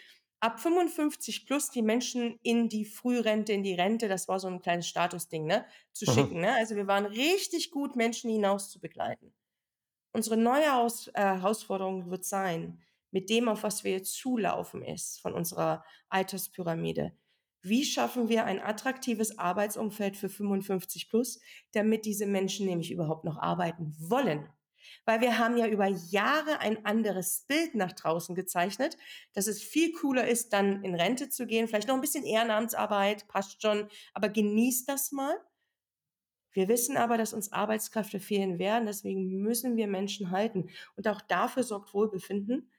ab 0.40 0.58
55 0.60 1.46
plus 1.46 1.70
die 1.70 1.82
Menschen 1.82 2.38
in 2.42 2.68
die 2.68 2.84
Frührente, 2.84 3.52
in 3.52 3.62
die 3.62 3.74
Rente, 3.74 4.08
das 4.08 4.26
war 4.28 4.40
so 4.40 4.48
ein 4.48 4.60
kleines 4.62 4.88
Statusding, 4.88 5.46
ne, 5.46 5.66
zu 5.92 6.06
Mhm. 6.06 6.10
schicken. 6.10 6.40
Ne? 6.40 6.54
Also 6.54 6.74
wir 6.76 6.86
waren 6.86 7.06
richtig 7.06 7.70
gut, 7.70 7.94
Menschen 7.96 8.30
hinaus 8.30 8.70
zu 8.70 8.80
begleiten. 8.80 9.34
Unsere 10.12 10.36
neue 10.36 10.72
Haus, 10.74 11.08
äh, 11.08 11.20
Herausforderung 11.20 12.10
wird 12.10 12.24
sein, 12.24 12.82
mit 13.12 13.30
dem, 13.30 13.48
auf 13.48 13.62
was 13.62 13.84
wir 13.84 13.92
jetzt 13.92 14.14
zulaufen 14.14 14.82
ist, 14.82 15.20
von 15.20 15.32
unserer 15.32 15.84
Alterspyramide. 16.08 17.12
Wie 17.64 17.84
schaffen 17.84 18.28
wir 18.28 18.44
ein 18.44 18.60
attraktives 18.60 19.38
Arbeitsumfeld 19.38 20.16
für 20.16 20.28
55 20.28 21.08
plus, 21.08 21.40
damit 21.72 22.04
diese 22.04 22.26
Menschen 22.26 22.66
nämlich 22.66 22.90
überhaupt 22.90 23.24
noch 23.24 23.38
arbeiten 23.38 23.94
wollen? 24.00 24.48
Weil 25.04 25.20
wir 25.20 25.38
haben 25.38 25.56
ja 25.56 25.68
über 25.68 25.86
Jahre 25.86 26.58
ein 26.58 26.84
anderes 26.84 27.44
Bild 27.46 27.76
nach 27.76 27.92
draußen 27.92 28.34
gezeichnet, 28.34 28.96
dass 29.32 29.46
es 29.46 29.62
viel 29.62 29.92
cooler 29.92 30.26
ist, 30.26 30.52
dann 30.52 30.82
in 30.82 30.96
Rente 30.96 31.28
zu 31.28 31.46
gehen, 31.46 31.68
vielleicht 31.68 31.86
noch 31.86 31.94
ein 31.94 32.00
bisschen 32.00 32.24
Ehrenamtsarbeit, 32.24 33.28
passt 33.28 33.62
schon, 33.62 33.88
aber 34.12 34.28
genießt 34.28 34.88
das 34.88 35.12
mal. 35.12 35.34
Wir 36.50 36.68
wissen 36.68 36.96
aber, 36.96 37.16
dass 37.16 37.32
uns 37.32 37.52
Arbeitskräfte 37.52 38.18
fehlen 38.18 38.58
werden, 38.58 38.86
deswegen 38.86 39.40
müssen 39.40 39.76
wir 39.76 39.86
Menschen 39.86 40.30
halten. 40.30 40.68
Und 40.96 41.06
auch 41.06 41.20
dafür 41.20 41.62
sorgt 41.62 41.94
Wohlbefinden. 41.94 42.70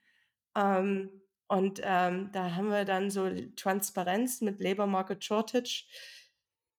Ähm, 0.56 1.10
und 1.47 1.82
ähm, 1.84 2.32
da 2.32 2.56
haben 2.56 2.70
wir 2.70 2.86
dann 2.86 3.12
so 3.12 3.30
Transparenz 3.56 4.41
mit 4.41 4.60
Labor 4.60 4.88
Market 4.88 5.24
Shortage, 5.24 5.86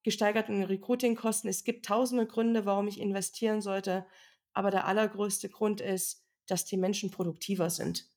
gesteigerten 0.02 0.62
Recruiting-Kosten. 0.64 1.48
Es 1.48 1.64
gibt 1.64 1.86
tausende 1.86 2.26
Gründe, 2.26 2.66
warum 2.66 2.88
ich 2.88 3.00
investieren 3.00 3.60
sollte. 3.60 4.06
Aber 4.52 4.70
der 4.70 4.86
allergrößte 4.86 5.48
Grund 5.48 5.80
ist, 5.80 6.24
dass 6.46 6.64
die 6.64 6.76
Menschen 6.76 7.10
produktiver 7.10 7.70
sind 7.70 8.08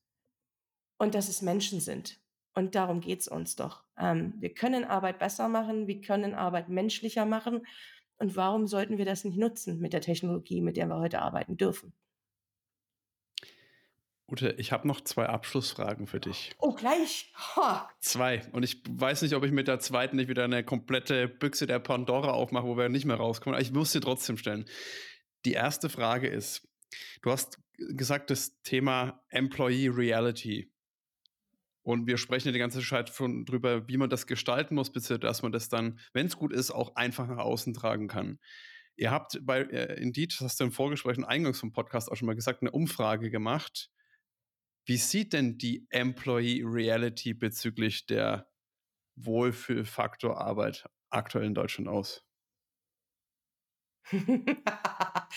und 0.97 1.15
dass 1.15 1.29
es 1.29 1.41
Menschen 1.41 1.79
sind. 1.79 2.19
Und 2.53 2.75
darum 2.75 3.01
geht's 3.01 3.27
uns 3.27 3.55
doch. 3.55 3.83
Ähm, 3.97 4.33
wir 4.39 4.53
können 4.53 4.83
Arbeit 4.83 5.19
besser 5.19 5.47
machen, 5.47 5.87
wir 5.87 6.01
können 6.01 6.33
Arbeit 6.33 6.69
menschlicher 6.69 7.25
machen. 7.25 7.65
Und 8.17 8.35
warum 8.35 8.65
sollten 8.65 8.97
wir 8.97 9.05
das 9.05 9.23
nicht 9.23 9.37
nutzen 9.37 9.79
mit 9.79 9.93
der 9.93 10.01
Technologie, 10.01 10.61
mit 10.61 10.75
der 10.75 10.87
wir 10.87 10.97
heute 10.97 11.21
arbeiten 11.21 11.55
dürfen? 11.55 11.93
Ute, 14.29 14.55
ich 14.57 14.73
habe 14.73 14.87
noch 14.87 14.99
zwei 15.01 15.27
Abschlussfragen 15.27 16.05
für 16.05 16.19
dich. 16.19 16.51
Oh, 16.59 16.73
gleich. 16.73 17.31
Ha. 17.55 17.89
Zwei. 18.01 18.41
Und 18.51 18.63
ich 18.63 18.83
weiß 18.89 19.21
nicht, 19.21 19.33
ob 19.35 19.45
ich 19.45 19.53
mit 19.53 19.69
der 19.69 19.79
zweiten 19.79 20.17
nicht 20.17 20.27
wieder 20.27 20.43
eine 20.43 20.65
komplette 20.65 21.29
Büchse 21.29 21.65
der 21.65 21.79
Pandora 21.79 22.31
aufmache, 22.31 22.67
wo 22.67 22.75
wir 22.75 22.89
nicht 22.89 23.05
mehr 23.05 23.15
rauskommen. 23.15 23.55
Aber 23.55 23.61
ich 23.61 23.71
muss 23.71 23.93
sie 23.93 24.01
trotzdem 24.01 24.37
stellen. 24.37 24.65
Die 25.45 25.53
erste 25.53 25.87
Frage 25.87 26.27
ist, 26.27 26.67
du 27.21 27.31
hast 27.31 27.57
gesagt, 27.77 28.29
das 28.29 28.61
Thema 28.63 29.23
Employee 29.29 29.87
Reality. 29.87 30.73
Und 31.81 32.05
wir 32.05 32.17
sprechen 32.17 32.49
ja 32.49 32.51
die 32.51 32.59
ganze 32.59 32.81
Zeit 32.81 33.09
von 33.09 33.45
drüber, 33.45 33.87
wie 33.87 33.95
man 33.95 34.09
das 34.09 34.27
gestalten 34.27 34.75
muss, 34.75 34.91
beziehungsweise 34.91 35.19
dass 35.19 35.41
man 35.41 35.53
das 35.53 35.69
dann, 35.69 35.99
wenn 36.11 36.25
es 36.25 36.35
gut 36.35 36.51
ist, 36.51 36.71
auch 36.71 36.97
einfach 36.97 37.27
nach 37.27 37.37
außen 37.37 37.73
tragen 37.73 38.09
kann. 38.09 38.39
Ihr 38.97 39.09
habt 39.09 39.39
bei 39.45 39.61
äh, 39.61 40.01
Indeed, 40.01 40.33
das 40.33 40.41
hast 40.41 40.59
du 40.59 40.65
im 40.65 40.73
Vorgespräch 40.73 41.17
und 41.17 41.23
eingangs 41.23 41.61
vom 41.61 41.71
Podcast 41.71 42.11
auch 42.11 42.17
schon 42.17 42.25
mal 42.25 42.35
gesagt, 42.35 42.61
eine 42.61 42.71
Umfrage 42.71 43.29
gemacht. 43.29 43.89
Wie 44.87 44.95
sieht 44.95 45.33
denn 45.33 45.57
die 45.57 45.85
Employee 45.89 46.63
Reality 46.63 47.33
bezüglich 47.33 48.05
der 48.05 48.49
Wohlfühlfaktor 49.17 50.39
Arbeit 50.39 50.89
aktuell 51.09 51.43
in 51.43 51.53
Deutschland 51.53 51.89
aus? 51.89 52.23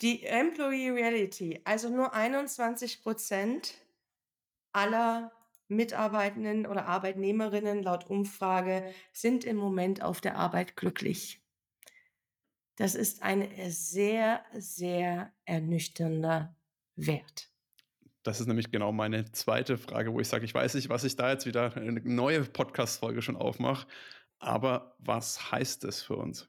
Die 0.00 0.24
Employee 0.24 0.90
Reality, 0.90 1.60
also 1.64 1.88
nur 1.88 2.14
21 2.14 3.02
Prozent 3.02 3.74
aller 4.72 5.32
Mitarbeitenden 5.66 6.64
oder 6.64 6.86
Arbeitnehmerinnen 6.86 7.82
laut 7.82 8.08
Umfrage 8.08 8.94
sind 9.12 9.44
im 9.44 9.56
Moment 9.56 10.02
auf 10.02 10.20
der 10.20 10.36
Arbeit 10.36 10.76
glücklich. 10.76 11.42
Das 12.76 12.94
ist 12.94 13.22
ein 13.22 13.50
sehr, 13.70 14.44
sehr 14.52 15.32
ernüchternder 15.46 16.54
Wert. 16.94 17.49
Das 18.22 18.40
ist 18.40 18.46
nämlich 18.46 18.70
genau 18.70 18.92
meine 18.92 19.30
zweite 19.32 19.78
Frage, 19.78 20.12
wo 20.12 20.20
ich 20.20 20.28
sage, 20.28 20.44
ich 20.44 20.54
weiß 20.54 20.74
nicht, 20.74 20.88
was 20.88 21.04
ich 21.04 21.16
da 21.16 21.30
jetzt 21.30 21.46
wieder 21.46 21.74
eine 21.76 22.00
neue 22.04 22.44
Podcast-Folge 22.44 23.22
schon 23.22 23.36
aufmache, 23.36 23.86
aber 24.38 24.94
was 24.98 25.50
heißt 25.50 25.84
das 25.84 26.02
für 26.02 26.16
uns? 26.16 26.48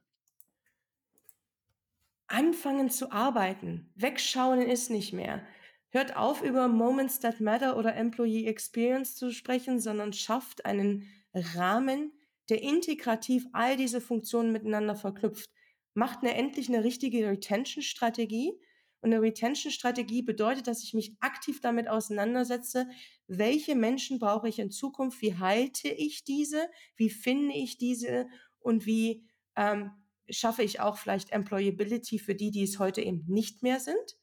Anfangen 2.27 2.89
zu 2.89 3.11
arbeiten. 3.11 3.91
Wegschauen 3.95 4.61
ist 4.61 4.89
nicht 4.89 5.13
mehr. 5.13 5.45
Hört 5.89 6.15
auf, 6.15 6.41
über 6.41 6.69
Moments 6.69 7.19
that 7.19 7.41
matter 7.41 7.75
oder 7.75 7.95
Employee 7.95 8.47
Experience 8.47 9.15
zu 9.15 9.31
sprechen, 9.31 9.81
sondern 9.81 10.13
schafft 10.13 10.65
einen 10.65 11.05
Rahmen, 11.33 12.13
der 12.49 12.61
integrativ 12.61 13.45
all 13.51 13.75
diese 13.75 13.99
Funktionen 13.99 14.53
miteinander 14.53 14.95
verknüpft. 14.95 15.49
Macht 15.93 16.19
eine, 16.21 16.35
endlich 16.35 16.69
eine 16.69 16.85
richtige 16.85 17.27
Retention-Strategie. 17.27 18.53
Und 19.01 19.11
eine 19.11 19.21
Retention-Strategie 19.21 20.21
bedeutet, 20.21 20.67
dass 20.67 20.83
ich 20.83 20.93
mich 20.93 21.15
aktiv 21.19 21.59
damit 21.59 21.87
auseinandersetze, 21.87 22.87
welche 23.27 23.75
Menschen 23.75 24.19
brauche 24.19 24.47
ich 24.47 24.59
in 24.59 24.71
Zukunft, 24.71 25.21
wie 25.21 25.37
halte 25.37 25.89
ich 25.89 26.23
diese, 26.23 26.69
wie 26.95 27.09
finde 27.09 27.55
ich 27.55 27.77
diese 27.77 28.27
und 28.59 28.85
wie 28.85 29.25
ähm, 29.55 29.91
schaffe 30.29 30.63
ich 30.63 30.79
auch 30.79 30.97
vielleicht 30.97 31.31
Employability 31.31 32.19
für 32.19 32.35
die, 32.35 32.51
die 32.51 32.63
es 32.63 32.79
heute 32.79 33.01
eben 33.01 33.25
nicht 33.27 33.63
mehr 33.63 33.79
sind. 33.79 34.17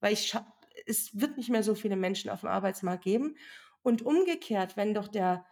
Weil 0.00 0.12
ich 0.12 0.34
es 0.86 1.18
wird 1.18 1.36
nicht 1.36 1.50
mehr 1.50 1.62
so 1.62 1.74
viele 1.74 1.96
Menschen 1.96 2.30
auf 2.30 2.40
dem 2.40 2.48
Arbeitsmarkt 2.48 3.04
geben. 3.04 3.36
Und 3.82 4.02
umgekehrt, 4.02 4.76
wenn 4.76 4.94
doch 4.94 5.08
der 5.08 5.46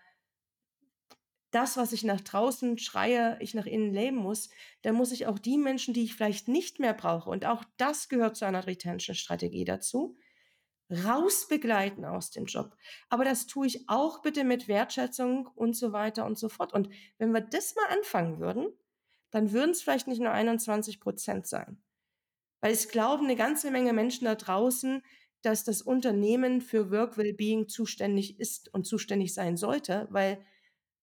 das, 1.50 1.76
was 1.76 1.92
ich 1.92 2.04
nach 2.04 2.20
draußen 2.20 2.78
schreie, 2.78 3.38
ich 3.40 3.54
nach 3.54 3.66
innen 3.66 3.92
leben 3.92 4.16
muss, 4.16 4.50
dann 4.82 4.94
muss 4.94 5.12
ich 5.12 5.26
auch 5.26 5.38
die 5.38 5.58
Menschen, 5.58 5.94
die 5.94 6.04
ich 6.04 6.14
vielleicht 6.14 6.48
nicht 6.48 6.78
mehr 6.78 6.94
brauche, 6.94 7.30
und 7.30 7.46
auch 7.46 7.64
das 7.76 8.08
gehört 8.08 8.36
zu 8.36 8.44
einer 8.44 8.66
Retention-Strategie 8.66 9.64
dazu, 9.64 10.16
rausbegleiten 10.90 12.04
aus 12.04 12.30
dem 12.30 12.46
Job. 12.46 12.76
Aber 13.08 13.24
das 13.24 13.46
tue 13.46 13.66
ich 13.66 13.88
auch 13.88 14.22
bitte 14.22 14.44
mit 14.44 14.68
Wertschätzung 14.68 15.46
und 15.46 15.76
so 15.76 15.92
weiter 15.92 16.24
und 16.24 16.38
so 16.38 16.48
fort. 16.48 16.72
Und 16.72 16.88
wenn 17.18 17.32
wir 17.32 17.40
das 17.40 17.74
mal 17.76 17.96
anfangen 17.96 18.40
würden, 18.40 18.68
dann 19.30 19.52
würden 19.52 19.72
es 19.72 19.82
vielleicht 19.82 20.08
nicht 20.08 20.20
nur 20.20 20.30
21 20.30 21.00
Prozent 21.00 21.46
sein. 21.46 21.82
Weil 22.60 22.72
es 22.72 22.88
glauben 22.88 23.24
eine 23.24 23.36
ganze 23.36 23.70
Menge 23.70 23.92
Menschen 23.92 24.24
da 24.24 24.34
draußen, 24.34 25.02
dass 25.42 25.64
das 25.64 25.82
Unternehmen 25.82 26.60
für 26.60 26.90
Work 26.90 27.16
Wellbeing 27.16 27.68
zuständig 27.68 28.40
ist 28.40 28.72
und 28.74 28.86
zuständig 28.86 29.34
sein 29.34 29.56
sollte, 29.56 30.08
weil 30.10 30.42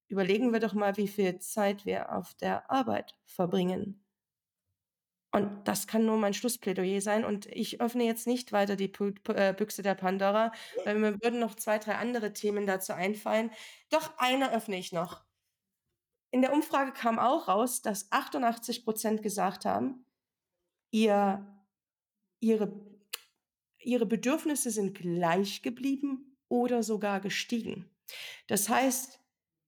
überlegen 0.07 0.53
wir 0.53 0.59
doch 0.59 0.73
mal, 0.73 0.97
wie 0.97 1.07
viel 1.07 1.39
Zeit 1.39 1.85
wir 1.85 2.13
auf 2.15 2.33
der 2.35 2.69
Arbeit 2.71 3.15
verbringen. 3.25 4.05
Und 5.35 5.67
das 5.67 5.85
kann 5.85 6.05
nur 6.05 6.17
mein 6.17 6.33
Schlussplädoyer 6.33 7.01
sein. 7.01 7.25
Und 7.25 7.47
ich 7.47 7.81
öffne 7.81 8.05
jetzt 8.05 8.25
nicht 8.25 8.53
weiter 8.53 8.77
die 8.77 8.93
äh, 9.27 9.53
Büchse 9.53 9.81
der 9.81 9.95
Pandora, 9.95 10.53
weil 10.85 10.97
mir 10.97 11.21
würden 11.21 11.41
noch 11.41 11.55
zwei, 11.55 11.77
drei 11.77 11.95
andere 11.95 12.31
Themen 12.31 12.65
dazu 12.65 12.93
einfallen. 12.93 13.51
Doch 13.89 14.17
eine 14.17 14.53
öffne 14.53 14.77
ich 14.77 14.93
noch. 14.93 15.25
In 16.31 16.41
der 16.41 16.53
Umfrage 16.53 16.93
kam 16.93 17.19
auch 17.19 17.49
raus, 17.49 17.81
dass 17.81 18.11
88 18.13 18.85
Prozent 18.85 19.23
gesagt 19.23 19.65
haben, 19.65 20.05
ihr, 20.91 21.45
ihre, 22.39 22.73
ihre 23.79 24.05
Bedürfnisse 24.05 24.71
sind 24.71 24.97
gleich 24.97 25.61
geblieben 25.61 26.37
oder 26.47 26.81
sogar 26.81 27.19
gestiegen. 27.19 27.89
Das 28.47 28.69
heißt, 28.69 29.19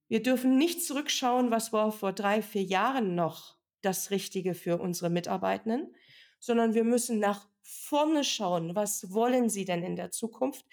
Wir 0.08 0.22
dürfen 0.22 0.56
nicht 0.56 0.84
zurückschauen, 0.84 1.50
was 1.50 1.72
war 1.72 1.92
vor 1.92 2.12
drei, 2.12 2.42
vier 2.42 2.62
Jahren 2.62 3.14
noch 3.14 3.56
das 3.82 4.10
Richtige 4.10 4.54
für 4.54 4.78
unsere 4.78 5.10
Mitarbeitenden, 5.10 5.94
sondern 6.40 6.74
wir 6.74 6.84
müssen 6.84 7.18
nach 7.18 7.48
vorne 7.62 8.24
schauen. 8.24 8.74
Was 8.74 9.12
wollen 9.12 9.50
sie 9.50 9.64
denn 9.64 9.82
in 9.82 9.96
der 9.96 10.10
Zukunft? 10.10 10.64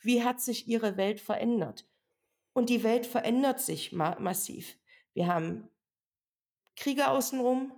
Wie 0.00 0.22
hat 0.22 0.40
sich 0.40 0.68
ihre 0.68 0.96
Welt 0.96 1.20
verändert? 1.20 1.88
Und 2.52 2.68
die 2.68 2.82
Welt 2.82 3.06
verändert 3.06 3.60
sich 3.60 3.92
ma 3.92 4.18
massiv. 4.20 4.78
Wir 5.14 5.26
haben 5.26 5.68
Kriege 6.76 7.08
außenrum, 7.08 7.72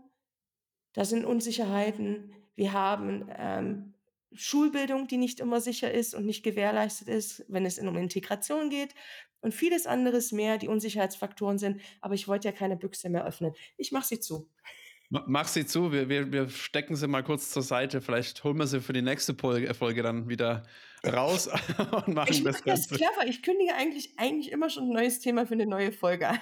da 0.92 1.04
sind 1.04 1.24
Unsicherheiten. 1.24 2.32
Wir 2.54 2.72
haben 2.72 3.28
ähm, 3.36 3.93
Schulbildung, 4.34 5.06
die 5.06 5.16
nicht 5.16 5.40
immer 5.40 5.60
sicher 5.60 5.92
ist 5.92 6.14
und 6.14 6.26
nicht 6.26 6.42
gewährleistet 6.42 7.08
ist, 7.08 7.44
wenn 7.48 7.66
es 7.66 7.78
um 7.78 7.96
Integration 7.96 8.70
geht 8.70 8.94
und 9.40 9.54
vieles 9.54 9.86
anderes 9.86 10.32
mehr, 10.32 10.58
die 10.58 10.68
Unsicherheitsfaktoren 10.68 11.58
sind. 11.58 11.80
Aber 12.00 12.14
ich 12.14 12.28
wollte 12.28 12.48
ja 12.48 12.52
keine 12.52 12.76
Büchse 12.76 13.10
mehr 13.10 13.26
öffnen. 13.26 13.52
Ich 13.76 13.92
mache 13.92 14.06
sie 14.06 14.20
zu. 14.20 14.48
Mach 15.10 15.46
sie 15.46 15.66
zu, 15.66 15.92
wir, 15.92 16.08
wir, 16.08 16.32
wir 16.32 16.48
stecken 16.48 16.96
sie 16.96 17.06
mal 17.06 17.22
kurz 17.22 17.50
zur 17.50 17.62
Seite. 17.62 18.00
Vielleicht 18.00 18.42
holen 18.42 18.58
wir 18.58 18.66
sie 18.66 18.80
für 18.80 18.92
die 18.92 19.02
nächste 19.02 19.34
Folge, 19.34 19.72
Folge 19.74 20.02
dann 20.02 20.28
wieder 20.28 20.64
raus 21.06 21.48
und 22.06 22.14
machen 22.14 22.32
ich 22.32 22.42
das 22.42 22.64
Ganze. 22.64 22.88
Das 22.88 22.98
clever. 22.98 23.28
Ich 23.28 23.42
kündige 23.42 23.74
eigentlich, 23.74 24.14
eigentlich 24.16 24.50
immer 24.50 24.70
schon 24.70 24.84
ein 24.84 24.94
neues 24.94 25.20
Thema 25.20 25.46
für 25.46 25.54
eine 25.54 25.66
neue 25.66 25.92
Folge 25.92 26.28
an. 26.28 26.40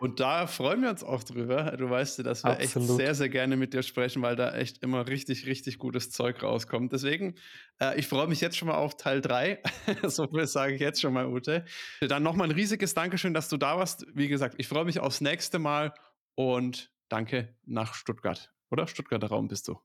Und 0.00 0.20
da 0.20 0.46
freuen 0.46 0.82
wir 0.82 0.90
uns 0.90 1.02
auch 1.02 1.22
drüber. 1.24 1.76
Du 1.76 1.88
weißt 1.88 2.18
ja, 2.18 2.24
dass 2.24 2.44
wir 2.44 2.52
Absolut. 2.52 2.90
echt 2.90 2.96
sehr, 2.96 3.14
sehr 3.14 3.28
gerne 3.28 3.56
mit 3.56 3.72
dir 3.72 3.82
sprechen, 3.82 4.22
weil 4.22 4.36
da 4.36 4.54
echt 4.54 4.82
immer 4.82 5.06
richtig, 5.06 5.46
richtig 5.46 5.78
gutes 5.78 6.10
Zeug 6.10 6.42
rauskommt. 6.42 6.92
Deswegen, 6.92 7.34
äh, 7.80 7.98
ich 7.98 8.06
freue 8.06 8.26
mich 8.26 8.40
jetzt 8.40 8.56
schon 8.56 8.68
mal 8.68 8.74
auf 8.74 8.96
Teil 8.96 9.20
3. 9.20 9.62
so 10.04 10.26
viel 10.28 10.46
sage 10.46 10.74
ich 10.74 10.80
jetzt 10.80 11.00
schon 11.00 11.12
mal, 11.12 11.26
Ute. 11.26 11.64
Dann 12.00 12.22
nochmal 12.22 12.48
ein 12.48 12.54
riesiges 12.54 12.94
Dankeschön, 12.94 13.34
dass 13.34 13.48
du 13.48 13.56
da 13.56 13.78
warst. 13.78 14.06
Wie 14.14 14.28
gesagt, 14.28 14.56
ich 14.58 14.68
freue 14.68 14.84
mich 14.84 15.00
aufs 15.00 15.20
nächste 15.20 15.58
Mal 15.58 15.94
und 16.34 16.90
danke 17.08 17.54
nach 17.64 17.94
Stuttgart. 17.94 18.52
Oder? 18.70 18.86
Stuttgarter 18.86 19.28
Raum 19.28 19.48
bist 19.48 19.68
du. 19.68 19.78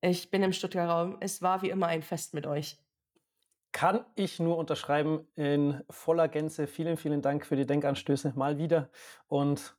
Ich 0.00 0.30
bin 0.30 0.42
im 0.42 0.52
Stuttgarter 0.52 0.92
Raum. 0.92 1.16
Es 1.20 1.42
war 1.42 1.62
wie 1.62 1.70
immer 1.70 1.86
ein 1.86 2.02
Fest 2.02 2.34
mit 2.34 2.46
euch. 2.46 2.78
Kann 3.76 4.06
ich 4.14 4.40
nur 4.40 4.56
unterschreiben 4.56 5.28
in 5.34 5.82
voller 5.90 6.28
Gänze. 6.28 6.66
Vielen, 6.66 6.96
vielen 6.96 7.20
Dank 7.20 7.44
für 7.44 7.56
die 7.56 7.66
Denkanstöße 7.66 8.32
mal 8.34 8.56
wieder 8.56 8.88
und 9.28 9.76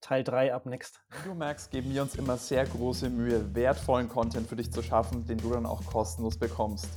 Teil 0.00 0.24
3 0.24 0.52
ab 0.52 0.66
next. 0.66 1.00
Wie 1.10 1.28
du 1.28 1.36
merkst, 1.36 1.70
geben 1.70 1.94
wir 1.94 2.02
uns 2.02 2.16
immer 2.16 2.36
sehr 2.36 2.66
große 2.66 3.08
Mühe, 3.08 3.54
wertvollen 3.54 4.08
Content 4.08 4.48
für 4.48 4.56
dich 4.56 4.72
zu 4.72 4.82
schaffen, 4.82 5.24
den 5.24 5.38
du 5.38 5.52
dann 5.52 5.66
auch 5.66 5.86
kostenlos 5.86 6.36
bekommst. 6.36 6.88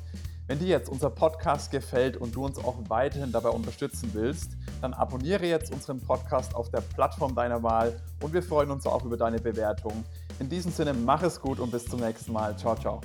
Wenn 0.48 0.58
dir 0.58 0.70
jetzt 0.70 0.90
unser 0.90 1.12
Podcast 1.12 1.70
gefällt 1.70 2.18
und 2.18 2.34
du 2.34 2.44
uns 2.44 2.58
auch 2.58 2.78
weiterhin 2.88 3.32
dabei 3.32 3.50
unterstützen 3.50 4.10
willst, 4.14 4.58
dann 4.82 4.96
abonniere 4.96 5.46
jetzt 5.46 5.72
unseren 5.72 6.02
Podcast 6.02 6.56
auf 6.56 6.72
der 6.72 6.82
Plattform 6.82 7.36
deiner 7.36 7.62
Wahl 7.62 8.02
und 8.24 8.34
wir 8.34 8.42
freuen 8.42 8.72
uns 8.72 8.88
auch 8.88 9.06
über 9.06 9.16
deine 9.16 9.38
Bewertung. 9.38 10.04
In 10.40 10.50
diesem 10.50 10.72
Sinne, 10.72 10.96
mach 10.96 11.22
es 11.22 11.40
gut 11.40 11.60
und 11.60 11.70
bis 11.70 11.86
zum 11.86 12.00
nächsten 12.00 12.34
Mal. 12.34 12.58
Ciao, 12.58 12.76
ciao. 12.76 13.00